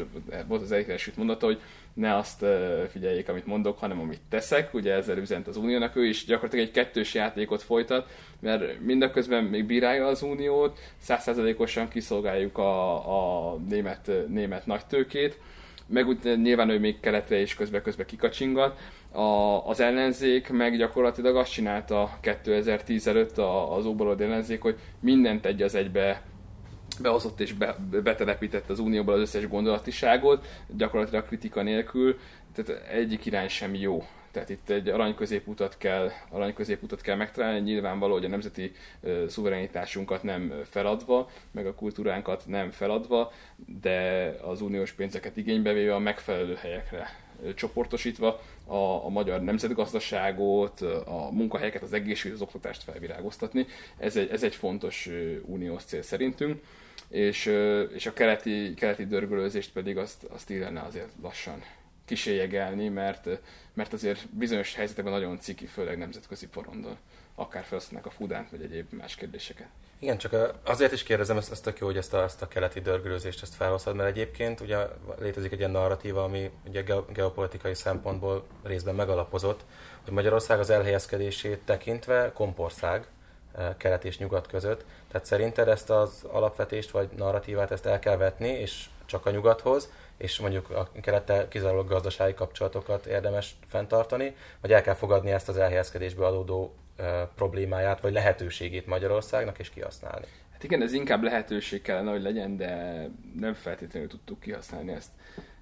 volt 0.48 0.62
az 0.62 0.72
egyik 0.72 1.16
mondata, 1.16 1.46
hogy 1.46 1.62
ne 1.94 2.16
azt 2.16 2.46
figyeljék, 2.90 3.30
amit 3.30 3.46
mondok, 3.46 3.80
hanem 3.80 4.00
amit 4.00 4.22
teszek. 4.30 4.74
Ugye 4.74 4.94
ezzel 4.94 5.18
üzent 5.18 5.48
az 5.48 5.58
Uniónak, 5.58 5.96
ő 5.96 6.06
is 6.06 6.26
gyakorlatilag 6.26 6.66
egy 6.66 6.72
kettős 6.72 7.14
játékot 7.14 7.62
folytat, 7.62 8.10
mert 8.44 8.80
mindeközben 8.80 9.44
még 9.44 9.66
bírálja 9.66 10.08
az 10.08 10.22
Uniót, 10.22 10.80
százszerzalékosan 10.98 11.88
kiszolgáljuk 11.88 12.58
a, 12.58 13.52
a 13.52 13.56
német, 13.70 14.12
német 14.28 14.66
nagytőkét, 14.66 15.40
meg 15.88 16.08
úgy 16.08 16.42
nyilván 16.42 16.70
ő 16.70 16.80
még 16.80 17.00
keletre 17.00 17.40
is 17.40 17.56
közbe-közbe 17.56 18.06
kikacsingat. 18.06 18.80
A, 19.12 19.22
az 19.68 19.80
ellenzék 19.80 20.50
meg 20.50 20.78
gyakorlatilag 20.78 21.36
azt 21.36 21.52
csinálta 21.52 22.18
2010 22.22 23.08
előtt 23.08 23.38
az 23.78 23.86
óbalold 23.86 24.22
ellenzék, 24.22 24.62
hogy 24.62 24.78
mindent 25.00 25.46
egy 25.46 25.62
az 25.62 25.76
egybe 25.76 26.22
behozott 27.02 27.40
és 27.40 27.54
be, 27.54 27.76
betelepített 28.04 28.70
az 28.70 28.80
unióból 28.80 29.14
az 29.14 29.20
összes 29.20 29.48
gondolatiságot, 29.48 30.46
gyakorlatilag 30.78 31.26
kritika 31.26 31.62
nélkül, 31.62 32.18
tehát 32.54 32.88
egyik 32.88 33.26
irány 33.26 33.48
sem 33.48 33.76
jó. 33.76 34.06
Tehát 34.32 34.50
itt 34.50 34.70
egy 34.70 34.90
arany 34.90 35.16
középutat 35.16 35.78
kell, 35.78 36.12
arany 36.30 36.54
középutat 36.54 37.02
kell 37.02 37.16
megtalálni, 37.16 37.60
nyilvánvaló, 37.60 38.14
hogy 38.14 38.26
a 38.26 38.28
nemzeti 38.28 38.72
uh, 39.00 39.28
szuverenitásunkat 39.28 40.24
nem 40.24 40.54
feladva, 40.70 41.30
meg 41.52 41.66
a 41.66 41.76
kultúránkat 41.76 42.44
nem 42.48 42.72
feladva, 42.72 43.32
de 43.82 44.28
az 44.42 44.62
uniós 44.62 44.92
pénzeket 44.92 45.38
igénybe 45.38 45.74
véve 45.74 45.96
a 45.96 46.00
megfelelő 46.00 46.56
helyekre 46.56 47.22
csoportosítva 47.56 48.42
a, 48.66 48.76
a 49.06 49.10
magyar 49.10 49.42
nemzetgazdaságot, 49.42 50.82
a 51.06 51.30
munkahelyeket, 51.32 51.82
az 51.82 51.94
egészségügyet, 51.94 52.42
az 52.42 52.48
oktatást 52.48 52.84
felvirágoztatni. 52.84 53.66
Ez 53.98 54.16
egy, 54.16 54.30
ez 54.30 54.44
egy 54.44 54.56
fontos 54.56 55.10
uniós 55.46 55.84
cél 55.84 56.02
szerintünk 56.02 56.62
és, 57.08 57.46
és 57.94 58.06
a 58.06 58.14
keleti, 58.14 58.74
keleti 58.74 59.06
dörgölőzést 59.06 59.72
pedig 59.72 59.98
azt, 59.98 60.24
azt 60.24 60.50
illene 60.50 60.82
azért 60.82 61.10
lassan 61.22 61.64
kiséjegelni, 62.14 62.90
mert, 62.90 63.28
mert 63.74 63.94
azért 63.94 64.28
bizonyos 64.30 64.76
helyzetekben 64.76 65.14
nagyon 65.14 65.40
ciki, 65.40 65.66
főleg 65.66 65.98
nemzetközi 65.98 66.48
porondon. 66.48 66.98
Akár 67.36 67.64
felhasználnak 67.64 68.12
a 68.12 68.16
fudánt, 68.16 68.50
vagy 68.50 68.62
egyéb 68.62 68.94
más 68.94 69.16
kérdéseket. 69.16 69.68
Igen, 70.00 70.18
csak 70.18 70.54
azért 70.64 70.92
is 70.92 71.04
kérdezem, 71.04 71.38
ezt, 71.38 71.52
ezt 71.52 71.64
tök 71.64 71.80
jó, 71.80 71.86
hogy 71.86 71.98
ezt 71.98 72.14
a, 72.14 72.24
ezt 72.24 72.42
a 72.42 72.48
keleti 72.48 72.80
dörgölőzést 72.80 73.42
ezt 73.42 73.56
felhozod, 73.56 73.96
mert 73.96 74.10
egyébként 74.10 74.60
ugye 74.60 74.78
létezik 75.20 75.52
egy 75.52 75.60
ilyen 75.60 75.72
narratíva, 75.72 76.24
ami 76.24 76.50
ugye 76.68 76.84
geopolitikai 77.14 77.74
szempontból 77.74 78.46
részben 78.64 78.96
megalapozott, 78.96 79.66
hogy 80.04 80.14
Magyarország 80.14 80.60
az 80.60 80.70
elhelyezkedését 80.70 81.60
tekintve 81.66 82.32
kompország, 82.34 83.08
kelet 83.78 84.06
és 84.06 84.18
nyugat 84.18 84.48
között. 84.48 84.86
Tehát 85.12 85.26
szerinted 85.26 85.68
ezt 85.68 85.90
az 85.90 86.24
alapvetést 86.32 86.92
vagy 86.92 87.10
narratívát 87.18 87.72
ezt 87.72 87.86
el 87.86 88.00
kell 88.00 88.18
vetni, 88.18 88.48
és 88.48 88.86
csak 89.06 89.26
a 89.26 89.32
nyugathoz, 89.32 89.90
és 90.24 90.40
mondjuk 90.40 90.70
a 90.70 90.90
kelettel 91.02 91.48
kizárólag 91.48 91.88
gazdasági 91.88 92.34
kapcsolatokat 92.34 93.06
érdemes 93.06 93.56
fenntartani, 93.68 94.36
vagy 94.62 94.72
el 94.72 94.82
kell 94.82 94.94
fogadni 94.94 95.32
ezt 95.32 95.50
az 95.50 95.58
elhelyezkedésbe 95.58 96.26
adódó 96.26 96.76
problémáját, 97.36 98.02
vagy 98.02 98.14
lehetőségét 98.14 98.88
Magyarországnak, 98.88 99.60
és 99.60 99.70
kihasználni. 99.70 100.26
Hát 100.52 100.64
igen, 100.64 100.82
ez 100.82 100.94
inkább 100.94 101.24
lehetőség 101.24 101.82
kellene, 101.82 102.12
hogy 102.12 102.22
legyen, 102.22 102.58
de 102.58 103.06
nem 103.40 103.54
feltétlenül 103.54 104.10
tudtuk 104.10 104.40
kihasználni 104.40 104.92
ezt. 104.92 105.10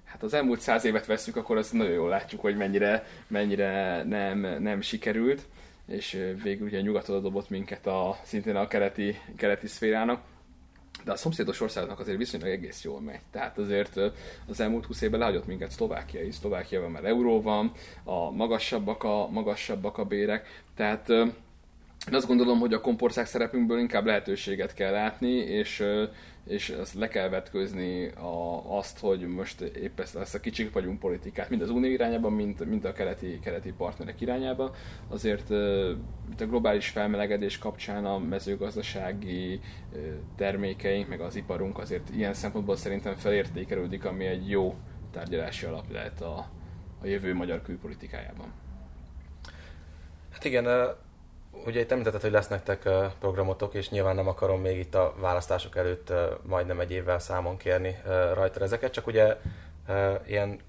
Hát 0.04 0.22
az 0.22 0.34
elmúlt 0.34 0.60
száz 0.60 0.84
évet 0.84 1.06
veszük, 1.06 1.36
akkor 1.36 1.56
azt 1.56 1.72
nagyon 1.72 1.92
jól 1.92 2.08
látjuk, 2.08 2.40
hogy 2.40 2.56
mennyire, 2.56 3.06
mennyire 3.26 4.02
nem, 4.02 4.38
nem 4.38 4.80
sikerült 4.80 5.42
és 5.86 6.18
végül 6.42 6.66
ugye 6.66 6.80
nyugatod 6.80 7.22
dobott 7.22 7.50
minket 7.50 7.86
a, 7.86 8.18
szintén 8.22 8.56
a 8.56 8.68
keleti, 8.68 9.20
keleti 9.36 9.66
szférának 9.66 10.20
de 11.04 11.12
a 11.12 11.16
szomszédos 11.16 11.60
országnak 11.60 12.00
azért 12.00 12.18
viszonylag 12.18 12.50
egész 12.50 12.84
jól 12.84 13.00
megy. 13.00 13.20
Tehát 13.30 13.58
azért 13.58 13.96
az 14.46 14.60
elmúlt 14.60 14.86
20 14.86 15.00
évben 15.00 15.20
lehagyott 15.20 15.46
minket 15.46 15.70
Szlovákia 15.70 16.22
is. 16.22 16.34
Szlovákiában 16.34 16.90
már 16.90 17.04
euró 17.04 17.42
van, 17.42 17.72
a 18.04 18.30
magasabbak 18.30 19.04
a, 19.04 19.28
magasabbak 19.30 19.98
a 19.98 20.04
bérek. 20.04 20.64
Tehát 20.74 21.12
én 22.08 22.14
azt 22.14 22.26
gondolom, 22.26 22.58
hogy 22.58 22.72
a 22.72 22.80
kompország 22.80 23.26
szerepünkből 23.26 23.78
inkább 23.78 24.06
lehetőséget 24.06 24.74
kell 24.74 24.92
látni, 24.92 25.32
és 25.32 25.84
és 26.46 26.68
azt 26.68 26.94
le 26.94 27.08
kell 27.08 27.28
vetkőzni 27.28 28.08
a, 28.08 28.62
azt, 28.76 28.98
hogy 28.98 29.20
most 29.20 29.60
épp 29.60 30.00
ezt, 30.00 30.16
ezt 30.16 30.34
a 30.34 30.40
kicsik 30.40 30.72
vagyunk 30.72 30.98
politikát, 30.98 31.50
mind 31.50 31.62
az 31.62 31.70
unió 31.70 31.90
irányában, 31.90 32.32
mind, 32.32 32.66
mind 32.66 32.84
a 32.84 32.92
keleti, 32.92 33.38
keleti 33.42 33.72
partnerek 33.72 34.20
irányában. 34.20 34.70
Azért 35.08 35.50
a 36.38 36.46
globális 36.46 36.88
felmelegedés 36.88 37.58
kapcsán 37.58 38.04
a 38.04 38.18
mezőgazdasági 38.18 39.60
termékeink, 40.36 41.08
meg 41.08 41.20
az 41.20 41.36
iparunk 41.36 41.78
azért 41.78 42.10
ilyen 42.14 42.34
szempontból 42.34 42.76
szerintem 42.76 43.14
felértékelődik, 43.14 44.04
ami 44.04 44.24
egy 44.24 44.48
jó 44.48 44.74
tárgyalási 45.10 45.66
alap 45.66 45.90
lehet 45.92 46.20
a, 46.20 46.50
a 47.02 47.06
jövő 47.06 47.34
magyar 47.34 47.62
külpolitikájában. 47.62 48.52
Hát 50.32 50.44
igen, 50.44 50.66
Ugye 51.66 51.80
itt 51.80 51.90
említetted, 51.90 52.20
hogy 52.20 52.30
lesz 52.30 52.48
nektek 52.48 52.88
programotok, 53.20 53.74
és 53.74 53.90
nyilván 53.90 54.14
nem 54.14 54.28
akarom 54.28 54.60
még 54.60 54.78
itt 54.78 54.94
a 54.94 55.14
választások 55.18 55.76
előtt 55.76 56.12
majdnem 56.42 56.80
egy 56.80 56.90
évvel 56.90 57.18
számon 57.18 57.56
kérni 57.56 57.96
rajta 58.34 58.60
ezeket, 58.60 58.92
csak 58.92 59.06
ugye 59.06 59.36
ilyen 60.26 60.60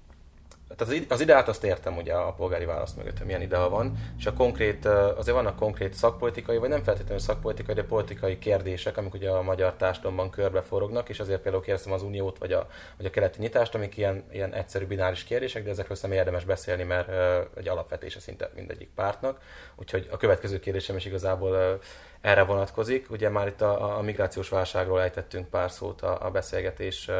tehát 0.76 1.04
az 1.08 1.20
ideát 1.20 1.48
azt 1.48 1.64
értem 1.64 1.96
ugye 1.96 2.12
a 2.14 2.32
polgári 2.32 2.64
választ 2.64 2.96
mögött, 2.96 3.16
hogy 3.16 3.26
milyen 3.26 3.42
idea 3.42 3.68
van, 3.68 3.96
és 4.18 4.26
a 4.26 4.32
konkrét, 4.32 4.84
azért 4.84 5.36
vannak 5.36 5.56
konkrét 5.56 5.94
szakpolitikai, 5.94 6.56
vagy 6.56 6.68
nem 6.68 6.82
feltétlenül 6.82 7.18
szakpolitikai, 7.18 7.74
de 7.74 7.84
politikai 7.84 8.38
kérdések, 8.38 8.96
amik 8.96 9.14
ugye 9.14 9.30
a 9.30 9.42
magyar 9.42 9.74
társadalomban 9.74 10.30
körbeforognak, 10.30 11.08
és 11.08 11.20
azért 11.20 11.40
például 11.40 11.62
kérdeztem 11.62 11.92
az 11.92 12.02
uniót, 12.02 12.38
vagy 12.38 12.52
a, 12.52 12.66
vagy 12.96 13.06
a 13.06 13.10
keleti 13.10 13.40
nyitást, 13.40 13.74
amik 13.74 13.96
ilyen, 13.96 14.24
ilyen 14.32 14.54
egyszerű 14.54 14.86
bináris 14.86 15.24
kérdések, 15.24 15.64
de 15.64 15.70
ezekről 15.70 15.96
szerintem 15.96 16.24
érdemes 16.24 16.44
beszélni, 16.44 16.82
mert 16.82 17.08
egy 17.56 17.68
alapvetése 17.68 18.20
szinte 18.20 18.50
mindegyik 18.54 18.88
pártnak. 18.94 19.40
Úgyhogy 19.76 20.08
a 20.10 20.16
következő 20.16 20.60
kérdésem 20.60 20.96
is 20.96 21.04
igazából 21.04 21.80
erre 22.20 22.42
vonatkozik. 22.42 23.10
Ugye 23.10 23.28
már 23.28 23.46
itt 23.46 23.60
a, 23.60 23.98
a 23.98 24.02
migrációs 24.02 24.48
válságról 24.48 25.02
ejtettünk 25.02 25.48
pár 25.48 25.70
szót 25.70 26.02
a, 26.02 26.26
a 26.26 26.30
beszélgetés 26.30 27.10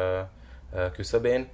küszöbén 0.93 1.49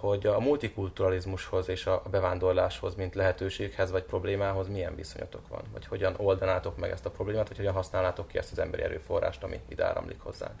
hogy 0.00 0.26
a 0.26 0.40
multikulturalizmushoz 0.40 1.68
és 1.68 1.86
a 1.86 2.02
bevándorláshoz, 2.10 2.94
mint 2.94 3.14
lehetőséghez 3.14 3.90
vagy 3.90 4.02
problémához 4.02 4.68
milyen 4.68 4.94
viszonyatok 4.94 5.48
van? 5.48 5.62
Vagy 5.72 5.86
hogyan 5.86 6.14
oldanátok 6.16 6.78
meg 6.78 6.90
ezt 6.90 7.06
a 7.06 7.10
problémát, 7.10 7.48
vagy 7.48 7.56
hogyan 7.56 7.72
használnátok 7.72 8.28
ki 8.28 8.38
ezt 8.38 8.52
az 8.52 8.58
emberi 8.58 8.82
erőforrást, 8.82 9.42
ami 9.42 9.60
ide 9.68 9.84
áramlik 9.84 10.20
hozzánk? 10.20 10.60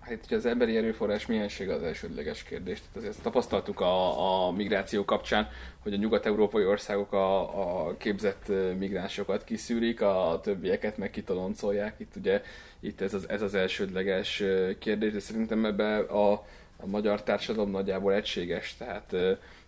Hát 0.00 0.26
hogy 0.28 0.36
az 0.36 0.46
emberi 0.46 0.76
erőforrás 0.76 1.26
miensége 1.26 1.74
az 1.74 1.82
elsődleges 1.82 2.42
kérdés. 2.42 2.78
Tehát 2.78 2.96
azért 2.96 3.22
tapasztaltuk 3.22 3.80
a, 3.80 4.46
a 4.46 4.50
migráció 4.50 5.04
kapcsán, 5.04 5.48
hogy 5.82 5.92
a 5.92 5.96
nyugat-európai 5.96 6.64
országok 6.64 7.12
a, 7.12 7.86
a 7.86 7.96
képzett 7.96 8.52
migránsokat 8.78 9.44
kiszűrik, 9.44 10.00
a 10.00 10.40
többieket 10.42 10.96
meg 10.96 11.10
kitoloncolják. 11.10 11.94
Itt 11.98 12.16
ugye 12.16 12.42
itt 12.80 13.00
ez 13.00 13.14
az, 13.14 13.28
ez 13.28 13.42
az 13.42 13.54
elsődleges 13.54 14.42
kérdés, 14.78 15.12
de 15.12 15.20
szerintem 15.20 15.64
ebbe 15.64 15.98
a 15.98 16.44
a 16.82 16.86
magyar 16.86 17.22
társadalom 17.22 17.70
nagyjából 17.70 18.14
egységes, 18.14 18.76
tehát 18.76 19.14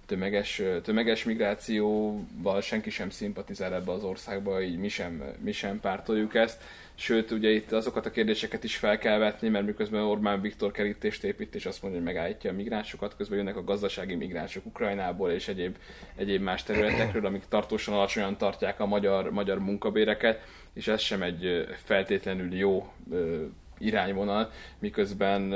tömeges, 0.07 0.63
tömeges 0.83 1.25
migrációval 1.25 2.61
senki 2.61 2.91
sem 2.91 3.11
szimpatizál 3.11 3.75
ebbe 3.75 3.93
az 3.93 4.05
országba, 4.05 4.63
így 4.63 4.79
mi 4.79 4.89
sem, 4.89 5.23
mi 5.39 5.53
sem 5.53 5.81
pártoljuk 5.81 6.35
ezt. 6.35 6.63
Sőt, 6.95 7.31
ugye 7.31 7.51
itt 7.51 7.73
azokat 7.73 8.07
a 8.07 8.11
kérdéseket 8.11 8.65
is 8.65 8.77
fel 8.77 8.99
kell 8.99 9.19
vetni, 9.19 9.49
mert 9.49 9.67
miközben 9.67 10.03
Orbán 10.03 10.41
Viktor 10.41 10.71
kerítést 10.71 11.25
épít, 11.25 11.55
és 11.55 11.67
azt 11.67 11.83
mondja, 11.83 12.01
hogy 12.01 12.13
megállítja 12.13 12.51
a 12.51 12.55
migránsokat, 12.55 13.17
közben 13.17 13.39
jönnek 13.39 13.57
a 13.57 13.65
gazdasági 13.65 14.15
migránsok 14.15 14.67
Ukrajnából 14.67 15.31
és 15.31 15.49
egyéb, 15.49 15.77
egyéb 16.17 16.43
más 16.43 16.63
területekről, 16.63 17.27
amik 17.27 17.43
tartósan 17.49 17.95
alacsonyan 17.95 18.37
tartják 18.37 18.81
a 18.81 18.87
magyar, 18.87 19.31
magyar 19.31 19.59
munkabéreket, 19.59 20.41
és 20.73 20.89
ez 20.89 21.01
sem 21.01 21.23
egy 21.23 21.67
feltétlenül 21.85 22.55
jó 22.55 22.93
irányvonal, 23.79 24.51
miközben 24.79 25.53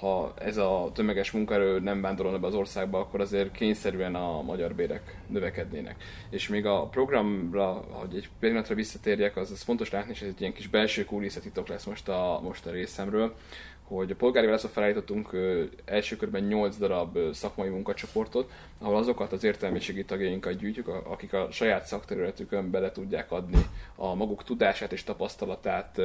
ha 0.00 0.34
ez 0.38 0.56
a 0.56 0.90
tömeges 0.94 1.30
munkaerő 1.30 1.80
nem 1.80 2.00
vándorolna 2.00 2.38
be 2.38 2.46
az 2.46 2.54
országba, 2.54 2.98
akkor 2.98 3.20
azért 3.20 3.52
kényszerűen 3.52 4.14
a 4.14 4.42
magyar 4.42 4.74
bérek 4.74 5.16
növekednének. 5.26 5.96
És 6.30 6.48
még 6.48 6.66
a 6.66 6.82
programra, 6.82 7.72
hogy 7.90 8.14
egy 8.14 8.28
pillanatra 8.38 8.74
visszatérjek, 8.74 9.36
az, 9.36 9.50
az 9.50 9.62
fontos 9.62 9.90
látni, 9.90 10.10
és 10.12 10.20
ez 10.20 10.28
egy 10.28 10.40
ilyen 10.40 10.52
kis 10.52 10.68
belső 10.68 11.04
kulisszatitok 11.04 11.68
lesz 11.68 11.84
most 11.84 12.08
a, 12.08 12.40
most 12.42 12.66
a 12.66 12.70
részemről, 12.70 13.34
hogy 13.82 14.10
a 14.10 14.14
polgári 14.14 14.46
válaszra 14.46 14.68
felállítottunk 14.68 15.36
első 15.84 16.16
körben 16.16 16.42
8 16.42 16.76
darab 16.76 17.18
szakmai 17.32 17.68
munkacsoportot, 17.68 18.50
ahol 18.78 18.96
azokat 18.96 19.32
az 19.32 19.44
értelmiségi 19.44 20.04
tagjainkat 20.04 20.56
gyűjtjük, 20.56 20.88
akik 20.88 21.32
a 21.32 21.48
saját 21.50 21.86
szakterületükön 21.86 22.70
bele 22.70 22.92
tudják 22.92 23.32
adni 23.32 23.66
a 23.94 24.14
maguk 24.14 24.44
tudását 24.44 24.92
és 24.92 25.04
tapasztalatát 25.04 26.00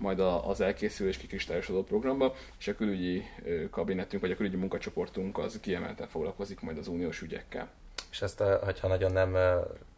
majd 0.00 0.20
az 0.20 0.60
elkészülés 0.60 1.16
kikristályosodó 1.16 1.84
programba, 1.84 2.34
és 2.58 2.68
a 2.68 2.74
külügyi 2.74 3.22
kabinetünk, 3.70 4.22
vagy 4.22 4.30
a 4.30 4.36
külügyi 4.36 4.56
munkacsoportunk 4.56 5.38
az 5.38 5.58
kiemelten 5.60 6.08
foglalkozik 6.08 6.60
majd 6.60 6.78
az 6.78 6.88
uniós 6.88 7.22
ügyekkel. 7.22 7.68
És 8.10 8.22
ezt, 8.22 8.42
ha 8.80 8.88
nagyon 8.88 9.12
nem 9.12 9.36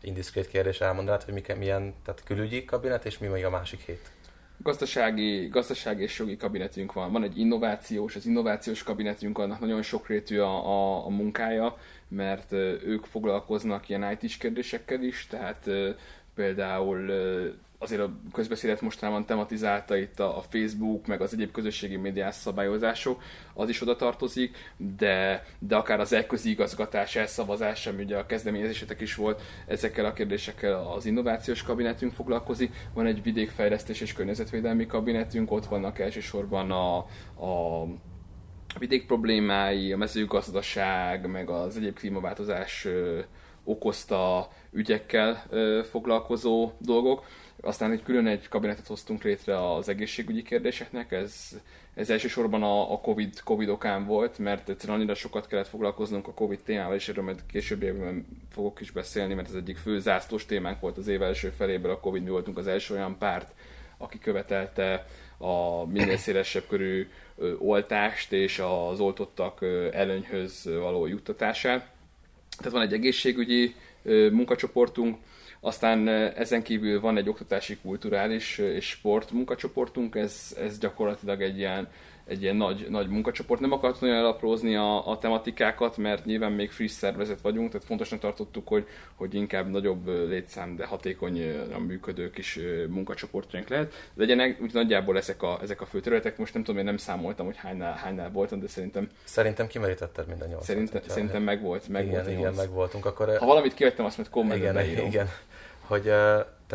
indiszkrét 0.00 0.48
kérdés 0.48 0.80
elmondanád, 0.80 1.22
hogy 1.22 1.56
milyen, 1.58 1.94
tehát 2.04 2.24
külügyi 2.24 2.64
kabinet, 2.64 3.04
és 3.04 3.18
mi 3.18 3.26
még 3.26 3.44
a 3.44 3.50
másik 3.50 3.80
hét? 3.80 4.10
Gazdasági, 4.56 5.46
gazdasági 5.46 6.02
és 6.02 6.18
jogi 6.18 6.36
kabinetünk 6.36 6.92
van. 6.92 7.12
Van 7.12 7.22
egy 7.22 7.38
innovációs, 7.38 8.16
az 8.16 8.26
innovációs 8.26 8.82
kabinetünk, 8.82 9.38
annak 9.38 9.60
nagyon 9.60 9.82
sokrétű 9.82 10.38
a, 10.38 10.66
a, 10.66 11.06
a 11.06 11.08
munkája, 11.08 11.76
mert 12.08 12.52
ők 12.52 13.04
foglalkoznak 13.04 13.88
ilyen 13.88 14.18
IT-s 14.20 14.36
kérdésekkel 14.36 15.02
is, 15.02 15.26
tehát 15.26 15.70
például 16.34 17.10
azért 17.82 18.00
a 18.00 18.10
közbeszédet 18.32 18.80
mostanában 18.80 19.26
tematizálta 19.26 19.96
itt 19.96 20.20
a, 20.20 20.38
a 20.38 20.42
Facebook, 20.42 21.06
meg 21.06 21.20
az 21.20 21.32
egyéb 21.32 21.50
közösségi 21.50 21.96
médiás 21.96 22.34
szabályozások, 22.34 23.22
az 23.54 23.68
is 23.68 23.80
oda 23.80 23.96
tartozik, 23.96 24.56
de, 24.76 25.44
de 25.58 25.76
akár 25.76 26.00
az 26.00 26.12
elközi 26.12 26.50
igazgatás, 26.50 27.16
elszavazás, 27.16 27.86
ami 27.86 28.02
ugye 28.02 28.16
a 28.16 28.26
kezdeményezésetek 28.26 29.00
is 29.00 29.14
volt, 29.14 29.42
ezekkel 29.66 30.04
a 30.04 30.12
kérdésekkel 30.12 30.86
az 30.86 31.06
innovációs 31.06 31.62
kabinetünk 31.62 32.12
foglalkozik. 32.12 32.74
Van 32.94 33.06
egy 33.06 33.22
vidékfejlesztés 33.22 34.00
és 34.00 34.12
környezetvédelmi 34.12 34.86
kabinetünk, 34.86 35.50
ott 35.50 35.66
vannak 35.66 35.98
elsősorban 35.98 36.70
a, 36.70 36.96
a 37.46 37.86
vidék 38.78 39.06
problémái, 39.06 39.92
a 39.92 39.96
mezőgazdaság, 39.96 41.26
meg 41.26 41.50
az 41.50 41.76
egyéb 41.76 41.94
klímaváltozás 41.94 42.86
okozta 43.64 44.48
ügyekkel 44.72 45.44
foglalkozó 45.90 46.70
dolgok. 46.78 47.24
Aztán 47.64 47.92
egy 47.92 48.02
külön 48.02 48.26
egy 48.26 48.48
kabinetet 48.48 48.86
hoztunk 48.86 49.22
létre 49.22 49.72
az 49.72 49.88
egészségügyi 49.88 50.42
kérdéseknek, 50.42 51.12
ez, 51.12 51.60
ez 51.94 52.10
elsősorban 52.10 52.62
a, 52.62 52.92
a 52.92 53.00
COVID, 53.00 53.40
COVID 53.40 53.68
okán 53.68 54.06
volt, 54.06 54.38
mert 54.38 54.68
egyszerűen 54.68 54.98
annyira 54.98 55.14
sokat 55.14 55.46
kellett 55.46 55.68
foglalkoznunk 55.68 56.28
a 56.28 56.34
COVID 56.34 56.60
témával, 56.64 56.94
és 56.94 57.08
erről 57.08 57.24
majd 57.24 57.40
később 57.46 57.82
évben 57.82 58.26
fogok 58.52 58.80
is 58.80 58.90
beszélni, 58.90 59.34
mert 59.34 59.48
ez 59.48 59.54
egyik 59.54 59.76
fő 59.76 59.98
zászlós 59.98 60.46
témánk 60.46 60.80
volt 60.80 60.96
az 60.98 61.08
év 61.08 61.22
első 61.22 61.48
feléből 61.50 61.90
a 61.90 62.00
COVID, 62.00 62.22
mi 62.22 62.30
voltunk 62.30 62.58
az 62.58 62.66
első 62.66 62.94
olyan 62.94 63.18
párt, 63.18 63.54
aki 63.96 64.18
követelte 64.18 65.06
a 65.38 65.86
minél 65.86 66.16
szélesebb 66.26 66.66
körű 66.68 67.08
oltást 67.58 68.32
és 68.32 68.58
az 68.58 69.00
oltottak 69.00 69.62
előnyhöz 69.92 70.64
való 70.64 71.06
juttatását. 71.06 71.90
Tehát 72.56 72.72
van 72.72 72.82
egy 72.82 72.92
egészségügyi 72.92 73.74
munkacsoportunk, 74.30 75.16
aztán 75.64 76.08
ezen 76.08 76.62
kívül 76.62 77.00
van 77.00 77.16
egy 77.16 77.28
oktatási, 77.28 77.76
kulturális 77.82 78.58
és 78.58 78.88
sport 78.88 79.30
munkacsoportunk, 79.30 80.14
ez, 80.14 80.56
ez 80.58 80.78
gyakorlatilag 80.78 81.42
egy 81.42 81.58
ilyen 81.58 81.88
egy 82.32 82.42
ilyen 82.42 82.56
nagy, 82.56 82.86
nagy 82.90 83.08
munkacsoport. 83.08 83.60
Nem 83.60 83.72
akart 83.72 84.00
nagyon 84.00 84.16
elaprózni 84.16 84.76
a, 84.76 85.08
a 85.08 85.18
tematikákat, 85.18 85.96
mert 85.96 86.24
nyilván 86.24 86.52
még 86.52 86.70
friss 86.70 86.92
szervezet 86.92 87.40
vagyunk, 87.40 87.70
tehát 87.70 87.86
fontosnak 87.86 88.20
tartottuk, 88.20 88.68
hogy, 88.68 88.86
hogy 89.14 89.34
inkább 89.34 89.70
nagyobb 89.70 90.06
létszám, 90.28 90.76
de 90.76 90.86
hatékonyan 90.86 91.82
működő 91.86 92.30
kis 92.30 92.58
munkacsoportjaink 92.88 93.68
lehet. 93.68 93.92
Legyenek 94.14 94.58
úgy 94.62 94.72
nagyjából 94.72 95.16
ezek 95.16 95.42
a, 95.42 95.58
ezek 95.62 95.80
a 95.80 95.86
fő 95.86 96.00
területek. 96.00 96.38
Most 96.38 96.54
nem 96.54 96.62
tudom, 96.62 96.78
én 96.78 96.86
nem 96.86 96.96
számoltam, 96.96 97.46
hogy 97.46 97.56
hánynál, 97.56 97.94
hánynál 97.94 98.30
voltam, 98.30 98.60
de 98.60 98.68
szerintem... 98.68 99.08
Szerintem 99.24 99.66
kimerítetted 99.66 100.26
minden 100.26 100.48
nyolcat. 100.48 100.66
Szerintem, 100.66 101.02
szerintem 101.06 101.42
meg 101.42 101.62
volt. 101.62 101.88
Meg 101.88 102.06
igen, 102.06 102.24
volt 102.24 102.38
igen, 102.38 102.54
meg 102.54 102.70
voltunk. 102.70 103.06
Akkor... 103.06 103.36
Ha 103.38 103.46
valamit 103.46 103.74
kivettem, 103.74 104.04
azt 104.04 104.16
majd 104.16 104.28
kommentben 104.28 104.84
igen, 104.84 105.06
igen, 105.06 105.28
hogy 105.80 106.12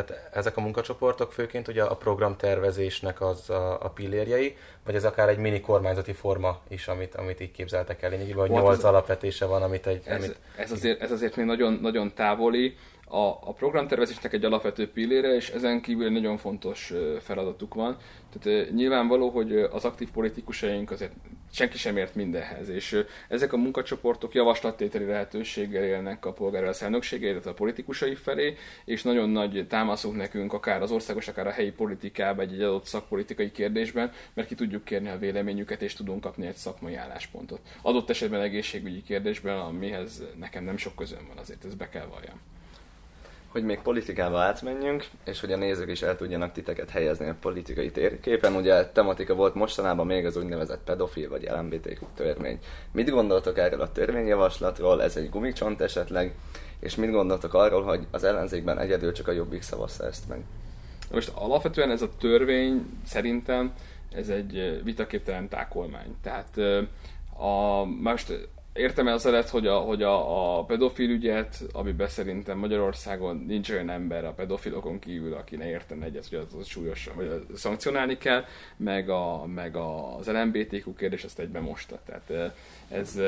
tehát 0.04 0.30
ezek 0.34 0.58
a 0.58 0.62
munkacsoportok 0.62 1.32
főként 1.32 1.68
ugye 1.68 1.84
a 1.84 1.96
programtervezésnek 1.96 3.22
az 3.22 3.50
a, 3.50 3.84
a 3.84 3.90
pillérjei, 3.90 4.56
vagy 4.86 4.96
ez 4.96 5.04
akár 5.04 5.30
egy 5.30 5.38
mini 5.38 5.62
kormányzati 5.62 6.14
forma 6.14 6.60
is, 6.68 6.88
amit, 6.88 7.16
amit 7.16 7.40
így 7.40 7.52
képzeltek 7.52 8.02
el. 8.02 8.10
Lényegében, 8.10 8.40
hogy 8.40 8.50
nyolc 8.50 8.84
alapvetése 8.84 9.46
van, 9.46 9.62
amit 9.62 9.88
egy... 9.88 10.02
Ez, 10.06 10.24
amit... 10.24 10.38
ez, 10.58 10.72
azért, 10.72 11.02
ez 11.02 11.12
azért 11.12 11.36
még 11.36 11.46
nagyon, 11.46 11.74
nagyon 11.82 12.14
távoli 12.14 12.76
a, 13.08 13.26
a 13.28 13.54
programtervezésnek 13.58 14.34
egy 14.34 14.46
alapvető 14.46 14.92
pillére, 14.92 15.36
és 15.36 15.50
ezen 15.50 15.82
kívül 15.82 16.06
egy 16.06 16.12
nagyon 16.12 16.38
fontos 16.38 16.94
feladatuk 17.20 17.74
van. 17.74 17.98
Tehát 18.40 18.72
nyilvánvaló, 18.72 19.30
hogy 19.30 19.56
az 19.56 19.86
aktív 19.86 20.12
politikusaink 20.12 20.92
azért 20.92 21.14
senki 21.52 21.78
sem 21.78 21.98
ért 21.98 22.16
mindenhez, 22.16 22.70
és 22.70 23.04
ezek 23.28 23.54
a 23.54 23.58
munkacsoportok 23.58 24.34
javaslattételi 24.34 25.06
lehetőséggel 25.06 25.84
élnek 25.84 26.26
a 26.26 26.34
polgárválasz 26.34 26.82
elnöksége, 26.82 27.30
illetve 27.30 27.50
a 27.50 27.54
politikusai 27.54 28.16
felé, 28.16 28.56
és 28.86 29.04
nagyon 29.04 29.30
nagy 29.30 29.66
támaszunk 29.68 30.16
nekünk 30.16 30.54
akár 30.54 30.82
az 30.82 30.92
országos, 30.92 31.28
akár 31.28 31.48
a 31.48 31.52
helyi 31.52 31.72
politikában 31.72 32.46
egy, 32.46 32.54
egy 32.54 32.62
adott 32.62 32.86
szakpolitikai 32.86 33.52
kérdésben, 33.52 34.12
mert 34.34 34.48
ki 34.48 34.56
tudjuk 34.56 34.84
kérni 34.84 35.10
a 35.10 35.18
véleményüket, 35.18 35.82
és 35.82 35.94
tudunk 35.94 36.22
kapni 36.22 36.48
egy 36.48 36.56
szakmai 36.56 36.96
álláspontot. 36.96 37.60
Adott 37.82 38.10
esetben 38.10 38.42
egészségügyi 38.42 39.04
kérdésben, 39.04 39.60
amihez 39.60 40.24
nekem 40.40 40.64
nem 40.64 40.78
sok 40.78 40.96
közön 40.96 41.28
van, 41.28 41.38
azért 41.38 41.66
ez 41.66 41.76
be 41.76 41.90
kell 41.90 42.06
valljam 42.06 42.40
hogy 43.58 43.66
még 43.66 43.80
politikába 43.80 44.40
átmenjünk, 44.40 45.06
és 45.26 45.40
hogy 45.40 45.52
a 45.52 45.58
nézők 45.58 45.90
is 45.90 46.02
el 46.02 46.16
tudjanak 46.16 46.52
titeket 46.52 46.90
helyezni 46.90 47.30
a 47.30 47.36
politikai 47.42 47.92
térképen. 47.92 48.56
Ugye 48.56 48.86
tematika 48.86 49.34
volt 49.34 49.54
mostanában 49.54 50.06
még 50.06 50.26
az 50.26 50.38
úgynevezett 50.38 50.84
pedofil 50.84 51.30
vagy 51.30 51.50
LMBTQ 51.52 52.06
törvény. 52.16 52.60
Mit 52.92 53.10
gondoltok 53.10 53.58
erről 53.58 53.82
a 53.82 53.92
törvényjavaslatról? 53.92 55.04
Ez 55.04 55.16
egy 55.18 55.30
gumicsont 55.30 55.82
esetleg? 55.82 56.36
És 56.80 56.96
mit 56.96 57.12
gondoltok 57.12 57.54
arról, 57.54 57.84
hogy 57.84 58.08
az 58.12 58.24
ellenzékben 58.24 58.80
egyedül 58.80 59.12
csak 59.12 59.28
a 59.28 59.32
jobbik 59.32 59.62
szavazta 59.62 60.06
ezt 60.06 60.28
meg? 60.28 60.44
Most 61.12 61.32
alapvetően 61.36 61.92
ez 61.92 62.02
a 62.02 62.10
törvény 62.20 62.86
szerintem 63.06 63.74
ez 64.12 64.30
egy 64.30 64.82
vitaképtelen 64.84 65.48
tákolmány. 65.48 66.16
Tehát 66.22 66.58
a, 67.38 67.84
most 67.86 68.50
értem 68.78 69.08
el 69.08 69.20
lett, 69.24 69.50
hogy 69.50 69.68
a, 69.68 69.78
hogy 69.78 70.04
a, 70.04 70.58
a 70.58 70.64
pedofil 70.64 71.10
ügyet, 71.10 71.64
amiben 71.72 72.08
szerintem 72.08 72.58
Magyarországon 72.58 73.44
nincs 73.48 73.70
olyan 73.70 73.90
ember 73.90 74.26
a 74.26 74.34
pedofilokon 74.34 75.00
kívül, 75.00 75.34
aki 75.34 75.56
ne 75.56 75.70
értene 75.70 76.06
egyet, 76.06 76.28
hogy 76.30 76.38
az, 76.38 76.54
az 76.60 76.68
súlyosan, 76.68 77.16
vagy 77.16 77.46
szankcionálni 77.56 78.18
kell, 78.18 78.44
meg, 78.78 79.10
a, 79.10 79.46
meg 79.46 79.76
az 79.76 80.28
LMBTQ 80.28 80.94
kérdés 80.96 81.24
azt 81.24 81.40
egyben 81.40 81.64
mosta. 81.64 82.00
Tehát 82.06 82.54
ez, 82.90 83.20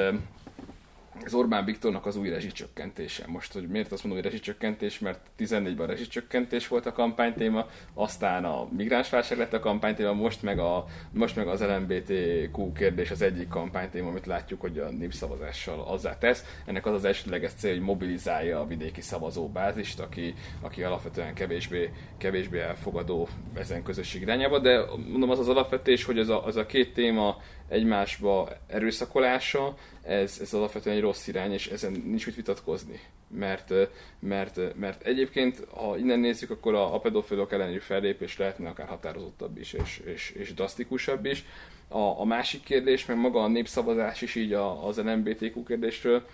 ez 1.25 1.33
Orbán 1.33 1.65
Viktornak 1.65 2.05
az 2.05 2.15
új 2.15 2.29
rezsicsökkentése. 2.29 3.23
Most, 3.27 3.53
hogy 3.53 3.67
miért 3.67 3.91
azt 3.91 4.03
mondom, 4.03 4.21
hogy 4.21 4.31
rezsicsökkentés, 4.31 4.99
mert 4.99 5.19
14-ben 5.39 5.87
rezsicsökkentés 5.87 6.67
volt 6.67 6.85
a 6.85 6.91
kampánytéma, 6.91 7.67
aztán 7.93 8.45
a 8.45 8.67
migránsválság 8.77 9.37
lett 9.37 9.53
a 9.53 9.59
kampánytéma, 9.59 10.13
most 10.13 10.41
meg, 10.41 10.59
a, 10.59 10.85
most 11.11 11.35
meg 11.35 11.47
az 11.47 11.61
LMBTQ 11.61 12.71
kérdés 12.73 13.11
az 13.11 13.21
egyik 13.21 13.47
kampánytéma, 13.47 14.09
amit 14.09 14.25
látjuk, 14.25 14.61
hogy 14.61 14.77
a 14.77 14.89
népszavazással 14.89 15.81
azzá 15.81 16.17
tesz. 16.17 16.45
Ennek 16.65 16.85
az 16.85 16.93
az 16.93 17.05
elsődleges 17.05 17.51
cél, 17.53 17.71
hogy 17.71 17.81
mobilizálja 17.81 18.59
a 18.59 18.67
vidéki 18.67 19.01
szavazóbázist, 19.01 19.99
aki, 19.99 20.33
aki 20.61 20.83
alapvetően 20.83 21.33
kevésbé, 21.33 21.89
kevésbé 22.17 22.59
elfogadó 22.59 23.27
ezen 23.53 23.83
közösség 23.83 24.21
irányába, 24.21 24.59
de 24.59 24.85
mondom 25.09 25.29
az 25.29 25.39
az 25.39 25.49
alapvetés, 25.49 26.03
hogy 26.03 26.19
az 26.19 26.29
a, 26.29 26.45
az 26.45 26.55
a 26.55 26.65
két 26.65 26.93
téma 26.93 27.37
egymásba 27.69 28.49
erőszakolása, 28.67 29.77
ez, 30.03 30.37
ez 30.41 30.53
alapvetően 30.53 30.95
egy 30.95 31.01
rossz 31.01 31.27
irány, 31.27 31.51
és 31.51 31.67
ezen 31.67 31.91
nincs 31.91 32.25
mit 32.25 32.35
vitatkozni. 32.35 32.99
Mert, 33.27 33.73
mert, 34.19 34.59
mert 34.75 35.03
egyébként, 35.03 35.67
ha 35.69 35.97
innen 35.97 36.19
nézzük, 36.19 36.49
akkor 36.49 36.73
a, 36.73 36.93
a 36.93 36.99
pedofilok 36.99 37.51
elleni 37.51 37.79
fellépés 37.79 38.37
lehetne 38.37 38.69
akár 38.69 38.87
határozottabb 38.87 39.57
is, 39.57 39.73
és, 39.73 40.01
és, 40.05 40.29
és 40.29 40.53
drasztikusabb 40.53 41.25
is. 41.25 41.45
A, 41.87 42.19
a 42.19 42.25
másik 42.25 42.63
kérdés, 42.63 43.05
meg 43.05 43.17
maga 43.17 43.43
a 43.43 43.47
népszavazás 43.47 44.21
is 44.21 44.35
így 44.35 44.53
az 44.53 44.97
LMBTQ 44.97 45.63
kérdésről, 45.63 46.25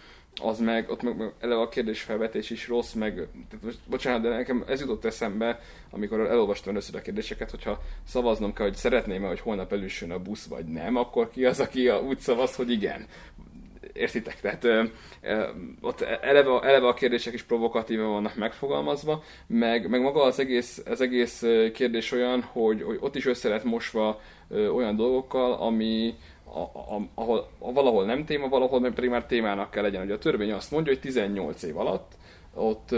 az 0.41 0.59
meg, 0.59 0.89
ott 0.89 1.01
meg, 1.01 1.17
meg 1.17 1.33
eleve 1.39 1.61
a 1.61 1.69
kérdésfelvetés 1.69 2.49
is 2.49 2.67
rossz, 2.67 2.93
meg, 2.93 3.13
tehát 3.13 3.63
most, 3.63 3.77
bocsánat, 3.89 4.21
de 4.21 4.29
nekem 4.29 4.63
ez 4.67 4.79
jutott 4.79 5.05
eszembe, 5.05 5.59
amikor 5.89 6.19
elolvastam 6.19 6.71
először 6.71 6.95
a 6.95 7.01
kérdéseket, 7.01 7.49
hogyha 7.49 7.81
szavaznom 8.07 8.53
kell, 8.53 8.65
hogy 8.65 8.75
szeretném-e, 8.75 9.27
hogy 9.27 9.39
holnap 9.39 9.73
elüssön 9.73 10.11
a 10.11 10.19
busz, 10.19 10.45
vagy 10.45 10.65
nem, 10.65 10.95
akkor 10.95 11.29
ki 11.29 11.45
az, 11.45 11.59
aki 11.59 11.89
úgy 11.89 12.19
szavaz, 12.19 12.55
hogy 12.55 12.71
igen. 12.71 13.05
Értitek? 13.93 14.41
Tehát 14.41 14.63
ö, 14.63 14.83
ö, 15.21 15.47
ott 15.81 16.01
eleve, 16.01 16.59
eleve 16.61 16.88
a 16.88 16.93
kérdések 16.93 17.33
is 17.33 17.43
provokatívan 17.43 18.09
vannak 18.09 18.36
megfogalmazva, 18.36 19.23
meg, 19.47 19.89
meg 19.89 20.01
maga 20.01 20.23
az 20.23 20.39
egész, 20.39 20.83
az 20.86 21.01
egész 21.01 21.43
kérdés 21.73 22.11
olyan, 22.11 22.41
hogy, 22.41 22.81
hogy 22.81 22.97
ott 22.99 23.15
is 23.15 23.25
össze 23.25 23.49
lett 23.49 23.63
mosva 23.63 24.21
ö, 24.49 24.67
olyan 24.67 24.95
dolgokkal, 24.95 25.53
ami, 25.53 26.15
a, 26.56 26.95
a, 26.95 27.08
ahol 27.14 27.49
a, 27.60 27.72
valahol 27.72 28.06
nem 28.06 28.26
téma, 28.26 28.49
valahol 28.49 28.80
meg 28.80 28.93
pedig 28.93 29.10
már 29.10 29.26
témának 29.26 29.72
kell 29.72 29.84
legyen. 29.84 30.03
Ugye 30.03 30.14
a 30.14 30.18
törvény 30.18 30.51
azt 30.51 30.72
mondja, 30.72 30.93
hogy 30.93 31.01
18 31.01 31.64
év 31.64 31.78
alatt 31.78 32.12
ott, 32.56 32.91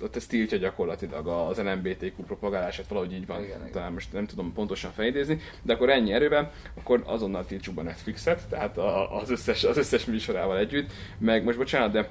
ott 0.00 0.16
ez 0.16 0.26
tiltja 0.26 0.58
gyakorlatilag 0.58 1.26
az 1.26 1.58
LMBTQ 1.58 2.22
propagálását, 2.26 2.88
valahogy 2.88 3.12
így 3.12 3.26
van, 3.26 3.42
igen, 3.42 3.70
talán 3.72 3.92
most 3.92 4.12
nem 4.12 4.26
tudom 4.26 4.52
pontosan 4.52 4.90
felidézni, 4.92 5.40
de 5.62 5.72
akkor 5.72 5.90
ennyi 5.90 6.12
erőben, 6.12 6.50
akkor 6.74 7.02
azonnal 7.06 7.46
tiltsuk 7.46 7.74
be 7.74 7.82
Netflixet, 7.82 8.48
tehát 8.48 8.78
az 9.22 9.30
összes, 9.30 9.64
az 9.64 9.76
összes 9.76 10.04
műsorával 10.04 10.58
együtt, 10.58 10.92
meg 11.18 11.44
most 11.44 11.58
bocsánat, 11.58 11.92
de 11.92 12.08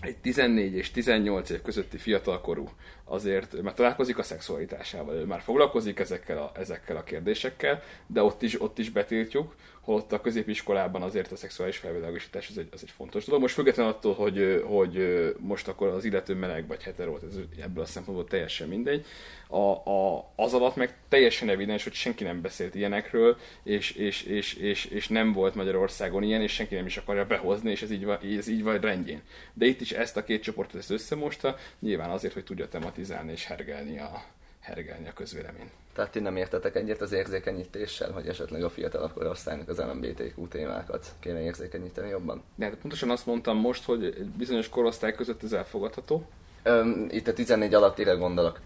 egy 0.00 0.16
14 0.16 0.74
és 0.74 0.90
18 0.90 1.50
év 1.50 1.62
közötti 1.62 1.96
fiatalkorú 1.96 2.68
azért 3.08 3.62
már 3.62 3.74
találkozik 3.74 4.18
a 4.18 4.22
szexualitásával, 4.22 5.14
ő 5.14 5.24
már 5.24 5.40
foglalkozik 5.40 5.98
ezekkel 5.98 6.38
a, 6.38 6.52
ezekkel 6.54 6.96
a 6.96 7.02
kérdésekkel, 7.02 7.82
de 8.06 8.22
ott 8.22 8.42
is, 8.42 8.60
ott 8.60 8.78
is 8.78 8.90
betiltjuk, 8.90 9.54
holott 9.88 10.12
a 10.12 10.20
középiskolában 10.20 11.02
azért 11.02 11.32
a 11.32 11.36
szexuális 11.36 11.76
felvilágosítás 11.76 12.48
az 12.48 12.58
egy, 12.58 12.68
az 12.72 12.82
egy 12.82 12.90
fontos 12.90 13.24
dolog. 13.24 13.40
Most 13.40 13.54
függetlenül 13.54 13.92
attól, 13.92 14.14
hogy, 14.14 14.62
hogy 14.66 15.34
most 15.38 15.68
akkor 15.68 15.88
az 15.88 16.04
illető 16.04 16.34
meleg 16.34 16.66
vagy 16.66 16.82
hetero, 16.82 17.16
ez 17.16 17.38
ebből 17.62 17.82
a 17.82 17.86
szempontból 17.86 18.26
teljesen 18.26 18.68
mindegy, 18.68 19.04
a, 19.46 19.90
a, 19.90 20.30
az 20.36 20.54
alatt 20.54 20.76
meg 20.76 20.96
teljesen 21.08 21.48
evidens, 21.48 21.84
hogy 21.84 21.92
senki 21.92 22.24
nem 22.24 22.40
beszélt 22.40 22.74
ilyenekről, 22.74 23.36
és, 23.62 23.90
és, 23.90 24.22
és, 24.22 24.54
és, 24.54 24.84
és 24.84 25.08
nem 25.08 25.32
volt 25.32 25.54
Magyarországon 25.54 26.22
ilyen, 26.22 26.42
és 26.42 26.52
senki 26.52 26.74
nem 26.74 26.86
is 26.86 26.96
akarja 26.96 27.26
behozni, 27.26 27.70
és 27.70 27.82
ez 27.82 27.90
így, 27.90 28.06
ez 28.38 28.48
így 28.48 28.62
van 28.62 28.80
rendjén. 28.80 29.22
De 29.54 29.66
itt 29.66 29.80
is 29.80 29.92
ezt 29.92 30.16
a 30.16 30.24
két 30.24 30.42
csoportot 30.42 30.80
ezt 30.80 30.90
összemosta, 30.90 31.56
nyilván 31.78 32.10
azért, 32.10 32.34
hogy 32.34 32.44
tudja 32.44 32.68
tematizálni 32.68 32.97
és 33.26 33.46
hergelni 33.46 33.98
a, 33.98 34.22
hergelni 34.60 35.08
a 35.08 35.12
közvélemény. 35.12 35.70
Tehát 35.98 36.12
ti 36.12 36.20
nem 36.20 36.36
értetek 36.36 36.76
egyet 36.76 37.00
az 37.00 37.12
érzékenyítéssel, 37.12 38.10
hogy 38.10 38.28
esetleg 38.28 38.64
a 38.64 38.70
fiatalabb 38.70 39.12
korosztálynak 39.12 39.68
az 39.68 39.78
LMBTQ 39.78 40.48
témákat 40.48 41.06
kéne 41.20 41.42
érzékenyíteni 41.42 42.08
jobban? 42.08 42.42
De 42.54 42.64
hát 42.64 42.74
pontosan 42.74 43.10
azt 43.10 43.26
mondtam 43.26 43.56
most, 43.56 43.84
hogy 43.84 44.24
bizonyos 44.36 44.68
korosztály 44.68 45.14
között 45.14 45.42
ez 45.42 45.52
elfogadható. 45.52 46.26
Öm, 46.62 47.06
itt 47.10 47.28
a 47.28 47.32
14 47.32 47.74
alattire 47.74 48.12
gondolok. 48.12 48.60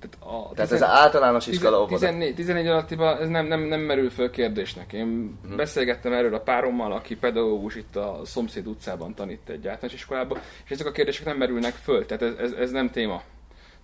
Tehát, 0.00 0.16
a 0.20 0.54
Tehát 0.54 0.72
ez 0.72 0.82
az 0.82 0.88
általános 0.88 1.46
iskola 1.46 1.76
óvoda. 1.76 1.98
14, 1.98 2.34
14 2.34 2.66
alattiban 2.66 3.18
ez 3.18 3.28
nem, 3.28 3.46
nem, 3.46 3.60
nem 3.60 3.80
merül 3.80 4.10
föl 4.10 4.30
kérdésnek. 4.30 4.92
Én 4.92 5.38
hmm. 5.46 5.56
beszélgettem 5.56 6.12
erről 6.12 6.34
a 6.34 6.40
párommal, 6.40 6.92
aki 6.92 7.16
pedagógus 7.16 7.74
itt 7.74 7.96
a 7.96 8.20
szomszéd 8.24 8.66
utcában 8.66 9.14
tanít 9.14 9.48
egy 9.48 9.66
általános 9.66 9.92
iskolában, 9.92 10.38
és 10.64 10.70
ezek 10.70 10.86
a 10.86 10.92
kérdések 10.92 11.24
nem 11.24 11.36
merülnek 11.36 11.72
föl, 11.72 12.06
tehát 12.06 12.22
ez, 12.22 12.34
ez, 12.38 12.52
ez 12.52 12.70
nem 12.70 12.90
téma 12.90 13.22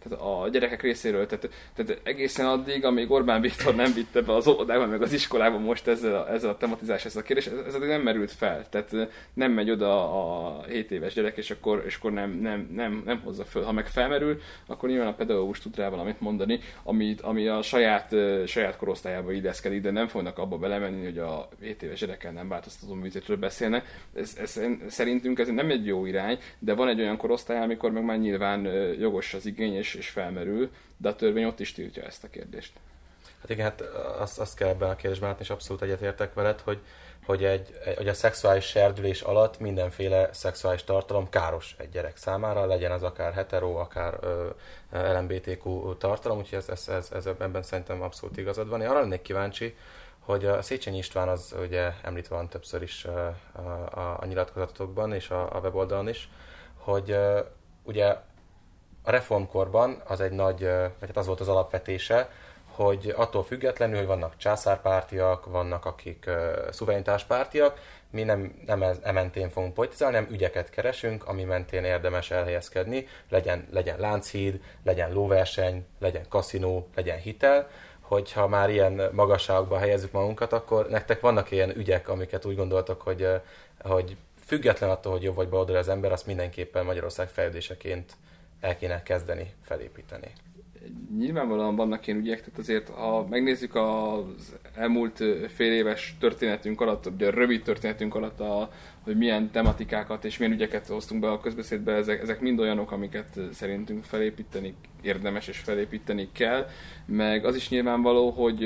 tehát 0.09 0.25
a 0.25 0.49
gyerekek 0.49 0.83
részéről, 0.83 1.27
tehát, 1.27 1.49
tehát 1.75 2.01
egészen 2.03 2.47
addig, 2.47 2.85
amíg 2.85 3.11
Orbán 3.11 3.41
Viktor 3.41 3.75
nem 3.75 3.93
vitte 3.93 4.21
be 4.21 4.35
az 4.35 4.47
óvodában, 4.47 4.89
meg 4.89 5.03
az 5.03 5.13
iskolában 5.13 5.61
most 5.61 5.87
ezzel 5.87 6.15
a, 6.15 6.33
ezzel 6.33 6.51
a 6.51 6.57
tematizás, 6.57 7.05
ez 7.05 7.17
a 7.17 7.23
kérdés, 7.23 7.47
ez, 7.47 7.75
ez 7.75 7.81
nem 7.81 8.03
merült 8.03 8.31
fel. 8.31 8.69
Tehát 8.69 9.09
nem 9.35 9.53
megy 9.53 9.71
oda 9.71 10.13
a 10.13 10.63
7 10.63 10.91
éves 10.91 11.15
gyerek, 11.15 11.37
és 11.37 11.51
akkor, 11.51 11.83
és 11.87 11.97
akkor 11.97 12.13
nem, 12.13 12.31
nem, 12.31 12.71
nem, 12.75 13.03
nem 13.05 13.21
hozza 13.25 13.45
föl. 13.45 13.63
Ha 13.63 13.73
meg 13.73 13.87
felmerül, 13.87 14.41
akkor 14.67 14.89
nyilván 14.89 15.09
a 15.09 15.15
pedagógus 15.15 15.61
tud 15.61 15.77
rá 15.77 15.89
valamit 15.89 16.21
mondani, 16.21 16.61
ami, 16.83 17.15
ami 17.21 17.49
a 17.49 17.63
saját, 17.63 18.15
saját 18.47 18.77
korosztályába 18.77 19.33
illeszkedik, 19.33 19.83
de 19.83 19.91
nem 19.91 20.07
fognak 20.07 20.39
abba 20.39 20.57
belemenni, 20.59 21.05
hogy 21.05 21.19
a 21.19 21.49
7 21.61 21.83
éves 21.83 22.01
gyerekkel 22.01 22.33
nem 22.33 22.49
változtató 22.49 22.95
műtétről 22.95 23.37
beszélnek. 23.37 24.01
Ez, 24.15 24.37
ez, 24.41 24.61
szerintünk 24.89 25.39
ez 25.39 25.49
nem 25.49 25.71
egy 25.71 25.87
jó 25.87 26.07
irány, 26.07 26.39
de 26.59 26.75
van 26.75 26.89
egy 26.89 27.01
olyan 27.01 27.17
korosztály, 27.17 27.59
amikor 27.59 27.91
meg 27.91 28.05
már 28.05 28.19
nyilván 28.19 28.65
jogos 28.99 29.35
az 29.35 29.47
igény, 29.47 29.75
és, 29.75 29.95
és 29.97 30.09
felmerül, 30.09 30.71
de 30.97 31.09
a 31.09 31.17
törvény 31.17 31.45
ott 31.45 31.61
is 31.61 31.73
tiltja 31.73 32.03
ezt 32.03 32.25
a 32.25 32.29
kérdést. 32.29 32.73
Hát 33.41 33.51
igen, 33.51 33.65
hát 33.65 33.81
azt, 34.21 34.39
azt 34.39 34.57
kell 34.57 34.69
ebben 34.69 34.91
a 34.91 34.97
kérdésben 34.97 35.29
látni, 35.29 35.45
és 35.45 35.51
abszolút 35.51 35.83
egyetértek 35.83 36.35
veled, 36.35 36.61
hogy, 36.61 36.79
hogy, 37.25 37.45
egy, 37.45 37.79
hogy 37.97 38.09
a 38.09 38.15
szexuális 38.15 38.65
serdülés 38.65 39.21
alatt 39.21 39.59
mindenféle 39.59 40.29
szexuális 40.33 40.85
tartalom 40.85 41.29
káros 41.29 41.75
egy 41.79 41.89
gyerek 41.89 42.17
számára, 42.17 42.67
legyen 42.67 42.91
az 42.91 43.03
akár 43.03 43.33
hetero, 43.33 43.75
akár 43.75 44.19
ö, 44.21 44.49
LMBTQ 44.91 45.97
tartalom, 45.97 46.39
úgyhogy 46.39 46.59
ez, 46.59 46.69
ez, 46.69 46.89
ez, 46.89 47.11
ez 47.13 47.27
ebben 47.27 47.63
szerintem 47.63 48.03
abszolút 48.03 48.37
igazad 48.37 48.69
van. 48.69 48.83
Én 48.83 48.89
arra 48.89 49.01
lennék 49.01 49.23
kíváncsi, 49.23 49.77
hogy 50.19 50.45
a 50.45 50.63
Széchenyi 50.63 50.99
István 50.99 51.29
az 51.29 51.55
ugye 51.61 51.93
említve 52.03 52.35
van 52.35 52.49
többször 52.49 52.83
is 52.83 53.05
a, 53.05 53.37
a, 53.91 54.17
a 54.21 54.27
nyilatkozatokban 54.27 55.13
és 55.13 55.31
a, 55.31 55.57
a 55.57 55.59
weboldalon 55.59 56.09
is, 56.09 56.29
hogy 56.75 57.17
ugye 57.83 58.17
a 59.07 59.11
reformkorban 59.11 60.03
az 60.07 60.21
egy 60.21 60.33
nagy, 60.33 60.61
vagy 60.99 61.09
hát 61.09 61.17
az 61.17 61.27
volt 61.27 61.41
az 61.41 61.49
alapvetése, 61.49 62.31
hogy 62.67 63.15
attól 63.17 63.45
függetlenül, 63.45 63.97
hogy 63.97 64.07
vannak 64.07 64.37
császárpártiak, 64.37 65.45
vannak 65.45 65.85
akik 65.85 66.25
uh, 66.27 66.71
szuverenitáspártiak, 66.71 67.81
mi 68.11 68.23
nem, 68.23 68.63
nem 68.67 68.83
ez, 68.83 68.99
e 69.03 69.13
mentén 69.13 69.49
fogunk 69.49 69.75
politizálni, 69.75 70.17
nem 70.17 70.29
ügyeket 70.31 70.71
keresünk, 70.71 71.27
ami 71.27 71.45
mentén 71.45 71.85
érdemes 71.85 72.31
elhelyezkedni, 72.31 73.07
legyen, 73.29 73.69
legyen 73.73 73.99
lánchíd, 73.99 74.61
legyen 74.85 75.13
lóverseny, 75.13 75.87
legyen 75.99 76.25
kaszinó, 76.29 76.89
legyen 76.95 77.19
hitel, 77.19 77.69
hogyha 78.01 78.49
már 78.49 78.71
ilyen 78.71 79.03
magasságban 79.13 79.79
helyezzük 79.79 80.13
magunkat, 80.13 80.53
akkor 80.53 80.89
nektek 80.89 81.21
vannak 81.21 81.51
ilyen 81.51 81.77
ügyek, 81.77 82.09
amiket 82.09 82.45
úgy 82.45 82.57
gondoltok, 82.57 83.03
hogy, 83.03 83.29
hogy 83.81 84.17
független 84.47 84.91
attól, 84.91 85.13
hogy 85.13 85.23
jobb 85.23 85.35
vagy 85.35 85.49
baloldali 85.49 85.79
az 85.79 85.89
ember, 85.89 86.13
azt 86.13 86.27
mindenképpen 86.27 86.85
Magyarország 86.85 87.29
fejlődéseként 87.29 88.13
el 88.61 88.77
kéne 88.77 89.03
kezdeni 89.03 89.47
felépíteni. 89.63 90.33
Nyilvánvalóan 91.19 91.77
vannak 91.77 92.07
ilyen 92.07 92.19
ügyek, 92.19 92.39
tehát 92.39 92.59
azért 92.59 92.89
ha 92.89 93.27
megnézzük 93.29 93.75
az 93.75 94.55
elmúlt 94.75 95.25
fél 95.49 95.73
éves 95.73 96.17
történetünk 96.21 96.81
alatt, 96.81 97.07
ugye 97.07 97.27
a 97.27 97.31
rövid 97.31 97.63
történetünk 97.63 98.15
alatt, 98.15 98.41
a, 98.41 98.71
hogy 99.01 99.17
milyen 99.17 99.51
tematikákat 99.51 100.25
és 100.25 100.39
milyen 100.39 100.55
ügyeket 100.55 100.87
hoztunk 100.87 101.21
be 101.21 101.31
a 101.31 101.41
közbeszédbe, 101.41 101.93
ezek, 101.93 102.23
ezek 102.23 102.41
mind 102.41 102.61
olyanok, 102.61 102.93
amiket 102.93 103.39
szerintünk 103.53 104.05
felépíteni 104.05 104.75
érdemes 105.03 105.49
és 105.49 105.59
felépíteni 105.59 106.29
kell, 106.33 106.67
meg 107.07 107.45
az 107.45 107.57
is 107.57 107.69
nyilvánvaló, 107.69 108.31
hogy 108.31 108.65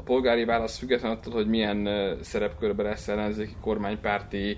a 0.00 0.02
polgári 0.02 0.44
válasz 0.44 0.78
független 0.78 1.10
attól, 1.10 1.32
hogy 1.32 1.48
milyen 1.48 1.88
szerepkörbe 2.22 2.82
lesz 2.82 3.08
ellenzéki 3.08 3.54
kormánypárti, 3.60 4.56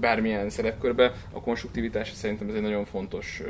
bármilyen 0.00 0.50
szerepkörbe, 0.50 1.12
a 1.32 1.40
konstruktivitás 1.40 2.12
szerintem 2.12 2.48
ez 2.48 2.54
egy 2.54 2.62
nagyon 2.62 2.84
fontos 2.84 3.42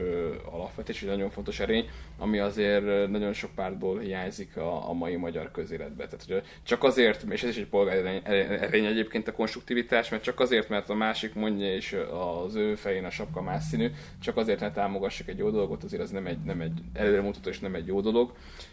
alapvetés, 0.51 1.03
egy 1.03 1.09
nagyon 1.09 1.31
fontos 1.31 1.61
erény, 1.61 1.89
ami 2.23 2.39
azért 2.39 3.09
nagyon 3.09 3.33
sok 3.33 3.51
pártból 3.55 3.99
hiányzik 3.99 4.57
a, 4.57 4.89
a 4.89 4.93
mai 4.93 5.17
magyar 5.17 5.51
közéletbe. 5.51 6.05
Tehát, 6.05 6.25
hogy 6.29 6.43
csak 6.63 6.85
azért, 6.85 7.23
és 7.31 7.43
ez 7.43 7.49
is 7.49 7.57
egy 7.57 7.67
polgári 7.67 8.21
erény 8.25 8.85
egyébként 8.85 9.29
a 9.29 9.33
konstruktivitás, 9.33 10.09
mert 10.09 10.23
csak 10.23 10.41
azért, 10.41 10.69
mert 10.69 10.89
a 10.89 10.95
másik 10.95 11.35
mondja, 11.35 11.75
és 11.75 11.97
az 12.45 12.55
ő 12.55 12.75
fején 12.75 13.05
a 13.05 13.11
sapka 13.11 13.43
más 13.43 13.65
színű, 13.65 13.91
csak 14.21 14.37
azért 14.37 14.61
ne 14.61 14.71
támogassuk 14.71 15.29
egy 15.29 15.39
jó 15.39 15.51
dolgot, 15.51 15.85
azért 15.85 16.03
az 16.03 16.11
nem 16.11 16.27
egy, 16.27 16.39
nem 16.45 16.61
egy 16.61 16.81
előremutató 16.93 17.49
és 17.49 17.61
nem 17.61 17.75
egy 17.75 17.87
jó 17.87 18.01
dolog 18.01 18.33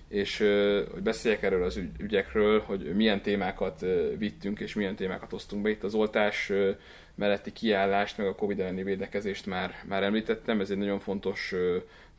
és 0.09 0.37
hogy 0.91 1.01
beszéljek 1.01 1.43
erről 1.43 1.63
az 1.63 1.79
ügyekről, 1.97 2.59
hogy 2.59 2.95
milyen 2.95 3.21
témákat 3.21 3.85
vittünk 4.17 4.59
és 4.59 4.73
milyen 4.73 4.95
témákat 4.95 5.31
hoztunk 5.31 5.61
be. 5.61 5.69
Itt 5.69 5.83
az 5.83 5.93
oltás 5.93 6.51
melletti 7.15 7.51
kiállást, 7.51 8.17
meg 8.17 8.27
a 8.27 8.35
Covid 8.35 8.59
elleni 8.59 8.83
védekezést 8.83 9.45
már, 9.45 9.73
már 9.87 10.03
említettem, 10.03 10.59
ez 10.59 10.69
egy 10.69 10.77
nagyon 10.77 10.99
fontos 10.99 11.53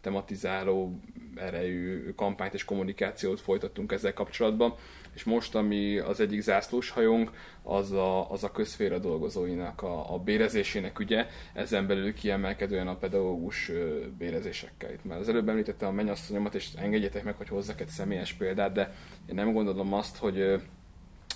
tematizáló 0.01 1.01
erejű 1.34 2.12
kampányt 2.16 2.55
és 2.55 2.64
kommunikációt 2.64 3.40
folytattunk 3.40 3.92
ezzel 3.92 4.12
kapcsolatban 4.12 4.74
és 5.14 5.24
most, 5.24 5.55
ami 5.55 5.98
az 5.98 6.20
egyik 6.20 6.40
zászlós 6.40 6.90
hajónk, 6.90 7.30
az 7.62 7.92
a, 7.92 8.30
az 8.30 8.44
a 8.44 8.51
közféra 8.51 8.98
dolgozóinak 8.98 9.82
a, 9.82 10.14
a 10.14 10.18
bérezésének 10.18 10.98
ügye, 10.98 11.26
ezen 11.53 11.86
belül 11.86 12.14
kiemelkedően 12.14 12.88
a 12.88 12.96
pedagógus 12.96 13.70
bérezésekkel. 14.18 14.92
Itt 14.92 15.05
már 15.05 15.18
az 15.18 15.28
előbb 15.28 15.48
említettem 15.48 15.88
a 15.88 15.92
mennyasszonyomat, 15.92 16.55
és 16.55 16.68
engedjétek 16.76 17.24
meg, 17.24 17.36
hogy 17.36 17.48
hozzak 17.48 17.80
egy 17.80 17.88
személyes 17.88 18.32
példát, 18.32 18.72
de 18.72 18.94
én 19.28 19.34
nem 19.34 19.53
gondolom 19.53 19.92
azt, 19.92 20.16
hogy 20.16 20.61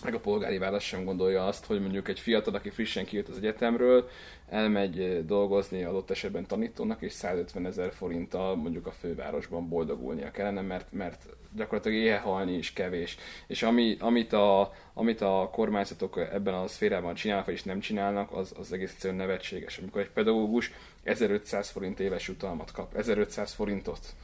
meg 0.05 0.15
a 0.15 0.21
polgári 0.21 0.59
válasz 0.59 0.83
sem 0.83 1.05
gondolja 1.05 1.47
azt, 1.47 1.65
hogy 1.65 1.81
mondjuk 1.81 2.09
egy 2.09 2.21
fiatal, 2.21 2.55
aki 2.55 2.71
frissen 2.71 3.05
kijött 3.05 3.29
az 3.29 3.37
egyetemről, 3.37 4.09
elmegy 4.49 5.26
dolgozni 5.26 5.82
adott 5.82 6.11
esetben 6.11 6.47
tanítónak, 6.47 7.03
és 7.03 7.12
150 7.12 7.66
ezer 7.66 7.92
forinttal 7.92 8.57
mondjuk 8.57 8.86
a 8.86 8.92
fővárosban 8.92 9.68
boldogulnia 9.68 10.30
kellene, 10.30 10.61
mert, 10.61 10.92
mert 10.92 11.26
gyakorlatilag 11.57 11.99
éhehalni 11.99 12.53
is 12.53 12.72
kevés. 12.72 13.16
És 13.47 13.62
ami, 13.62 13.97
amit, 14.01 14.32
a, 14.32 14.72
amit 14.95 15.20
a 15.20 15.51
kormányzatok 15.53 16.18
ebben 16.32 16.55
a 16.55 16.66
szférában 16.66 17.14
csinálnak, 17.14 17.53
is 17.53 17.62
nem 17.62 17.80
csinálnak, 17.80 18.32
az, 18.32 18.55
az 18.59 18.72
egész 18.72 18.92
egyszerűen 18.92 19.18
nevetséges. 19.18 19.78
Amikor 19.78 20.01
egy 20.01 20.11
pedagógus 20.11 20.72
1500 21.03 21.70
forint 21.70 22.01
éves 22.01 22.28
jutalmat 22.28 22.70
kap, 22.70 22.95
1500 22.95 23.53
forintot, 23.53 24.14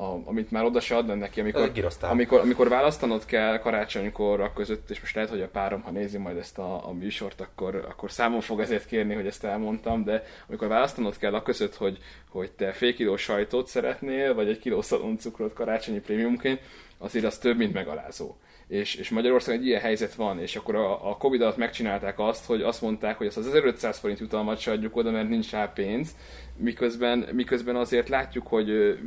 a, 0.00 0.20
amit 0.24 0.50
már 0.50 0.64
oda 0.64 0.80
se 0.80 0.96
adnak 0.96 1.18
neki, 1.18 1.40
amikor, 1.40 1.72
amikor, 2.00 2.40
amikor 2.40 2.68
választanod 2.68 3.24
kell 3.24 3.58
karácsonykor 3.58 4.40
a 4.40 4.52
között, 4.52 4.90
és 4.90 5.00
most 5.00 5.14
lehet, 5.14 5.30
hogy 5.30 5.40
a 5.40 5.48
párom, 5.48 5.82
ha 5.82 5.90
nézi 5.90 6.18
majd 6.18 6.36
ezt 6.36 6.58
a, 6.58 6.88
a 6.88 6.92
műsort, 6.92 7.40
akkor, 7.40 7.86
akkor 7.88 8.10
számon 8.10 8.40
fog 8.40 8.60
ezért 8.60 8.86
kérni, 8.86 9.14
hogy 9.14 9.26
ezt 9.26 9.44
elmondtam, 9.44 10.04
de 10.04 10.24
amikor 10.48 10.68
választanod 10.68 11.16
kell 11.16 11.34
a 11.34 11.42
között, 11.42 11.74
hogy, 11.74 11.98
hogy 12.28 12.50
te 12.50 12.72
fél 12.72 12.94
kiló 12.94 13.16
sajtot 13.16 13.66
szeretnél, 13.66 14.34
vagy 14.34 14.48
egy 14.48 14.58
kiló 14.58 14.82
szaloncukrot 14.82 15.52
karácsonyi 15.52 16.00
prémiumként, 16.00 16.60
azért 16.98 17.24
az 17.24 17.38
több, 17.38 17.56
mint 17.56 17.72
megalázó. 17.72 18.36
És, 18.68 18.94
és 18.94 19.08
Magyarországon 19.08 19.60
egy 19.60 19.66
ilyen 19.66 19.80
helyzet 19.80 20.14
van, 20.14 20.40
és 20.40 20.56
akkor 20.56 20.74
a, 20.74 21.10
a 21.10 21.16
Covid 21.16 21.40
alatt 21.40 21.56
megcsinálták 21.56 22.18
azt, 22.18 22.46
hogy 22.46 22.62
azt 22.62 22.82
mondták, 22.82 23.16
hogy 23.16 23.26
azt 23.26 23.36
az 23.36 23.46
1500 23.46 23.98
forint 23.98 24.18
jutalmat 24.18 24.58
se 24.58 24.70
adjuk 24.70 24.96
oda, 24.96 25.10
mert 25.10 25.28
nincs 25.28 25.50
rá 25.50 25.66
pénz, 25.66 26.14
miközben, 26.60 27.28
miközben 27.32 27.76
azért 27.76 28.08
látjuk, 28.08 28.46
hogy 28.46 28.98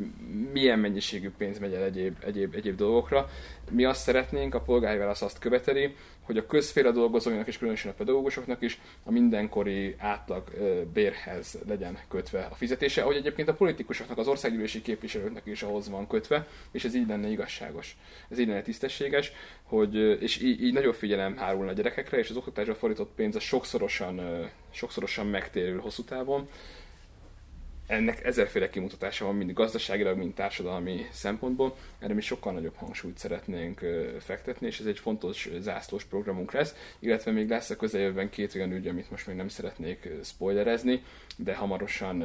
milyen 0.54 0.80
mennyiségű 0.80 1.30
pénz 1.38 1.60
megy 1.60 1.74
el 1.74 1.84
egyéb, 1.84 2.16
egyéb, 2.26 2.56
egyéb 2.56 2.76
dolgokra. 2.76 3.30
Mi 3.70 3.86
azt 3.86 4.02
szeretnénk, 4.02 4.56
a 4.56 4.62
polgári 4.62 4.98
válasz 4.98 5.22
azt 5.22 5.40
követeli, 5.40 5.96
hogy 6.22 6.38
a 6.38 6.46
közféle 6.46 6.92
dolgozóinak 6.92 7.48
és 7.48 7.58
különösen 7.58 7.92
a 7.92 7.94
pedagógusoknak 7.94 8.62
is 8.62 8.80
a 9.04 9.12
mindenkori 9.12 9.96
átlag 9.98 10.44
bérhez 10.94 11.58
legyen 11.68 11.98
kötve 12.08 12.48
a 12.52 12.56
fizetése, 12.56 13.02
ahogy 13.02 13.16
egyébként 13.16 13.48
a 13.48 13.54
politikusoknak, 13.54 14.18
az 14.18 14.28
országgyűlési 14.28 14.82
képviselőknek 14.82 15.46
is 15.46 15.64
ahhoz 15.64 15.90
van 15.90 16.08
kötve, 16.08 16.48
és 16.72 16.84
ez 16.84 16.96
így 16.96 17.08
lenne 17.08 17.30
igazságos. 17.30 17.98
Ez 18.30 18.40
így 18.40 18.48
lenne 18.48 18.62
tisztességes, 18.62 19.32
hogy, 19.64 19.96
és 19.96 20.42
így, 20.42 20.64
így 20.64 20.74
nagyobb 20.74 20.96
figyelem 20.96 21.38
hárulna 21.38 21.70
a 21.70 21.74
gyerekekre, 21.74 22.18
és 22.18 22.30
az 22.30 22.36
oktatásra 22.36 22.76
fordított 22.76 23.12
pénz 23.16 23.36
a 23.36 23.40
sokszorosan, 23.40 24.22
sokszorosan 24.72 25.28
megtérül 25.28 25.80
hosszú 25.80 26.04
távon 26.04 26.48
ennek 27.88 28.24
ezerféle 28.24 28.70
kimutatása 28.70 29.26
van, 29.26 29.36
mind 29.36 29.54
gazdaságilag, 29.54 30.18
mind 30.18 30.34
társadalmi 30.34 31.06
szempontból. 31.12 31.76
Erre 32.00 32.14
mi 32.14 32.22
sokkal 32.22 32.54
nagyobb 32.54 32.76
hangsúlyt 32.76 33.18
szeretnénk 33.18 33.82
fektetni, 34.20 34.68
és 34.68 34.80
ez 34.80 34.86
egy 34.86 35.00
fontos 35.00 35.50
zászlós 35.60 36.04
programunk 36.04 36.52
lesz, 36.52 36.76
illetve 37.00 37.32
még 37.32 37.50
lesz 37.50 37.70
a 37.70 37.76
közeljövőben 37.76 38.30
két 38.30 38.56
olyan 38.56 38.72
ügy, 38.72 38.88
amit 38.88 39.12
most 39.12 39.28
még 39.28 39.36
nem 39.36 39.48
szeretnék 39.48 40.10
spoilerezni, 40.24 41.04
de 41.38 41.56
hamarosan 41.56 42.24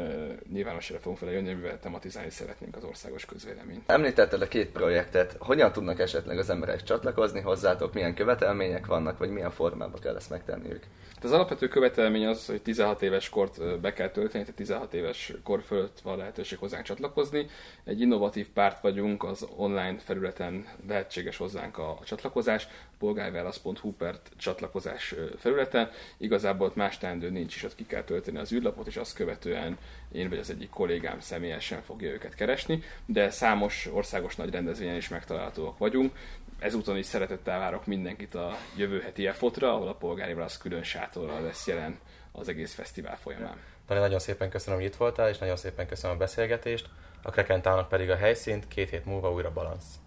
nyilvánosságra 0.52 1.02
fogunk 1.02 1.20
vele 1.20 1.32
jönni, 1.32 1.52
mivel 1.52 1.80
tematizálni 1.80 2.30
szeretnénk 2.30 2.76
az 2.76 2.84
országos 2.84 3.24
közvéleményt. 3.24 3.90
Említetted 3.90 4.42
a 4.42 4.48
két 4.48 4.70
projektet, 4.70 5.36
hogyan 5.38 5.72
tudnak 5.72 6.00
esetleg 6.00 6.38
az 6.38 6.50
emberek 6.50 6.82
csatlakozni 6.82 7.40
hozzátok, 7.40 7.94
milyen 7.94 8.14
követelmények 8.14 8.86
vannak, 8.86 9.18
vagy 9.18 9.30
milyen 9.30 9.50
formában 9.50 10.00
kell 10.00 10.16
ezt 10.16 10.30
megtenniük? 10.30 10.82
Hát 11.14 11.24
az 11.24 11.32
alapvető 11.32 11.68
követelmény 11.68 12.26
az, 12.26 12.46
hogy 12.46 12.62
16 12.62 13.02
éves 13.02 13.28
kort 13.28 13.80
be 13.80 13.92
kell 13.92 14.10
tölteni, 14.10 14.44
tehát 14.44 14.56
16 14.56 14.94
éves 14.94 15.32
kor 15.42 15.62
fölött 15.62 16.00
van 16.00 16.16
lehetőség 16.16 16.58
hozzánk 16.58 16.84
csatlakozni. 16.84 17.46
Egy 17.84 18.00
innovatív 18.00 18.48
párt 18.48 18.80
vagyunk, 18.80 19.24
az 19.24 19.46
online 19.56 19.98
felületen 19.98 20.66
lehetséges 20.88 21.36
hozzánk 21.36 21.78
a, 21.78 21.90
a 21.90 22.04
csatlakozás, 22.04 22.68
polgárválasz.hu 22.98 23.92
per 23.92 24.18
csatlakozás 24.36 25.14
felületen. 25.38 25.90
Igazából 26.16 26.66
ott 26.66 26.76
más 26.76 26.98
teendő 26.98 27.30
nincs 27.30 27.54
is, 27.54 27.62
ott 27.64 27.74
ki 27.74 27.86
kell 27.86 28.02
tölteni 28.02 28.38
az 28.38 28.52
űrlapot, 28.52 28.86
és 28.86 28.96
azt 28.96 29.14
követően 29.14 29.78
én 30.12 30.28
vagy 30.28 30.38
az 30.38 30.50
egyik 30.50 30.70
kollégám 30.70 31.20
személyesen 31.20 31.82
fogja 31.82 32.10
őket 32.10 32.34
keresni, 32.34 32.82
de 33.06 33.30
számos 33.30 33.88
országos 33.92 34.36
nagy 34.36 34.50
rendezvényen 34.50 34.96
is 34.96 35.08
megtalálhatóak 35.08 35.78
vagyunk. 35.78 36.16
Ezúton 36.58 36.96
is 36.96 37.06
szeretettel 37.06 37.58
várok 37.58 37.86
mindenkit 37.86 38.34
a 38.34 38.56
jövő 38.76 39.00
heti 39.00 39.26
EFOT-ra, 39.26 39.74
ahol 39.74 39.88
a 39.88 39.94
polgári 39.94 40.34
válasz 40.34 40.58
külön 40.58 40.82
sátorral 40.82 41.42
lesz 41.42 41.66
jelen 41.66 41.98
az 42.32 42.48
egész 42.48 42.74
fesztivál 42.74 43.16
folyamán. 43.16 43.56
Dani, 43.86 44.00
nagyon 44.00 44.18
szépen 44.18 44.50
köszönöm, 44.50 44.78
hogy 44.78 44.88
itt 44.88 44.96
voltál, 44.96 45.28
és 45.28 45.38
nagyon 45.38 45.56
szépen 45.56 45.86
köszönöm 45.86 46.16
a 46.16 46.18
beszélgetést. 46.18 46.88
A 47.22 47.30
Krekentának 47.30 47.88
pedig 47.88 48.10
a 48.10 48.16
helyszínt 48.16 48.68
két 48.68 48.90
hét 48.90 49.04
múlva 49.04 49.32
újra 49.32 49.52
balansz. 49.52 49.98